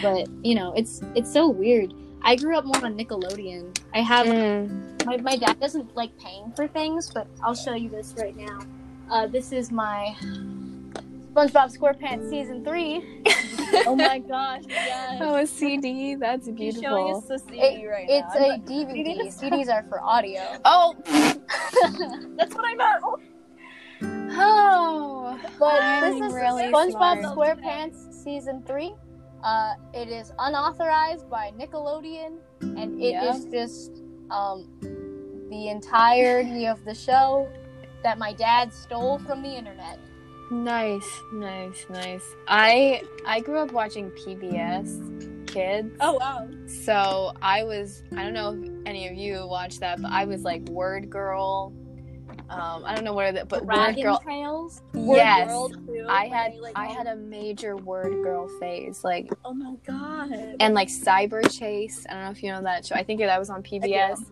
but 0.00 0.28
you 0.42 0.54
know, 0.54 0.72
it's 0.74 1.02
it's 1.14 1.32
so 1.32 1.48
weird. 1.48 1.92
I 2.22 2.34
grew 2.36 2.56
up 2.56 2.64
more 2.64 2.84
on 2.84 2.96
Nickelodeon. 2.98 3.78
I 3.94 4.00
have 4.00 4.26
Mm. 4.26 5.04
my, 5.06 5.16
my 5.18 5.36
dad 5.36 5.60
doesn't 5.60 5.94
like 5.94 6.16
paying 6.18 6.52
for 6.56 6.66
things, 6.66 7.10
but 7.12 7.26
I'll 7.42 7.54
show 7.54 7.74
you 7.74 7.88
this 7.88 8.14
right 8.18 8.36
now. 8.36 8.60
Uh, 9.10 9.26
this 9.28 9.52
is 9.52 9.70
my 9.70 10.16
SpongeBob 11.32 11.76
SquarePants 11.78 12.28
season 12.28 12.64
three. 12.64 13.22
oh 13.86 13.94
my 13.94 14.18
gosh, 14.18 14.62
yes. 14.68 15.18
Oh, 15.22 15.36
a 15.36 15.46
CD. 15.46 16.14
That's 16.16 16.46
beautiful. 16.48 16.64
He's 16.64 16.80
showing 16.82 17.04
beautiful. 17.12 17.34
us 17.34 17.42
the 17.42 17.48
CD 17.50 17.60
It- 17.84 17.86
right 17.88 18.06
it's 18.08 18.34
now. 18.34 18.54
a 18.54 18.58
DVD. 18.58 19.18
CDs 19.40 19.68
are 19.72 19.84
for 19.88 20.00
audio. 20.02 20.40
Oh. 20.64 20.96
That's 22.36 22.54
what 22.54 22.64
I 22.64 22.74
meant. 22.74 23.02
Oh, 23.04 23.18
Oh. 24.38 25.38
But 25.58 25.82
I'm 25.82 26.18
this 26.18 26.28
is 26.28 26.34
really 26.34 26.64
SpongeBob 26.64 27.20
smart. 27.22 27.22
SquarePants 27.60 28.12
season 28.24 28.62
three. 28.66 28.94
Uh, 29.42 29.74
it 29.94 30.08
is 30.08 30.32
unauthorized 30.38 31.28
by 31.30 31.52
Nickelodeon, 31.58 32.38
and 32.60 33.00
it 33.00 33.14
is 33.14 33.44
Yeah. 33.46 33.50
just 33.52 34.02
um, 34.30 34.66
the 35.50 35.68
entirety 35.68 36.66
of 36.66 36.84
the 36.84 36.94
show 36.94 37.48
that 38.02 38.18
my 38.18 38.32
dad 38.32 38.72
stole 38.72 39.18
from 39.18 39.42
the 39.42 39.48
internet. 39.50 39.98
Nice, 40.50 41.08
nice, 41.32 41.86
nice. 41.90 42.22
I 42.48 43.02
I 43.26 43.40
grew 43.40 43.58
up 43.58 43.72
watching 43.72 44.10
PBS 44.12 45.46
Kids. 45.48 45.96
oh 46.00 46.12
wow. 46.14 46.48
So 46.66 47.32
I 47.42 47.64
was 47.64 48.02
I 48.16 48.22
don't 48.22 48.32
know 48.34 48.52
if 48.52 48.70
any 48.86 49.08
of 49.08 49.14
you 49.14 49.46
watched 49.46 49.80
that, 49.80 50.00
but 50.00 50.10
I 50.12 50.24
was 50.24 50.42
like 50.44 50.62
Word 50.68 51.10
Girl. 51.10 51.72
Um, 52.48 52.84
I 52.84 52.94
don't 52.94 53.02
know 53.04 53.12
what 53.12 53.24
are 53.26 53.32
the 53.32 53.44
but 53.44 53.64
Word 53.64 53.74
Dragon 53.74 54.02
Girl. 54.04 54.18
Trails. 54.22 54.82
Word 54.94 55.16
Yes, 55.16 55.48
World, 55.48 55.72
too, 55.86 56.06
I 56.08 56.26
had 56.26 56.52
they, 56.52 56.60
like, 56.60 56.78
I 56.78 56.86
all- 56.86 56.94
had 56.94 57.06
a 57.08 57.16
major 57.16 57.76
Word 57.76 58.12
Girl 58.22 58.48
phase, 58.60 59.02
like 59.02 59.28
Oh 59.44 59.52
my 59.52 59.74
god. 59.86 60.56
and 60.60 60.72
like 60.74 60.88
Cyber 60.88 61.42
Chase. 61.58 62.06
I 62.08 62.12
don't 62.14 62.24
know 62.24 62.30
if 62.30 62.42
you 62.42 62.52
know 62.52 62.62
that 62.62 62.86
show. 62.86 62.94
I 62.94 63.02
think 63.02 63.20
that 63.20 63.38
was 63.38 63.50
on 63.50 63.62
PBS. 63.62 64.24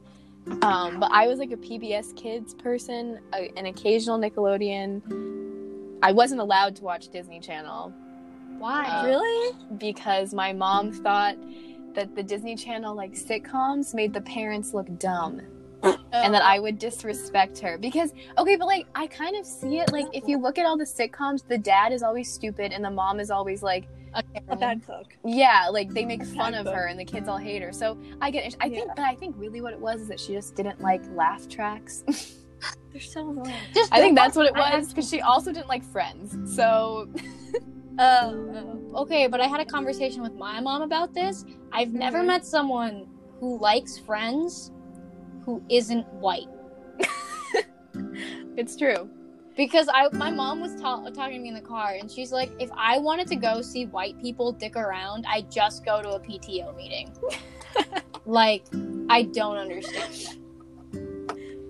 Um, 0.63 1.01
but 1.01 1.11
I 1.11 1.27
was 1.27 1.39
like 1.39 1.53
a 1.53 1.57
PBS 1.57 2.15
Kids 2.17 2.53
person, 2.55 3.19
a, 3.33 3.51
an 3.57 3.67
occasional 3.67 4.19
Nickelodeon. 4.19 5.99
I 6.03 6.13
wasn't 6.13 6.41
allowed 6.41 6.77
to 6.77 6.85
watch 6.85 7.09
Disney 7.09 7.41
Channel 7.41 7.91
Why? 8.59 8.85
Uh, 8.85 9.07
really? 9.07 9.57
because 9.79 10.35
my 10.35 10.53
mom 10.53 10.93
thought 10.93 11.37
that 11.95 12.15
the 12.15 12.23
Disney 12.23 12.57
Channel 12.57 12.95
like 12.95 13.13
sitcoms 13.15 13.95
made 13.95 14.13
the 14.13 14.21
parents 14.21 14.75
look 14.75 14.87
dumb 14.99 15.41
and 15.85 16.33
that 16.35 16.43
I 16.43 16.59
would 16.59 16.79
disrespect 16.79 17.59
her 17.61 17.77
because 17.79 18.13
okay 18.39 18.57
but 18.57 18.67
like 18.67 18.87
I 18.95 19.07
kind 19.07 19.37
of 19.37 19.45
see 19.47 19.79
it 19.79 19.93
like 19.93 20.07
if 20.13 20.27
you 20.27 20.39
look 20.39 20.59
at 20.59 20.67
all 20.67 20.77
the 20.77 20.85
sitcoms 20.85 21.47
the 21.47 21.59
dad 21.59 21.93
is 21.93 22.03
always 22.03 22.31
stupid 22.33 22.73
and 22.73 22.85
the 22.85 22.91
mom 22.91 23.21
is 23.21 23.31
always 23.31 23.63
like 23.63 23.85
a 24.49 24.57
bad 24.57 24.81
cook. 24.87 25.07
yeah 25.25 25.69
like 25.71 25.93
they 25.93 26.05
make 26.05 26.25
fun 26.25 26.55
of 26.55 26.61
Exactly. 26.61 26.75
her 26.75 26.87
and 26.87 26.99
the 27.01 27.05
kids 27.05 27.29
all 27.29 27.37
hate 27.39 27.63
her 27.63 27.73
so 27.73 27.99
I 28.21 28.31
get 28.31 28.45
it 28.47 28.57
I 28.61 28.69
think 28.69 28.89
but 28.97 29.05
I 29.05 29.15
think 29.15 29.35
really 29.39 29.61
what 29.61 29.73
it 29.73 29.81
was 29.81 30.01
is 30.03 30.09
that 30.09 30.21
she 30.21 30.33
just 30.33 30.55
didn't 30.55 30.81
like 30.81 31.03
laugh 31.15 31.49
tracks 31.49 32.05
They're 32.93 33.01
so 33.03 33.29
annoying. 33.29 33.53
Just 33.75 33.93
I 33.93 33.99
think 34.01 34.17
that's 34.17 34.37
what 34.37 34.47
it 34.47 34.55
was 34.55 34.89
because 34.89 35.11
she 35.11 35.21
also 35.21 35.53
didn't 35.53 35.69
like 35.69 35.83
friends 35.85 36.55
so 36.57 37.09
Oh, 37.99 38.81
okay, 38.97 39.29
but 39.29 39.41
I 39.41 39.47
had 39.47 39.61
a 39.61 39.65
conversation 39.65 40.21
with 40.21 40.35
my 40.35 40.61
mom 40.61 40.83
about 40.83 41.15
this. 41.15 41.45
I've 41.73 41.93
never 41.93 42.23
Mhm. 42.23 42.27
met 42.27 42.45
someone 42.45 43.07
who 43.39 43.57
likes 43.61 43.97
Friends 43.99 44.73
who 45.45 45.63
isn't 45.69 46.07
white. 46.15 46.49
it's 48.57 48.77
true 48.77 49.09
Because 49.57 49.89
I, 49.93 50.09
my 50.13 50.31
mom 50.31 50.61
was 50.61 50.75
ta- 50.81 51.09
talking 51.11 51.35
to 51.37 51.39
me 51.41 51.49
in 51.49 51.55
the 51.55 51.61
car, 51.61 51.95
and 51.99 52.11
she's 52.11 52.33
like, 52.33 52.51
"If 52.59 52.71
I 52.77 52.99
wanted 52.99 53.29
to 53.29 53.37
go 53.37 53.63
see 53.63 53.87
white 53.87 54.21
people 54.21 54.53
dick 54.53 54.77
around, 54.77 55.27
I 55.29 55.43
just 55.43 55.85
go 55.85 56.03
to 56.03 56.11
a 56.11 56.21
PTO 56.21 56.75
meeting." 56.77 57.13
like, 58.27 58.65
I 59.09 59.23
don't 59.23 59.57
understand. 59.57 60.39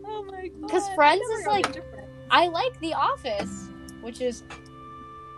oh 0.07 0.25
my 0.25 0.49
god. 0.49 0.71
'Cause 0.71 0.89
I 0.89 0.95
Friends 0.95 1.23
is, 1.41 1.47
like- 1.47 1.83
I 2.31 2.49
like 2.49 2.79
The 2.81 2.95
Office, 2.95 3.69
which 4.01 4.21
is 4.21 4.45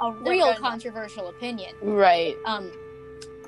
a 0.00 0.12
real 0.12 0.54
controversial 0.54 1.28
opinion. 1.28 1.74
right 1.82 2.36
Um, 2.46 2.70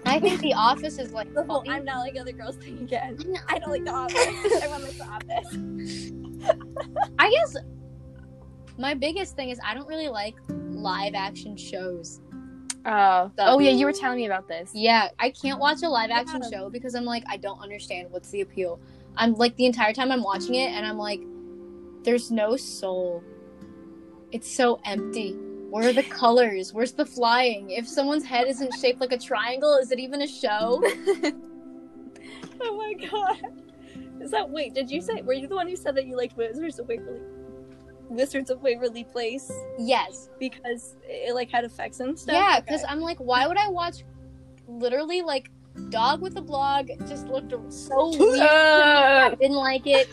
I 0.08 0.20
think 0.20 0.40
The 0.40 0.54
Office 0.54 0.98
is 0.98 1.12
like 1.12 1.32
The 1.34 1.44
whole. 1.44 1.64
I'm 1.68 1.84
not 1.84 1.98
like 1.98 2.16
other 2.18 2.32
girls 2.32 2.56
thing 2.56 2.78
again. 2.78 3.18
I 3.48 3.58
don't 3.58 3.70
like 3.70 3.84
the 3.84 3.92
office. 3.92 4.62
I 4.62 4.68
want 4.68 4.82
like 4.84 4.96
the 4.98 5.04
office. 5.04 6.10
I 7.18 7.30
guess 7.30 7.56
my 8.78 8.94
biggest 8.94 9.34
thing 9.36 9.50
is 9.50 9.58
I 9.64 9.74
don't 9.74 9.88
really 9.88 10.08
like 10.08 10.34
live 10.48 11.14
action 11.14 11.56
shows. 11.56 12.20
oh 12.86 13.30
oh 13.38 13.58
yeah 13.58 13.70
you 13.72 13.84
were 13.84 13.92
telling 13.92 14.16
me 14.18 14.26
about 14.26 14.46
this 14.46 14.70
Yeah, 14.72 15.08
I 15.18 15.30
can't 15.30 15.58
watch 15.58 15.82
a 15.82 15.88
live 15.88 16.10
action 16.10 16.40
Yeah. 16.44 16.50
show 16.58 16.70
because 16.70 16.94
I'm 16.94 17.04
like, 17.04 17.24
I 17.28 17.36
don't 17.36 17.60
understand 17.60 18.08
what's 18.10 18.30
the 18.30 18.40
appeal. 18.42 18.80
I'm 19.16 19.34
like 19.34 19.56
the 19.56 19.66
entire 19.66 19.92
time 19.92 20.12
I'm 20.12 20.22
watching 20.22 20.54
it, 20.54 20.70
and 20.70 20.86
I'm 20.86 20.96
like, 20.98 21.20
there's 22.04 22.30
no 22.30 22.56
soul. 22.56 23.22
It's 24.30 24.48
so 24.50 24.80
empty. 24.84 25.36
Where 25.70 25.88
are 25.88 25.92
the 25.92 26.02
colors? 26.02 26.72
Where's 26.72 26.92
the 26.92 27.04
flying? 27.04 27.70
If 27.70 27.86
someone's 27.86 28.24
head 28.24 28.46
isn't 28.48 28.72
shaped 28.80 29.00
like 29.00 29.12
a 29.12 29.18
triangle, 29.18 29.76
is 29.76 29.90
it 29.92 29.98
even 29.98 30.22
a 30.22 30.26
show? 30.26 30.82
Oh 32.60 32.76
my 32.76 33.06
god. 33.08 33.36
Is 34.20 34.32
that 34.32 34.48
wait? 34.50 34.74
Did 34.74 34.90
you 34.90 35.00
say? 35.00 35.22
Were 35.22 35.32
you 35.32 35.46
the 35.46 35.54
one 35.54 35.68
who 35.68 35.76
said 35.76 35.94
that 35.96 36.06
you 36.06 36.16
liked 36.16 36.36
Wizards 36.36 36.78
of 36.80 36.88
Waverly? 36.88 37.20
Wizards 38.08 38.50
of 38.50 38.62
Waverly 38.62 39.04
Place 39.04 39.52
yes. 39.78 40.28
because 40.40 40.96
it 41.04 41.34
like 41.34 41.50
had 41.50 41.64
effects 41.64 42.00
and 42.00 42.18
stuff. 42.18 42.34
Yeah, 42.34 42.54
Okay. 42.56 42.64
because 42.66 42.84
I'm 42.88 43.00
like, 43.00 43.18
why 43.18 43.46
would 43.46 43.58
I 43.58 43.68
watch 43.68 44.04
literally 44.66 45.22
like 45.22 45.50
Dog 45.90 46.20
with 46.20 46.36
a 46.36 46.40
Blog 46.40 46.88
just 47.06 47.28
looked 47.28 47.52
so 47.72 48.08
weird. 48.18 48.40
I 48.40 49.34
didn't 49.36 49.56
like 49.56 49.86
it. 49.86 50.08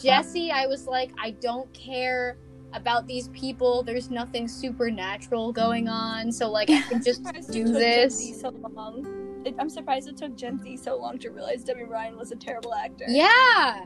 Jesse, 0.00 0.52
I 0.52 0.66
was 0.66 0.86
like, 0.86 1.10
I 1.20 1.32
don't 1.32 1.72
care 1.74 2.36
about 2.72 3.06
these 3.06 3.28
people. 3.28 3.82
There's 3.82 4.10
nothing 4.10 4.48
supernatural 4.48 5.52
going 5.52 5.88
on. 5.88 6.30
So 6.32 6.50
like 6.50 6.70
I 6.70 6.82
can 6.82 7.02
just 7.04 7.24
do 7.24 7.32
took 7.32 7.52
Gen 7.52 7.66
Z 7.66 7.72
this. 7.72 8.40
so 8.40 8.50
long. 8.50 9.42
It, 9.44 9.54
I'm 9.58 9.70
surprised 9.70 10.08
it 10.08 10.16
took 10.16 10.36
Gen 10.36 10.58
Z 10.62 10.76
so 10.78 10.96
long 10.96 11.18
to 11.18 11.30
realize 11.30 11.64
Debby 11.64 11.84
Ryan 11.84 12.16
was 12.16 12.32
a 12.32 12.36
terrible 12.36 12.74
actor. 12.74 13.04
Yeah. 13.08 13.84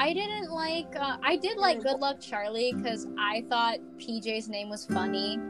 I 0.00 0.12
didn't 0.12 0.50
like 0.50 0.94
uh, 0.96 1.16
I 1.22 1.36
did 1.36 1.58
like 1.58 1.82
Good 1.82 1.98
Luck 1.98 2.20
Charlie 2.20 2.72
because 2.72 3.08
I 3.18 3.44
thought 3.48 3.78
PJ's 3.98 4.48
name 4.48 4.68
was 4.68 4.86
funny. 4.86 5.38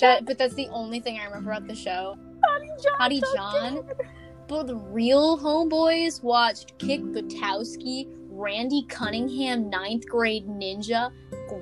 That, 0.00 0.26
but 0.26 0.38
that's 0.38 0.54
the 0.54 0.68
only 0.68 1.00
thing 1.00 1.18
I 1.18 1.24
remember 1.24 1.50
about 1.50 1.66
the 1.66 1.74
show. 1.74 2.16
Hottie 3.00 3.22
John. 3.34 3.82
But 4.46 4.66
the 4.66 4.76
real 4.76 5.38
homeboys 5.38 6.22
watched 6.22 6.78
Kick 6.78 7.00
Buttowski, 7.02 8.08
Randy 8.30 8.84
Cunningham, 8.88 9.68
ninth 9.68 10.06
grade 10.08 10.46
ninja, 10.46 11.12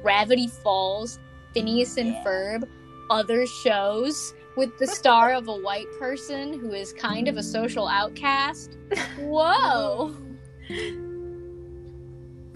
Gravity 0.03 0.47
Falls, 0.47 1.19
Phineas 1.55 1.97
and 1.97 2.09
Yeah. 2.11 2.25
Ferb, 2.25 2.69
other 3.11 3.47
shows 3.47 4.35
with 4.57 4.77
the 4.79 4.87
star 4.87 5.33
of 5.33 5.49
a 5.49 5.57
white 5.57 5.87
person 5.99 6.59
who 6.59 6.73
is 6.73 6.93
kind 6.93 7.27
of 7.29 7.37
a 7.37 7.43
social 7.43 7.89
outcast. 7.89 8.77
Whoa. 9.19 10.15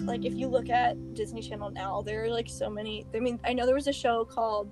like 0.00 0.24
if 0.24 0.34
you 0.34 0.48
look 0.48 0.68
at 0.68 1.14
Disney 1.14 1.40
Channel 1.40 1.70
now, 1.70 2.02
there 2.02 2.24
are 2.24 2.28
like 2.28 2.48
so 2.48 2.68
many. 2.68 3.06
I 3.14 3.20
mean, 3.20 3.38
I 3.44 3.52
know 3.52 3.66
there 3.66 3.74
was 3.74 3.86
a 3.86 3.92
show 3.92 4.24
called 4.24 4.68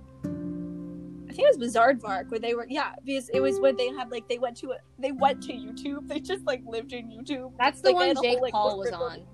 I 1.31 1.33
think 1.33 1.49
it 1.49 1.59
was 1.59 1.74
Bizaardvark 1.74 2.28
where 2.28 2.41
they 2.41 2.55
were 2.55 2.66
yeah 2.68 2.93
because 3.05 3.28
it 3.28 3.39
was 3.39 3.61
when 3.61 3.76
they 3.76 3.89
had 3.89 4.11
like 4.11 4.28
they 4.28 4.39
went 4.39 4.57
to 4.59 4.72
a, 4.72 4.78
they 4.99 5.12
went 5.12 5.41
to 5.45 5.53
YouTube. 5.53 6.01
They 6.09 6.18
just 6.18 6.45
like 6.45 6.62
lived 6.66 6.93
in 6.93 7.09
YouTube. 7.09 7.53
That's 7.57 7.81
the 7.81 7.93
Like, 7.93 8.16
one 8.16 8.22
Jake 8.24 8.33
whole, 8.33 8.43
like, 8.43 8.53
Paul 8.53 8.78
was 8.78 8.91
on. 8.91 9.24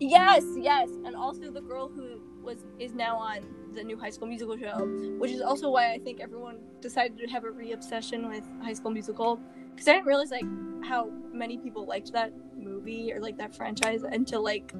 Yes, 0.00 0.44
yes, 0.56 0.88
and 1.04 1.14
also 1.14 1.50
the 1.50 1.60
girl 1.60 1.88
who 1.88 2.20
was 2.42 2.64
is 2.78 2.94
now 2.94 3.16
on 3.16 3.40
the 3.74 3.84
new 3.84 3.98
High 3.98 4.08
School 4.10 4.28
Musical 4.28 4.56
show, 4.56 4.86
which 5.18 5.30
is 5.30 5.42
also 5.42 5.70
why 5.70 5.92
I 5.92 5.98
think 5.98 6.20
everyone 6.20 6.58
decided 6.80 7.18
to 7.18 7.26
have 7.26 7.44
a 7.44 7.50
re-obsession 7.50 8.28
with 8.28 8.44
High 8.62 8.72
School 8.72 8.90
Musical 8.90 9.38
because 9.70 9.86
I 9.86 9.92
didn't 9.92 10.06
realize 10.06 10.30
like 10.30 10.46
how 10.84 11.10
many 11.32 11.58
people 11.58 11.84
liked 11.86 12.12
that 12.12 12.32
movie 12.56 13.12
or 13.12 13.20
like 13.20 13.36
that 13.36 13.54
franchise 13.54 14.02
until 14.04 14.42
like 14.42 14.72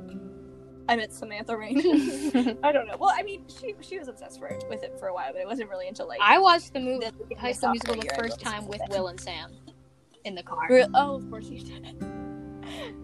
I 0.89 0.97
met 0.97 1.13
Samantha 1.13 1.57
Rain. 1.57 1.79
I 2.63 2.71
don't 2.73 2.87
know. 2.87 2.97
Well, 2.99 3.13
I 3.15 3.23
mean, 3.23 3.45
she 3.61 3.75
she 3.81 3.99
was 3.99 4.09
obsessed 4.09 4.39
for 4.39 4.57
with 4.69 4.83
it 4.83 4.99
for 4.99 5.09
a 5.09 5.15
while, 5.15 5.33
but 5.33 5.41
it 5.41 5.47
wasn't 5.47 5.69
really 5.71 5.89
until 5.89 6.07
like 6.09 6.21
I 6.23 6.39
watched 6.39 6.73
the 6.73 6.81
movie 6.81 7.07
the- 7.29 7.35
High 7.37 7.53
School 7.53 7.71
Musical 7.71 7.95
the 7.97 8.11
first 8.17 8.41
time 8.41 8.67
with. 8.69 8.81
Will 8.91 9.09
and 9.09 9.19
Sam 9.21 9.51
in 10.25 10.35
the 10.35 10.43
car. 10.43 10.67
Re- 10.71 10.87
Oh, 10.95 11.17
of 11.17 11.29
course 11.31 11.49
you 11.49 11.61
did. 11.61 11.97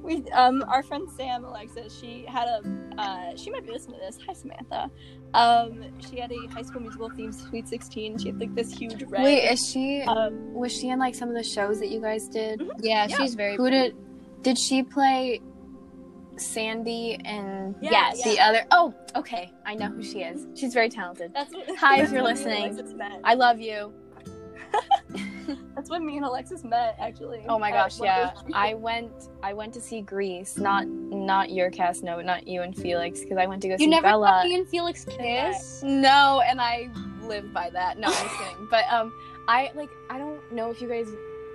We 0.03 0.25
um 0.33 0.65
our 0.67 0.83
friend 0.83 1.09
Sam 1.17 1.45
Alexis, 1.45 1.97
she 1.99 2.25
had 2.27 2.49
a 2.49 2.61
uh 2.99 3.37
she 3.37 3.49
might 3.51 3.65
be 3.65 3.71
listening 3.71 4.01
to 4.01 4.05
this. 4.07 4.19
Hi 4.27 4.33
Samantha. 4.33 4.91
Um 5.35 5.85
she 6.01 6.19
had 6.19 6.33
a 6.33 6.47
high 6.53 6.63
school 6.63 6.81
musical 6.81 7.09
themed 7.11 7.33
Sweet 7.33 7.69
Sixteen. 7.69 8.19
She 8.19 8.29
had 8.29 8.41
like 8.41 8.53
this 8.57 8.73
huge 8.73 9.05
red 9.05 9.23
Wait, 9.23 9.45
is 9.45 9.65
she 9.71 10.03
um 10.03 10.53
was 10.53 10.73
she 10.77 10.89
in 10.89 10.99
like 10.99 11.15
some 11.15 11.29
of 11.29 11.37
the 11.37 11.45
shows 11.45 11.79
that 11.79 11.91
you 11.91 12.01
guys 12.01 12.27
did? 12.29 12.61
Yeah, 12.81 13.07
Yeah. 13.09 13.17
she's 13.19 13.35
very 13.37 13.57
Who 13.57 13.71
did 13.71 13.95
did 14.43 14.59
she 14.59 14.83
play 14.83 15.41
Sandy 16.37 17.19
and 17.25 17.75
Yeah, 17.81 17.91
Yes. 18.13 18.25
the 18.25 18.39
other 18.41 18.65
Oh, 18.71 18.95
okay. 19.17 19.53
I 19.67 19.75
know 19.75 19.89
who 19.89 20.03
she 20.03 20.21
is. 20.23 20.47
She's 20.55 20.73
very 20.75 20.89
talented. 20.89 21.33
that's 21.35 21.53
what, 21.55 21.67
Hi, 21.79 22.01
if 22.03 22.11
you're 22.13 22.23
when 22.23 22.35
me 22.37 22.43
and 22.43 22.77
listening. 22.77 23.21
I 23.25 23.35
love 23.35 23.61
you. 23.61 23.93
That's 25.75 25.91
when 25.91 26.07
me 26.07 26.17
and 26.17 26.25
Alexis 26.25 26.65
met 26.65 26.97
actually. 26.99 27.45
Oh 27.49 27.59
my 27.59 27.71
gosh, 27.71 28.01
yeah. 28.01 28.33
I 28.55 28.75
went 28.75 29.11
I 29.43 29.53
went 29.53 29.75
to 29.75 29.81
see 29.81 30.01
Grease. 30.01 30.57
not 30.57 30.87
not 30.87 31.51
your 31.51 31.71
cast, 31.71 32.03
no, 32.03 32.21
not 32.21 32.47
you 32.47 32.63
and 32.63 32.75
Felix, 32.75 33.21
because 33.21 33.37
I 33.39 33.47
went 33.47 33.61
to 33.63 33.69
go 33.69 33.75
You 33.75 33.79
see 33.81 33.87
never 33.89 34.03
Bella. 34.09 34.43
me 34.45 34.55
and 34.55 34.67
Felix 34.69 35.05
kiss? 35.05 35.83
No, 35.83 36.43
and 36.47 36.61
I 36.61 36.89
live 37.23 37.53
by 37.53 37.69
that. 37.71 37.99
No, 37.99 38.07
I'm 38.09 38.13
just 38.15 38.39
kidding. 38.39 38.69
But 38.71 38.85
um, 38.91 39.13
I 39.49 39.73
like 39.75 39.91
I 40.09 40.19
don't 40.19 40.41
know 40.53 40.71
if 40.71 40.81
you 40.81 40.89
guys 40.89 41.09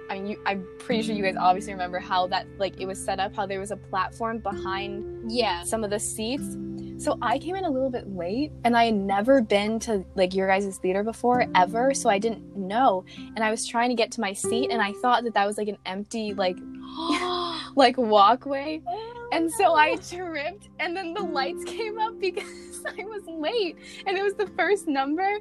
I 0.10 0.14
mean 0.16 0.28
you, 0.28 0.42
I'm 0.46 0.66
pretty 0.80 1.02
sure 1.04 1.14
you 1.16 1.24
guys 1.24 1.36
obviously 1.40 1.74
remember 1.74 2.00
how 2.00 2.28
that 2.28 2.48
like 2.58 2.80
it 2.80 2.86
was 2.86 3.04
set 3.04 3.20
up 3.20 3.36
how 3.36 3.46
there 3.46 3.60
was 3.60 3.72
a 3.72 3.78
platform 3.78 4.40
behind 4.40 5.32
Yeah. 5.32 5.64
some 5.64 5.84
of 5.84 5.90
the 5.90 6.00
seats. 6.00 6.58
So 7.00 7.16
I 7.22 7.38
came 7.38 7.56
in 7.56 7.64
a 7.64 7.70
little 7.70 7.92
bit 7.92 8.08
late 8.16 8.52
and 8.64 8.76
I 8.76 8.86
had 8.86 8.96
never 8.96 9.40
been 9.42 9.78
to 9.82 10.04
like 10.16 10.34
your 10.34 10.48
guys' 10.48 10.78
theater 10.80 11.04
before 11.04 11.46
ever, 11.54 11.94
so 11.94 12.10
I 12.10 12.18
didn't 12.18 12.56
know. 12.58 13.06
And 13.36 13.44
I 13.44 13.52
was 13.52 13.68
trying 13.68 13.90
to 13.90 13.96
get 13.96 14.12
to 14.14 14.22
my 14.22 14.34
seat 14.34 14.72
and 14.72 14.82
I 14.82 14.94
thought 14.94 15.24
that 15.26 15.36
that 15.36 15.46
was 15.46 15.58
like 15.60 15.68
an 15.68 15.78
empty 15.86 16.34
like 16.34 16.58
like 17.76 17.98
walkway. 17.98 18.82
Oh. 18.90 19.14
And 19.32 19.52
so 19.52 19.76
I 19.76 19.96
tripped, 19.98 20.70
and 20.80 20.96
then 20.96 21.14
the 21.14 21.22
lights 21.22 21.64
came 21.66 22.00
up 22.00 22.20
because 22.20 22.84
I 22.86 23.04
was 23.04 23.24
late, 23.28 23.78
and 24.06 24.18
it 24.18 24.24
was 24.24 24.36
the 24.36 24.48
first 24.58 24.88
number, 24.88 25.38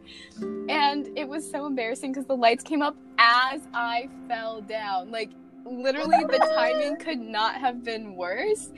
and 0.68 1.08
it 1.16 1.28
was 1.28 1.48
so 1.48 1.66
embarrassing 1.66 2.12
because 2.12 2.26
the 2.26 2.36
lights 2.36 2.64
came 2.64 2.82
up 2.82 2.96
as 3.18 3.62
I 3.72 4.08
fell 4.28 4.60
down. 4.62 5.10
Like 5.10 5.30
literally, 5.64 6.24
the 6.24 6.38
timing 6.38 6.96
could 7.00 7.20
not 7.20 7.56
have 7.56 7.84
been 7.84 8.16
worse. 8.16 8.70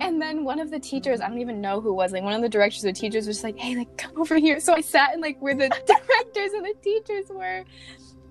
And 0.00 0.20
then 0.20 0.44
one 0.44 0.58
of 0.58 0.72
the 0.72 0.80
teachers, 0.80 1.20
I 1.20 1.28
don't 1.28 1.38
even 1.38 1.60
know 1.60 1.80
who 1.80 1.90
it 1.90 1.94
was, 1.94 2.12
like 2.12 2.24
one 2.24 2.32
of 2.32 2.42
the 2.42 2.48
directors 2.48 2.84
or 2.84 2.90
teachers 2.92 3.28
was 3.28 3.36
just 3.36 3.44
like, 3.44 3.56
"Hey, 3.58 3.76
like 3.76 3.96
come 3.96 4.12
over 4.20 4.36
here." 4.36 4.58
So 4.60 4.74
I 4.74 4.80
sat 4.80 5.14
in 5.14 5.20
like 5.20 5.40
where 5.40 5.54
the 5.54 5.68
directors 5.86 6.52
and 6.52 6.64
the 6.64 6.74
teachers 6.82 7.26
were, 7.30 7.64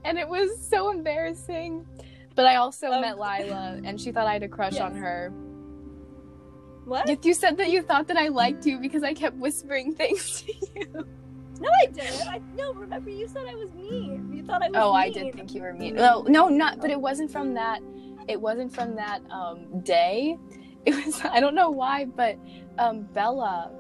and 0.06 0.20
it 0.20 0.28
was 0.28 0.50
so 0.70 0.92
embarrassing. 0.92 1.88
But 2.36 2.48
I 2.48 2.56
also 2.58 2.88
Um, 2.92 3.02
met 3.02 3.18
Lila, 3.18 3.80
and 3.84 4.00
she 4.00 4.12
thought 4.12 4.28
I 4.28 4.34
had 4.34 4.44
a 4.44 4.48
crush 4.50 4.80
on 4.80 4.94
her. 4.96 5.32
What? 6.86 7.08
You, 7.08 7.18
you 7.24 7.34
said 7.34 7.58
that 7.58 7.70
you 7.70 7.82
thought 7.82 8.08
that 8.08 8.18
I 8.18 8.28
liked 8.28 8.66
you 8.66 8.78
because 8.78 9.04
I 9.04 9.14
kept 9.14 9.38
whispering 9.38 9.94
things 10.02 10.42
to 10.42 10.54
you. 10.76 11.08
No, 11.60 11.70
I 11.70 11.86
didn't. 11.88 12.28
I 12.28 12.42
no. 12.56 12.74
Remember, 12.74 13.10
you 13.10 13.28
said 13.28 13.46
I 13.50 13.56
was 13.56 13.74
mean. 13.74 14.32
You 14.34 14.44
thought 14.44 14.62
I 14.62 14.70
was. 14.70 14.78
Oh, 14.78 14.94
I 14.94 15.06
mean. 15.06 15.14
did 15.14 15.36
think 15.36 15.54
you 15.54 15.62
were 15.62 15.74
mean. 15.74 15.96
No, 15.96 16.24
no, 16.24 16.50
not. 16.50 16.82
But 16.82 16.90
it 16.90 17.00
wasn't 17.00 17.32
from 17.32 17.54
that. 17.54 17.82
It 18.28 18.40
wasn't 18.40 18.74
from 18.74 18.96
that 18.96 19.22
um, 19.32 19.82
day. 19.82 20.38
It 20.86 20.94
was. 21.06 21.22
I 21.24 21.40
don't 21.40 21.56
know 21.56 21.70
why, 21.70 22.04
but 22.04 22.38
um, 22.78 23.04
Bella 23.14 23.72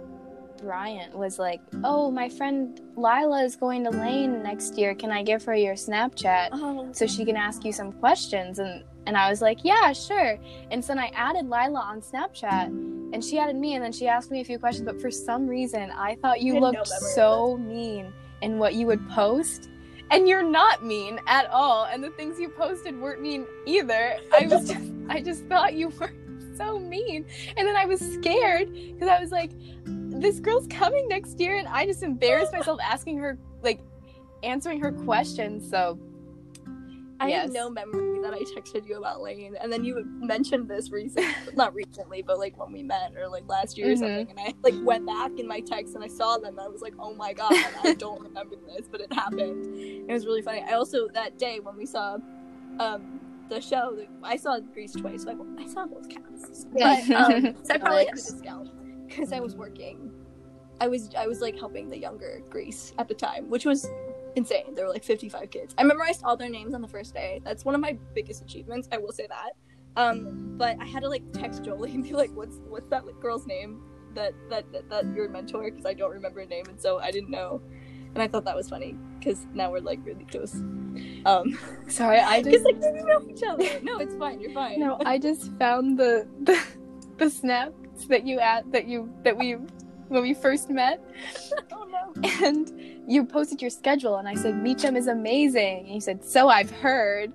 Bryant 0.62 1.14
was 1.18 1.38
like, 1.38 1.60
"Oh, 1.84 2.10
my 2.10 2.30
friend 2.30 2.80
Lila 2.95 3.43
is 3.43 3.58
going 3.58 3.84
to 3.84 3.89
Lane 3.89 4.41
next 4.41 4.78
year. 4.78 4.95
Can 4.95 5.12
I 5.12 5.22
give 5.22 5.43
her 5.43 5.54
your 5.54 5.74
Snapchat 5.74 6.49
Oh, 6.54 6.88
so 6.93 7.06
she 7.06 7.26
can 7.26 7.36
ask 7.36 7.66
you 7.66 7.74
some 7.74 7.91
questions?" 7.91 8.60
And 8.60 8.86
and 9.06 9.18
I 9.18 9.30
was 9.30 9.41
like, 9.41 9.60
"Yeah, 9.64 9.93
sure." 9.93 10.39
And 10.72 10.84
so 10.84 10.93
then 10.93 10.99
I 10.99 11.08
added 11.16 11.45
Lila 11.45 11.80
on 11.80 12.01
Snapchat, 12.01 12.68
and 12.68 13.24
she 13.24 13.39
added 13.39 13.56
me, 13.56 13.76
and 13.76 13.84
then 13.84 13.91
she 13.91 14.08
asked 14.08 14.32
me 14.32 14.41
a 14.41 14.45
few 14.45 14.60
questions. 14.60 14.86
But 14.86 14.99
for 15.01 15.12
some 15.12 15.47
reason, 15.47 15.91
I 15.91 16.16
thought 16.16 16.41
you 16.41 16.58
I 16.58 16.60
looked 16.60 16.88
so 16.88 17.58
mean 17.58 18.14
in 18.41 18.60
what 18.60 18.76
you 18.76 18.88
would 18.88 19.08
post. 19.10 19.70
And 20.12 20.28
you're 20.28 20.43
not 20.43 20.86
mean 20.86 21.20
at 21.28 21.49
all. 21.49 21.86
And 21.86 22.04
the 22.04 22.12
things 22.12 22.39
you 22.39 22.49
posted 22.49 22.99
weren't 22.99 23.22
mean 23.22 23.47
either. 23.66 24.18
I 24.38 24.45
was 24.45 24.68
just 24.70 24.91
I 25.10 25.22
just 25.22 25.45
thought 25.45 25.74
you 25.74 25.89
were 25.89 26.14
so 26.56 26.78
mean. 26.78 27.26
And 27.58 27.68
then 27.68 27.76
I 27.76 27.86
was 27.86 27.99
scared 27.99 28.72
because 28.74 29.08
I 29.08 29.20
was 29.20 29.32
like, 29.32 29.51
this 29.86 30.39
girl's 30.39 30.68
coming 30.68 31.08
next 31.08 31.39
year 31.39 31.58
and 31.58 31.68
I 31.68 31.86
just 31.86 32.04
embarrassed 32.04 32.54
myself 32.54 32.80
asking 32.84 33.18
her 33.18 33.38
like 33.62 33.80
answering 34.43 34.80
her 34.82 34.91
questions. 34.91 35.70
So 35.70 35.97
I 37.20 37.30
Yes. 37.30 37.43
have 37.43 37.53
no 37.53 37.70
memory 37.70 38.20
that 38.22 38.34
I 38.34 38.39
texted 38.39 38.88
you 38.88 38.97
about 38.97 39.22
Lane, 39.22 39.55
and 39.61 39.72
then 39.72 39.84
you 39.86 40.03
mentioned 40.20 40.68
this 40.68 40.91
recently, 40.91 41.32
not 41.55 41.74
recently, 41.74 42.22
but 42.22 42.38
like 42.39 42.57
when 42.57 42.72
we 42.72 42.84
met 42.84 43.14
or 43.18 43.28
like 43.30 43.47
last 43.47 43.78
year 43.78 43.91
or 43.91 43.95
Mhm. 43.95 43.99
something, 43.99 44.30
and 44.30 44.39
I 44.39 44.53
like 44.64 44.74
went 44.84 45.05
back 45.05 45.32
in 45.38 45.47
my 45.47 45.59
text 45.61 45.95
and 45.95 46.03
I 46.03 46.07
saw 46.07 46.38
them, 46.38 46.57
and 46.57 46.59
I 46.59 46.68
was 46.68 46.82
like, 46.82 46.93
oh 46.99 47.14
my 47.14 47.34
god, 47.34 47.53
I 47.84 47.93
don't 47.99 48.22
remember 48.22 48.55
this, 48.68 48.88
but 48.89 48.99
it 49.01 49.11
happened. 49.14 49.66
It 50.09 50.11
was 50.11 50.26
really 50.26 50.41
funny. 50.41 50.64
I 50.68 50.74
also 50.74 51.07
that 51.09 51.38
day 51.38 51.59
when 51.59 51.78
we 51.78 51.86
saw 51.86 52.18
um 52.80 53.20
the 53.49 53.61
show, 53.61 53.97
I 54.24 54.36
saw 54.38 54.59
Grease 54.59 54.93
twice, 54.93 55.24
so 55.24 55.32
I, 55.59 55.64
I 55.64 55.68
saw 55.68 55.86
both 55.86 56.07
casts. 56.09 56.66
Yeah. 56.76 57.03
But, 57.07 57.16
um, 57.16 57.57
so 57.64 57.74
I 57.74 57.78
probably 57.78 58.05
got 58.05 58.14
a 58.14 58.16
discount 58.16 58.70
because 59.07 59.32
I 59.32 59.39
was 59.39 59.55
working. 59.55 60.11
I 60.82 60.88
was 60.88 61.09
I 61.16 61.28
was 61.28 61.39
like 61.41 61.57
helping 61.59 61.89
the 61.89 61.97
younger 61.97 62.41
Grease 62.49 62.93
at 62.97 63.07
the 63.07 63.14
time, 63.14 63.49
which 63.49 63.66
was 63.66 63.88
insane. 64.36 64.76
There 64.76 64.86
were 64.86 64.92
like 64.92 65.04
55 65.04 65.50
kids. 65.50 65.76
I 65.78 65.84
memorized 65.84 66.24
all 66.24 66.38
their 66.38 66.50
names 66.50 66.74
on 66.74 66.82
the 66.82 66.88
first 66.88 67.14
day. 67.14 67.42
That's 67.44 67.66
one 67.66 67.76
of 67.76 67.82
my 67.82 67.98
biggest 68.14 68.42
achievements. 68.42 68.88
I 68.92 68.98
will 68.98 69.12
say 69.12 69.28
that. 69.28 69.52
Um, 69.96 70.56
but 70.58 70.78
I 70.80 70.86
had 70.86 71.02
to 71.04 71.10
like 71.10 71.24
text 71.34 71.64
Jolie 71.64 71.94
and 71.94 72.04
be 72.04 72.14
like, 72.14 72.32
"What's 72.32 72.58
what's 72.68 72.88
that 72.90 73.06
like, 73.06 73.20
girl's 73.20 73.46
name 73.46 73.84
that 74.16 74.34
that 74.50 74.72
that, 74.72 74.90
that 74.90 75.06
your 75.16 75.30
mentor?" 75.30 75.70
Because 75.70 75.86
I 75.86 75.94
don't 75.94 76.12
remember 76.12 76.42
her 76.42 76.48
name, 76.48 76.66
and 76.68 76.82
so 76.82 77.00
I 77.00 77.12
didn't 77.12 77.30
know. 77.30 77.62
And 78.14 78.22
I 78.22 78.28
thought 78.28 78.46
that 78.46 78.56
was 78.56 78.70
funny 78.70 78.96
because 79.20 79.46
now 79.54 79.72
we're 79.72 79.80
like 79.80 80.00
really 80.04 80.26
close. 80.26 80.56
Um, 81.26 81.58
sorry, 81.88 82.20
I 82.20 82.42
just 82.42 82.66
like 82.66 82.80
we 82.80 83.04
know 83.04 83.26
each 83.30 83.44
other. 83.44 83.80
No, 83.82 84.00
it's 84.00 84.16
fine. 84.16 84.40
You're 84.40 84.52
fine. 84.54 84.80
no, 84.80 85.00
I 85.06 85.18
just 85.18 85.52
found 85.58 85.98
the 85.98 86.28
the, 86.42 86.60
the 87.18 87.30
snaps 87.30 88.06
that 88.08 88.26
you 88.26 88.40
at 88.40 88.72
that 88.72 88.88
you 88.88 89.12
that 89.24 89.38
we 89.38 89.58
when 90.08 90.22
we 90.22 90.34
first 90.34 90.70
met. 90.70 91.01
oh 91.72 91.88
no. 91.89 92.30
and 92.45 92.72
you 93.08 93.26
posted 93.26 93.62
your 93.62 93.72
schedule 93.72 94.18
and 94.18 94.28
I 94.28 94.36
said 94.36 94.56
Meacham 94.62 94.95
is 94.95 95.08
amazing. 95.08 95.86
And 95.86 95.95
you 95.95 96.01
said 96.01 96.24
so 96.24 96.49
I've 96.49 96.72
heard. 96.72 97.32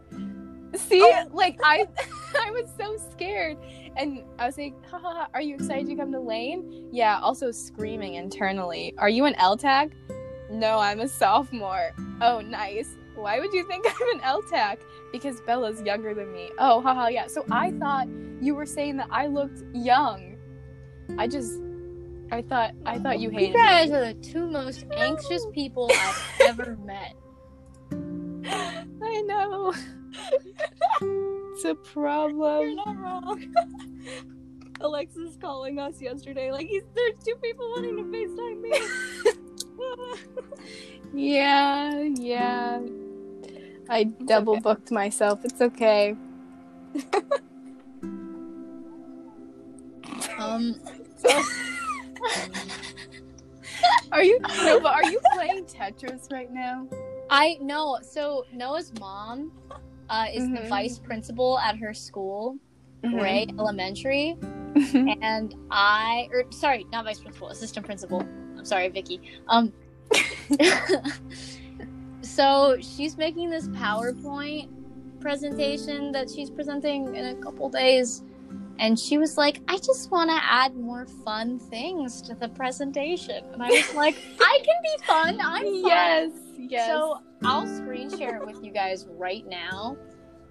See? 0.75 1.03
Oh. 1.03 1.29
like 1.33 1.59
I 1.63 1.87
I 2.39 2.51
was 2.51 2.71
so 2.79 2.97
scared. 3.11 3.57
And 3.97 4.23
I 4.39 4.47
was 4.47 4.59
like 4.59 4.75
haha 4.87 5.27
are 5.35 5.43
you 5.43 5.55
excited 5.55 5.87
to 5.89 5.97
come 5.97 6.13
to 6.13 6.21
Lane? 6.21 6.89
Yeah 6.93 7.19
also 7.21 7.51
screaming 7.51 8.15
internally. 8.15 8.95
Are 8.99 9.09
you 9.09 9.25
an 9.25 9.35
LTAC 9.35 9.93
no 10.51 10.79
I'm 10.79 11.01
a 11.01 11.09
sophomore. 11.09 11.93
Oh 12.21 12.41
nice. 12.41 12.97
Why 13.15 13.41
would 13.41 13.53
you 13.53 13.67
think 13.67 13.87
I'm 14.01 14.17
an 14.17 14.21
LTAC 14.21 14.79
because 15.13 15.41
Bella's 15.41 15.83
younger 15.83 16.15
than 16.15 16.33
me. 16.33 16.51
Oh 16.59 16.81
haha 16.81 17.09
yeah. 17.09 17.27
So 17.27 17.45
I 17.51 17.73
thought 17.73 18.09
you 18.41 18.55
were 18.55 18.67
saying 18.67 18.97
that 18.99 19.09
I 19.11 19.27
looked 19.27 19.63
young. 19.75 20.37
I 21.17 21.27
just 21.27 21.61
I 22.31 22.43
thought 22.43 22.73
I 22.85 22.99
thought 22.99 23.21
you 23.21 23.31
hated 23.31 23.49
You 23.49 23.53
me. 23.53 23.59
guys 23.59 23.91
are 23.91 24.13
the 24.13 24.15
two 24.15 24.47
most 24.47 24.85
anxious 24.97 25.47
people 25.53 25.91
I've 25.93 26.33
ever 26.41 26.77
met. 26.85 27.15
I 27.93 29.23
know. 29.23 29.73
it's 31.53 31.65
a 31.65 31.75
problem. 31.75 32.67
You're 32.67 32.75
not 32.77 32.99
wrong. 32.99 33.55
Alexis 34.81 35.37
calling 35.41 35.79
us 35.79 36.01
yesterday. 36.01 36.53
Like, 36.53 36.69
he's 36.69 36.85
there's 36.95 37.15
two 37.25 37.35
people 37.43 37.69
wanting 37.75 37.97
to 37.97 38.03
FaceTime 38.05 38.61
me. 38.61 38.73
Yeah, 41.15 42.01
yeah. 42.17 42.81
I 43.89 44.05
double 44.05 44.53
okay. 44.55 44.61
booked 44.61 44.91
myself. 44.91 45.43
It's 45.45 45.61
okay. 45.61 46.15
Um, 50.39 50.75
Are 54.13 54.23
you 54.23 54.39
are 54.85 55.05
you 55.11 55.21
playing 55.35 55.65
Tetris 55.67 56.33
right 56.33 56.51
now? 56.53 56.87
I 57.31 57.59
know. 57.61 57.99
So 58.03 58.45
Noah's 58.53 58.93
mom 58.99 59.53
uh, 60.09 60.27
is 60.33 60.45
the 60.49 60.61
Mhm. 60.61 60.69
vice 60.69 60.99
principal 60.99 61.59
at 61.59 61.77
her 61.77 61.93
school, 61.95 62.57
Mm-hmm. 63.05 63.15
Ray 63.17 63.47
Elementary, 63.59 64.37
and 65.23 65.55
I, 65.71 66.29
or 66.33 66.45
sorry, 66.51 66.85
not 66.91 67.05
vice 67.05 67.21
principal, 67.21 67.49
assistant 67.49 67.87
principal. 67.87 68.21
I'm 68.57 68.65
sorry, 68.65 68.89
Vicky. 68.89 69.21
Um, 69.47 69.73
so 72.23 72.77
she's 72.81 73.17
making 73.17 73.51
this 73.51 73.69
PowerPoint 73.69 74.69
presentation 75.21 76.11
that 76.13 76.29
she's 76.31 76.51
presenting 76.51 77.15
in 77.15 77.27
a 77.27 77.35
couple 77.37 77.69
days. 77.69 78.23
And 78.79 78.99
she 78.99 79.19
was 79.19 79.37
like, 79.37 79.61
I 79.69 79.77
just 79.79 80.11
want 80.11 80.31
to 80.31 80.37
add 80.41 80.77
more 80.77 81.05
fun 81.25 81.59
things 81.59 82.23
to 82.23 82.35
the 82.35 82.49
presentation. 82.49 83.45
And 83.53 83.63
I 83.63 83.69
was 83.69 83.95
like, 83.95 84.15
I 84.41 84.59
can 84.65 84.83
be 84.83 85.05
fun. 85.05 85.39
I'm 85.41 85.65
fun. 85.65 85.87
yes, 85.87 86.31
yes. 86.57 86.87
So 86.87 87.21
I'll 87.45 87.67
screen 87.67 88.09
share 88.17 88.37
it 88.37 88.47
with 88.47 88.63
you 88.65 88.71
guys 88.73 89.07
right 89.11 89.47
now. 89.49 89.97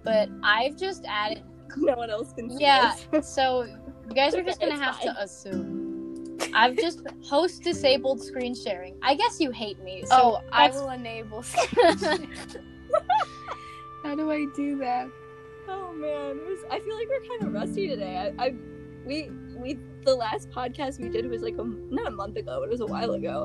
But 0.04 0.28
I've 0.42 0.76
just 0.76 1.04
added. 1.08 1.42
no 1.76 1.96
one 1.96 2.10
else 2.10 2.32
can 2.32 2.50
see 2.50 2.62
Yeah. 2.64 2.94
this. 3.10 3.28
So 3.34 3.64
you 3.64 4.14
guys 4.14 4.34
are 4.34 4.42
just 4.42 4.60
gonna 4.60 4.76
have 4.82 4.96
fine. 4.96 5.14
to 5.14 5.22
assume. 5.22 6.38
I've 6.54 6.76
just 6.76 7.00
host 7.24 7.62
disabled 7.62 8.22
screen 8.22 8.54
sharing. 8.54 8.96
I 9.02 9.14
guess 9.14 9.38
you 9.40 9.50
hate 9.50 9.78
me. 9.80 10.04
So 10.06 10.38
oh, 10.38 10.40
I 10.52 10.68
will 10.70 10.90
enable. 10.90 11.42
How 14.02 14.14
do 14.14 14.30
I 14.30 14.46
do 14.56 14.78
that? 14.78 15.08
Oh 15.68 15.92
man, 15.92 16.38
was, 16.46 16.60
I 16.70 16.80
feel 16.80 16.96
like 16.96 17.08
we're 17.08 17.28
kind 17.28 17.42
of 17.42 17.52
rusty 17.52 17.88
today. 17.88 18.32
I, 18.38 18.44
I, 18.44 18.54
we, 19.04 19.30
we, 19.56 19.78
the 20.04 20.14
last 20.14 20.50
podcast 20.50 21.00
we 21.00 21.08
did 21.08 21.28
was 21.28 21.42
like 21.42 21.58
a, 21.58 21.64
not 21.64 22.06
a 22.06 22.10
month 22.10 22.36
ago, 22.36 22.58
but 22.60 22.64
it 22.64 22.70
was 22.70 22.80
a 22.80 22.86
while 22.86 23.12
ago, 23.12 23.44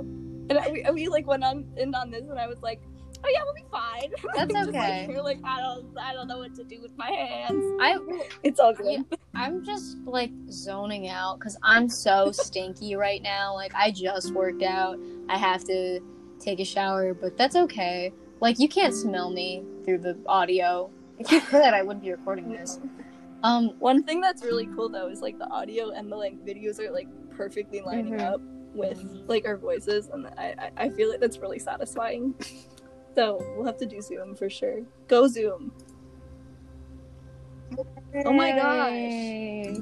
and 0.50 0.58
I, 0.58 0.70
we, 0.70 0.86
we 0.94 1.08
like 1.08 1.28
went 1.28 1.44
on 1.44 1.66
in 1.78 1.94
on 1.94 2.12
this, 2.12 2.24
and 2.30 2.40
I 2.40 2.48
was 2.48 2.62
like, 2.62 2.82
oh 3.24 3.30
yeah, 3.32 3.44
we'll 3.44 3.54
be 3.54 3.66
fine. 3.72 4.12
That's 4.36 4.54
Just, 4.54 4.70
okay. 4.70 5.02
Like, 5.02 5.10
you're 5.10 5.24
like, 5.24 5.40
I 5.44 5.62
don't, 5.62 5.98
I 5.98 6.14
don't 6.14 6.28
know 6.28 6.40
what 6.40 6.56
to 6.56 6.64
do 6.64 6.82
with 6.82 6.98
my 6.98 7.10
hands. 7.10 7.64
I 7.82 7.98
It's 8.44 8.60
all 8.60 8.74
good. 8.74 9.06
I'm 9.36 9.64
just 9.64 9.98
like 10.06 10.32
zoning 10.50 11.08
out 11.08 11.40
because 11.40 11.58
I'm 11.64 11.90
so 11.90 12.32
stinky 12.32 12.96
right 12.96 13.22
now. 13.22 13.54
Like 13.54 13.74
I 13.76 13.92
just 13.92 14.34
worked 14.34 14.64
out. 14.64 14.98
I 15.30 15.38
have 15.38 15.64
to 15.66 16.00
take 16.40 16.60
a 16.60 16.66
shower, 16.66 17.14
but 17.14 17.38
that's 17.38 17.56
okay. 17.56 18.14
Like 18.40 18.60
you 18.60 18.68
can't 18.68 18.94
smell 18.94 19.32
me 19.32 19.64
through 19.86 20.00
the 20.00 20.18
audio. 20.28 20.90
If 21.20 21.32
you 21.32 21.42
could, 21.42 21.62
I 21.74 21.84
wouldn't 21.84 22.04
be 22.04 22.12
recording 22.12 22.50
this. 22.52 22.80
Um, 23.44 23.72
One 23.80 24.04
thing 24.04 24.22
that's 24.22 24.44
really 24.44 24.68
cool 24.76 24.90
though 24.90 25.08
is 25.10 25.22
like 25.22 25.38
the 25.38 25.48
audio 25.50 25.90
and 25.92 26.12
the 26.12 26.16
like 26.16 26.44
videos 26.46 26.80
are 26.80 26.92
like 26.92 27.08
perfectly 27.32 27.82
lining 27.82 28.14
Mhm. 28.14 28.22
up 28.22 28.42
with 28.74 29.04
like 29.28 29.46
our 29.46 29.58
voices, 29.58 30.10
and 30.10 30.28
I 30.28 30.56
I, 30.78 30.86
I 30.86 30.90
feel 30.90 31.10
like 31.10 31.20
that's 31.20 31.38
really 31.40 31.60
satisfying. 31.60 32.34
so 33.16 33.38
we'll 33.56 33.66
have 33.66 33.78
to 33.78 33.86
do 33.86 34.02
Zoom 34.02 34.34
for 34.36 34.50
sure. 34.50 34.82
Go 35.08 35.28
Zoom. 35.28 35.72
Oh 38.26 38.32
my 38.34 38.52
gosh. 38.52 38.92
Yay. 38.92 39.78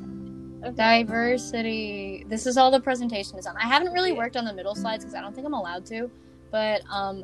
Diversity. 0.76 2.26
This 2.30 2.46
is 2.46 2.58
all 2.58 2.72
the 2.72 2.80
presentation 2.80 3.38
is 3.38 3.48
on. 3.48 3.58
I 3.58 3.66
haven't 3.68 3.94
really 3.94 4.12
worked 4.14 4.38
on 4.38 4.46
the 4.46 4.54
middle 4.54 4.76
slides 4.76 5.04
because 5.04 5.16
I 5.16 5.22
don't 5.22 5.34
think 5.34 5.46
I'm 5.48 5.54
allowed 5.54 5.86
to. 5.88 6.10
But 6.52 6.82
um, 6.90 7.24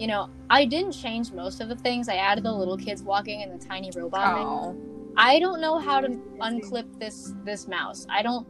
you 0.00 0.06
know, 0.06 0.30
I 0.48 0.64
didn't 0.64 0.92
change 0.92 1.30
most 1.30 1.60
of 1.60 1.68
the 1.68 1.76
things. 1.76 2.08
I 2.08 2.14
added 2.14 2.42
the 2.42 2.52
little 2.52 2.78
kids 2.78 3.02
walking 3.02 3.42
and 3.42 3.52
the 3.60 3.62
tiny 3.62 3.90
robot. 3.94 4.34
thing. 4.34 4.46
Oh. 4.46 5.12
I 5.18 5.38
don't 5.38 5.60
know 5.60 5.78
how 5.78 6.00
to 6.00 6.08
unclip 6.40 6.98
this 6.98 7.34
this 7.44 7.68
mouse. 7.68 8.06
I 8.08 8.22
don't. 8.22 8.46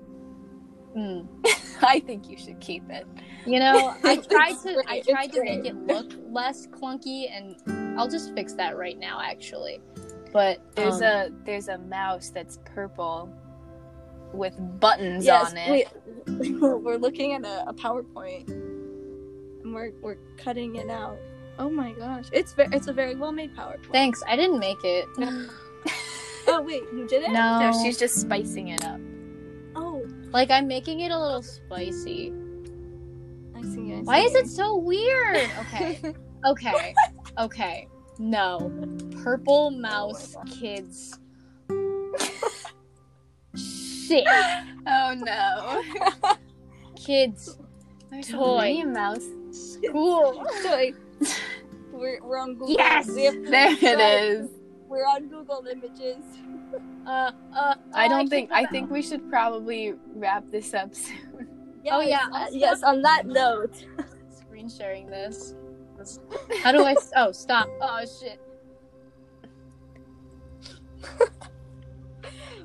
Hmm. 0.94 1.22
I 1.82 1.98
think 1.98 2.28
you 2.30 2.38
should 2.38 2.60
keep 2.60 2.88
it. 2.88 3.04
You 3.46 3.58
know, 3.58 3.96
I 4.04 4.16
tried 4.16 4.52
to 4.62 4.74
great, 4.74 4.86
I 4.88 4.96
it's 4.98 5.08
tried 5.08 5.32
to 5.32 5.40
great. 5.40 5.62
make 5.62 5.66
it 5.72 5.76
look 5.88 6.12
less 6.30 6.68
clunky, 6.68 7.26
and 7.32 7.56
I'll 7.98 8.08
just 8.08 8.32
fix 8.34 8.52
that 8.54 8.76
right 8.76 8.98
now, 8.98 9.20
actually. 9.20 9.80
But 10.32 10.60
There's 10.76 10.96
um, 10.96 11.02
a 11.02 11.30
there's 11.44 11.66
a 11.66 11.78
mouse 11.78 12.30
that's 12.30 12.60
purple 12.64 13.28
with 14.32 14.54
buttons 14.78 15.24
Yes, 15.24 15.50
on 15.50 15.56
it. 15.56 15.88
we, 16.28 16.52
we're 16.60 16.96
looking 16.96 17.32
at 17.32 17.44
a, 17.44 17.68
a 17.70 17.74
PowerPoint, 17.74 18.48
and 18.48 19.74
we're 19.74 19.90
we're 20.00 20.18
cutting 20.36 20.76
it 20.76 20.88
out. 20.90 21.18
Oh 21.60 21.68
my 21.68 21.92
gosh, 21.92 22.24
it's 22.32 22.54
ve- 22.54 22.68
it's 22.72 22.86
a 22.88 22.92
very 22.92 23.14
well 23.14 23.32
made 23.32 23.54
PowerPoint. 23.54 23.92
thanks. 23.92 24.22
I 24.26 24.34
didn't 24.34 24.58
make 24.58 24.82
it. 24.84 25.06
Oh 26.48 26.62
wait, 26.62 26.82
you 26.92 27.06
did 27.06 27.22
it? 27.22 27.30
No, 27.30 27.60
No, 27.60 27.82
she's 27.84 27.96
just 27.96 28.16
spicing 28.20 28.68
it 28.68 28.82
up. 28.84 28.98
Oh, 29.76 30.04
like 30.32 30.50
I'm 30.50 30.66
making 30.66 30.98
it 31.00 31.12
a 31.12 31.18
little 31.18 31.42
spicy. 31.42 32.32
I 33.54 33.62
see. 33.62 33.92
I 33.94 34.00
Why 34.02 34.20
is 34.20 34.34
it 34.34 34.48
so 34.48 34.74
weird? 34.76 35.36
Okay, 35.60 36.00
okay, 36.46 36.94
okay. 37.38 37.88
No, 38.18 38.72
purple 39.22 39.70
mouse 39.70 40.34
kids. 40.50 41.18
Shit, 43.54 44.26
Oh 44.86 45.14
no. 45.16 45.82
kids. 46.96 47.58
There's 48.10 48.28
Toy. 48.28 48.82
Mouse. 48.86 49.26
School. 49.52 50.44
Toy. 50.64 50.94
We're, 52.00 52.18
we're 52.24 52.38
on 52.38 52.54
Google. 52.54 52.70
Yes! 52.70 53.08
We 53.08 53.28
There 53.28 53.70
it 53.72 53.78
subscribe. 53.78 54.22
is. 54.22 54.50
We're 54.88 55.04
on 55.04 55.28
Google 55.28 55.64
Images. 55.70 56.24
Uh, 57.04 57.32
uh. 57.56 57.74
I 57.94 58.06
oh, 58.06 58.08
don't 58.10 58.18
can't 58.18 58.30
think 58.30 58.52
I 58.52 58.64
think 58.66 58.90
we 58.92 59.02
should 59.02 59.28
probably 59.28 59.94
wrap 60.14 60.44
this 60.52 60.72
up 60.72 60.94
soon. 60.94 61.48
Oh, 61.90 62.00
yeah, 62.00 62.28
uh, 62.32 62.46
yes. 62.52 62.84
On 62.84 63.02
that 63.02 63.26
note, 63.26 63.74
screen 64.30 64.68
sharing 64.68 65.06
this. 65.08 65.54
How 66.62 66.70
do 66.70 66.84
I? 66.84 66.92
s- 66.92 67.10
Oh, 67.16 67.32
stop! 67.32 67.68
Oh 67.80 68.00
shit! 68.04 68.40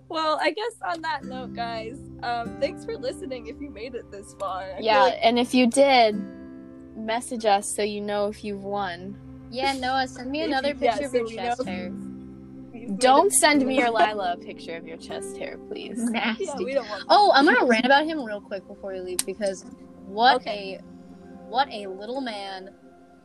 well, 0.08 0.38
I 0.40 0.52
guess 0.52 0.76
on 0.86 1.02
that 1.02 1.24
note, 1.24 1.56
guys, 1.56 1.98
um, 2.22 2.58
thanks 2.60 2.86
for 2.86 2.96
listening. 2.98 3.48
If 3.48 3.60
you 3.60 3.72
made 3.72 3.96
it 3.96 4.12
this 4.12 4.36
far, 4.40 4.64
I 4.76 4.80
Yeah, 4.82 5.04
like- 5.04 5.20
and 5.24 5.40
if 5.40 5.54
you 5.56 5.66
did, 5.68 6.22
message 6.96 7.46
us 7.46 7.68
so 7.68 7.82
you 7.82 8.02
know 8.02 8.28
if 8.28 8.44
you've 8.44 8.64
won. 8.64 9.18
Yeah, 9.56 9.74
Noah, 9.74 10.08
send 10.08 10.32
me 10.32 10.42
another 10.44 10.70
you- 10.70 10.76
yeah, 10.82 10.92
picture 10.98 11.08
of 11.08 11.14
your 11.14 11.26
we 11.26 11.36
chest 11.36 11.66
hair. 11.66 11.92
Don't 12.98 13.32
send 13.32 13.66
me 13.66 13.82
or 13.82 13.90
Lila 14.00 14.34
a 14.34 14.38
picture 14.38 14.76
of 14.76 14.86
your 14.86 14.98
chest 14.98 15.38
hair, 15.38 15.58
please. 15.70 15.98
Nasty. 16.12 16.46
Yeah, 16.46 16.56
we 16.58 16.74
don't 16.74 16.88
want. 16.88 17.04
Oh, 17.10 17.32
I'm 17.34 17.46
gonna 17.46 17.66
rant 17.66 17.86
about 17.86 18.06
him 18.06 18.24
real 18.24 18.42
quick 18.42 18.68
before 18.68 18.94
we 18.94 19.00
leave 19.00 19.26
because 19.26 19.64
what 20.08 20.36
Okay. 20.38 20.76
a 20.80 20.84
what 21.50 21.68
a 21.70 21.88
little 21.88 22.22
man. 22.22 22.70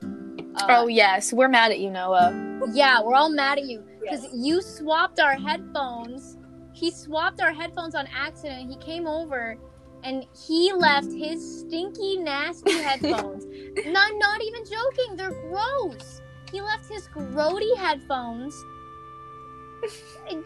Uh, 0.03 0.66
Oh 0.68 0.87
yes, 0.87 1.33
we're 1.33 1.49
mad 1.49 1.70
at 1.72 1.78
you, 1.81 1.91
Noah. 1.91 2.33
yeah, 2.72 3.03
we're 3.03 3.14
all 3.14 3.31
mad 3.31 3.59
at 3.59 3.64
you 3.64 3.83
because 4.01 4.22
Yes. 4.24 4.33
you 4.35 4.62
swapped 4.62 5.18
our 5.20 5.35
headphones. 5.35 6.37
He 6.72 6.91
swapped 6.91 7.41
our 7.41 7.53
headphones 7.53 7.95
on 7.95 8.07
accident. 8.14 8.70
He 8.70 8.76
came 8.76 9.07
over 9.07 9.57
and 10.03 10.26
he 10.46 10.72
left 10.72 11.12
his 11.12 11.61
stinky, 11.61 12.16
nasty 12.18 12.72
headphones. 12.82 13.44
and 13.44 13.96
I'm 13.96 14.18
not 14.18 14.42
even 14.42 14.64
joking. 14.64 15.16
They're 15.16 15.30
gross. 15.48 16.20
He 16.53 16.61
left 16.61 16.88
his 16.90 17.07
grody 17.09 17.76
headphones 17.76 18.55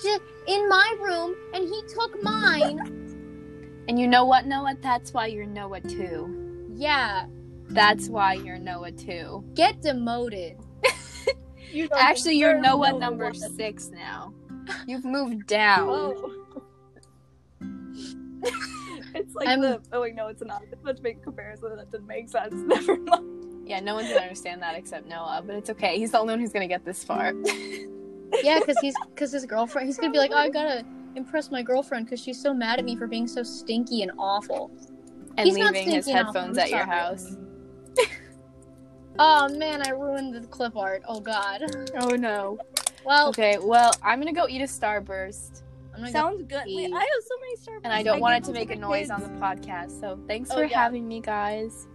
just 0.00 0.22
in 0.46 0.68
my 0.68 0.94
room, 1.00 1.34
and 1.54 1.64
he 1.64 1.82
took 1.88 2.22
mine. 2.22 2.78
And 3.88 3.98
you 3.98 4.06
know 4.06 4.24
what, 4.24 4.46
Noah? 4.46 4.76
That's 4.80 5.12
why 5.12 5.26
you're 5.26 5.46
Noah 5.46 5.80
too. 5.80 6.68
Yeah, 6.76 7.26
That's 7.68 8.08
why 8.08 8.34
you're 8.34 8.58
Noah 8.58 8.92
too. 8.92 9.44
get 9.54 9.80
demoted. 9.80 10.58
You 11.72 11.88
Actually, 11.92 12.36
you're 12.38 12.52
deserve 12.52 12.62
Noah 12.62 12.98
number 13.00 13.24
one. 13.24 13.34
six 13.34 13.88
now. 13.88 14.32
You've 14.86 15.04
moved 15.04 15.48
down. 15.48 15.88
Oh. 15.90 16.32
Oh. 19.14 19.18
it's 19.20 19.34
like 19.34 19.48
I'm- 19.48 19.60
the 19.60 19.80
oh 19.92 20.00
wait 20.00 20.14
no 20.14 20.28
it's 20.28 20.42
not. 20.42 20.62
It's 20.70 20.82
such 20.84 20.98
a 20.98 21.02
big 21.02 21.22
comparison 21.22 21.76
that 21.76 21.90
didn't 21.90 22.06
make 22.06 22.28
sense. 22.28 22.54
Never 22.66 22.96
mind. 22.96 23.30
Yeah, 23.66 23.80
no 23.80 23.94
one's 23.94 24.08
gonna 24.08 24.20
understand 24.20 24.60
that 24.62 24.74
except 24.76 25.06
Noah, 25.08 25.42
but 25.46 25.56
it's 25.56 25.70
okay. 25.70 25.96
He's 25.98 26.10
the 26.10 26.18
only 26.18 26.32
one 26.32 26.40
who's 26.40 26.52
gonna 26.52 26.68
get 26.68 26.84
this 26.84 27.02
far. 27.04 27.32
Yeah, 28.42 28.58
because 28.58 28.76
he's 28.80 28.94
because 29.10 29.30
his 29.30 29.46
girlfriend. 29.46 29.86
He's 29.86 29.96
gonna 29.96 30.12
be 30.12 30.18
like, 30.18 30.32
oh, 30.34 30.38
I 30.38 30.48
gotta 30.48 30.84
impress 31.14 31.52
my 31.52 31.62
girlfriend 31.62 32.06
because 32.06 32.20
she's 32.20 32.40
so 32.40 32.52
mad 32.52 32.80
at 32.80 32.84
me 32.84 32.96
for 32.96 33.06
being 33.06 33.28
so 33.28 33.44
stinky 33.44 34.02
and 34.02 34.10
awful. 34.18 34.72
and 35.36 35.46
He's 35.46 35.56
leaving 35.56 35.88
his 35.88 36.08
headphones 36.08 36.58
at 36.58 36.70
your 36.70 36.84
house. 36.84 37.36
Oh 39.18 39.48
man, 39.56 39.86
I 39.86 39.90
ruined 39.90 40.34
the 40.34 40.40
clip 40.48 40.76
art. 40.76 41.02
Oh 41.06 41.20
god. 41.20 41.62
Oh 42.00 42.16
no. 42.16 42.58
Well, 43.04 43.28
Okay, 43.28 43.58
well, 43.62 43.92
I'm 44.02 44.18
gonna 44.18 44.32
go 44.32 44.48
eat 44.48 44.62
a 44.62 44.64
starburst, 44.64 45.62
I'm 45.94 46.00
gonna 46.00 46.12
go. 46.12 46.18
Sounds 46.18 46.42
good. 46.42 46.62
Wait, 46.66 46.92
I 46.92 46.98
have 46.98 47.08
so 47.26 47.34
many 47.40 47.56
Starbucks. 47.56 47.80
and 47.84 47.92
I 47.92 48.02
don't 48.02 48.20
want 48.20 48.36
it 48.36 48.44
to 48.48 48.52
make 48.52 48.70
a 48.70 48.76
noise 48.76 49.08
the 49.08 49.14
on 49.14 49.22
the 49.22 49.28
podcast. 49.40 50.00
So 50.00 50.18
thanks 50.26 50.50
Oh, 50.50 50.56
for 50.56 50.64
yeah. 50.64 50.82
having 50.82 51.06
me, 51.06 51.20
guys. 51.20 51.86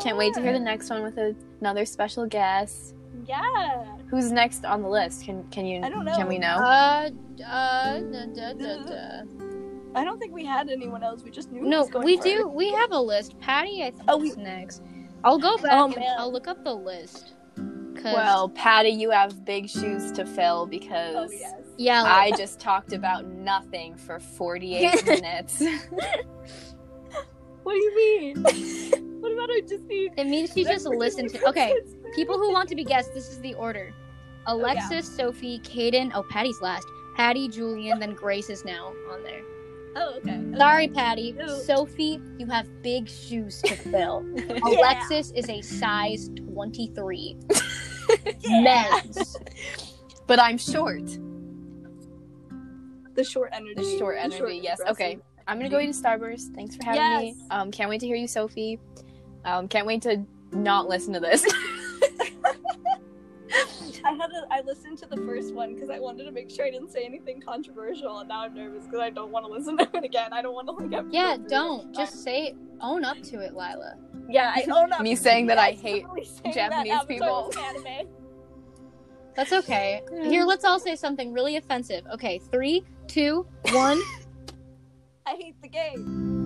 Can't 0.00 0.16
wait 0.16 0.34
to 0.34 0.40
hear 0.40 0.52
the 0.52 0.58
next 0.60 0.88
one 0.90 1.02
with 1.02 1.18
a, 1.18 1.34
another 1.60 1.84
special 1.84 2.26
guest. 2.26 2.94
Yeah. 3.26 3.84
Who's 4.08 4.32
next 4.32 4.64
on 4.64 4.82
the 4.82 4.88
list? 4.88 5.24
Can 5.24 5.44
can 5.50 5.66
you? 5.66 5.82
I 5.82 5.88
don't 5.90 6.04
know. 6.04 6.16
Can 6.16 6.28
we 6.28 6.38
know? 6.38 6.56
Uh, 6.56 7.10
uh, 7.46 8.00
da, 8.00 8.26
da, 8.26 8.52
da, 8.54 8.82
da. 8.84 9.22
I 9.94 10.04
don't 10.04 10.18
think 10.18 10.32
we 10.32 10.44
had 10.46 10.70
anyone 10.70 11.02
else. 11.02 11.22
We 11.22 11.30
just 11.30 11.52
knew. 11.52 11.60
No, 11.62 11.86
going 11.86 12.06
we 12.06 12.16
do. 12.16 12.40
it. 12.40 12.50
We 12.52 12.72
have 12.72 12.92
a 12.92 12.98
list. 13.00 13.38
Patty, 13.38 13.82
I 13.82 13.90
think 13.90 14.04
Oh, 14.08 14.16
we- 14.16 14.30
is 14.30 14.36
next. 14.38 14.82
I'll 15.24 15.38
go 15.38 15.56
back 15.58 15.72
Oh, 15.74 15.84
and 15.84 15.96
man. 15.96 16.16
I'll 16.18 16.32
look 16.32 16.48
up 16.48 16.64
the 16.64 16.74
list. 16.74 17.34
well, 18.02 18.48
Patty, 18.48 18.88
you 18.88 19.10
have 19.10 19.44
big 19.44 19.68
shoes 19.68 20.10
to 20.12 20.24
fill 20.24 20.66
because 20.66 21.14
Oh 21.14 21.28
because 21.28 21.32
yes. 21.40 21.61
Yeah, 21.76 22.02
like, 22.02 22.34
I 22.34 22.36
just 22.36 22.60
talked 22.60 22.92
about 22.92 23.26
nothing 23.26 23.96
for 23.96 24.20
48 24.20 25.06
minutes. 25.06 25.62
What 27.62 27.74
do 27.74 27.78
you 27.78 27.94
mean? 27.96 28.42
what 29.20 29.32
about 29.32 29.50
I 29.50 29.60
just 29.60 29.84
need? 29.84 30.12
it 30.16 30.26
means 30.26 30.52
she 30.52 30.64
just 30.64 30.86
listened 30.86 31.30
to. 31.34 31.48
Okay, 31.48 31.74
people 32.14 32.38
who 32.38 32.52
want 32.52 32.68
to 32.70 32.74
be 32.74 32.84
guests, 32.84 33.12
this 33.14 33.28
is 33.28 33.40
the 33.40 33.54
order: 33.54 33.94
oh, 34.46 34.56
Alexis, 34.56 35.06
Sophie, 35.14 35.60
Kaden. 35.60 36.10
Oh, 36.14 36.24
Patty's 36.30 36.60
last. 36.60 36.86
Patty, 37.16 37.46
Julian, 37.48 37.98
then 37.98 38.14
Grace 38.14 38.48
is 38.48 38.64
now 38.64 38.92
on 39.10 39.22
there. 39.22 39.42
Oh 39.94 40.14
okay. 40.16 40.34
Um, 40.34 40.56
Sorry, 40.56 40.88
Patty. 40.88 41.36
Ew. 41.38 41.60
Sophie, 41.60 42.20
you 42.38 42.46
have 42.46 42.66
big 42.82 43.08
shoes 43.08 43.60
to 43.62 43.76
fill. 43.76 44.24
Alexis 44.64 45.30
is 45.32 45.48
a 45.50 45.60
size 45.60 46.30
23. 46.52 47.36
Men's. 48.48 49.36
but 50.26 50.40
I'm 50.40 50.56
short. 50.56 51.02
The 53.14 53.24
short 53.24 53.50
energy. 53.52 53.74
The 53.74 53.98
short 53.98 54.16
energy, 54.18 54.60
yes. 54.62 54.80
Okay. 54.88 55.18
I'm 55.46 55.58
gonna 55.58 55.68
go 55.70 55.78
eat 55.80 55.90
a 55.90 55.92
Starburst. 55.92 56.54
Thanks 56.54 56.76
for 56.76 56.84
having 56.84 57.20
me. 57.20 57.36
Um, 57.50 57.70
can't 57.70 57.90
wait 57.90 58.00
to 58.00 58.06
hear 58.06 58.16
you, 58.16 58.28
Sophie. 58.28 58.78
Um, 59.44 59.66
can't 59.68 59.86
wait 59.86 60.02
to 60.02 60.24
not 60.52 60.88
listen 60.88 61.12
to 61.14 61.20
this. 61.20 61.44
I 64.04 64.10
had 64.14 64.26
to, 64.28 64.46
I 64.50 64.62
listened 64.62 64.98
to 64.98 65.06
the 65.06 65.16
first 65.18 65.54
one 65.54 65.74
because 65.74 65.88
I 65.90 65.98
wanted 66.00 66.24
to 66.24 66.32
make 66.32 66.50
sure 66.50 66.64
I 66.64 66.70
didn't 66.70 66.90
say 66.90 67.04
anything 67.04 67.40
controversial, 67.40 68.18
and 68.18 68.28
now 68.28 68.42
I'm 68.42 68.54
nervous 68.54 68.84
because 68.84 69.00
I 69.00 69.10
don't 69.10 69.30
want 69.30 69.46
to 69.46 69.52
listen 69.52 69.76
to 69.76 69.88
it 69.96 70.04
again. 70.04 70.32
I 70.32 70.42
don't 70.42 70.54
want 70.54 70.66
to 70.68 70.72
like 70.72 70.92
have 70.92 71.08
to 71.08 71.14
Yeah, 71.14 71.36
go 71.36 71.48
don't. 71.48 71.94
Just 71.94 72.22
say, 72.24 72.54
own 72.80 73.04
up 73.04 73.20
to 73.24 73.40
it, 73.40 73.52
Lila. 73.54 73.94
yeah, 74.28 74.52
I 74.56 74.64
own 74.72 74.92
up. 74.92 75.00
Me 75.02 75.14
to 75.14 75.20
saying 75.20 75.46
that 75.48 75.58
I 75.58 75.72
hate 75.72 76.04
Japanese 76.52 76.92
that 76.92 77.06
people. 77.08 77.46
Avatar 77.54 77.74
was 77.74 77.84
Anime. 77.86 78.08
That's 79.36 79.52
okay. 79.52 80.02
Here, 80.24 80.44
let's 80.44 80.64
all 80.64 80.80
say 80.80 80.96
something 80.96 81.32
really 81.32 81.56
offensive. 81.56 82.04
Okay, 82.12 82.38
three, 82.50 82.82
two, 83.12 83.46
one. 83.72 84.00
I 85.26 85.36
hate 85.36 85.60
the 85.60 85.68
game. 85.68 86.41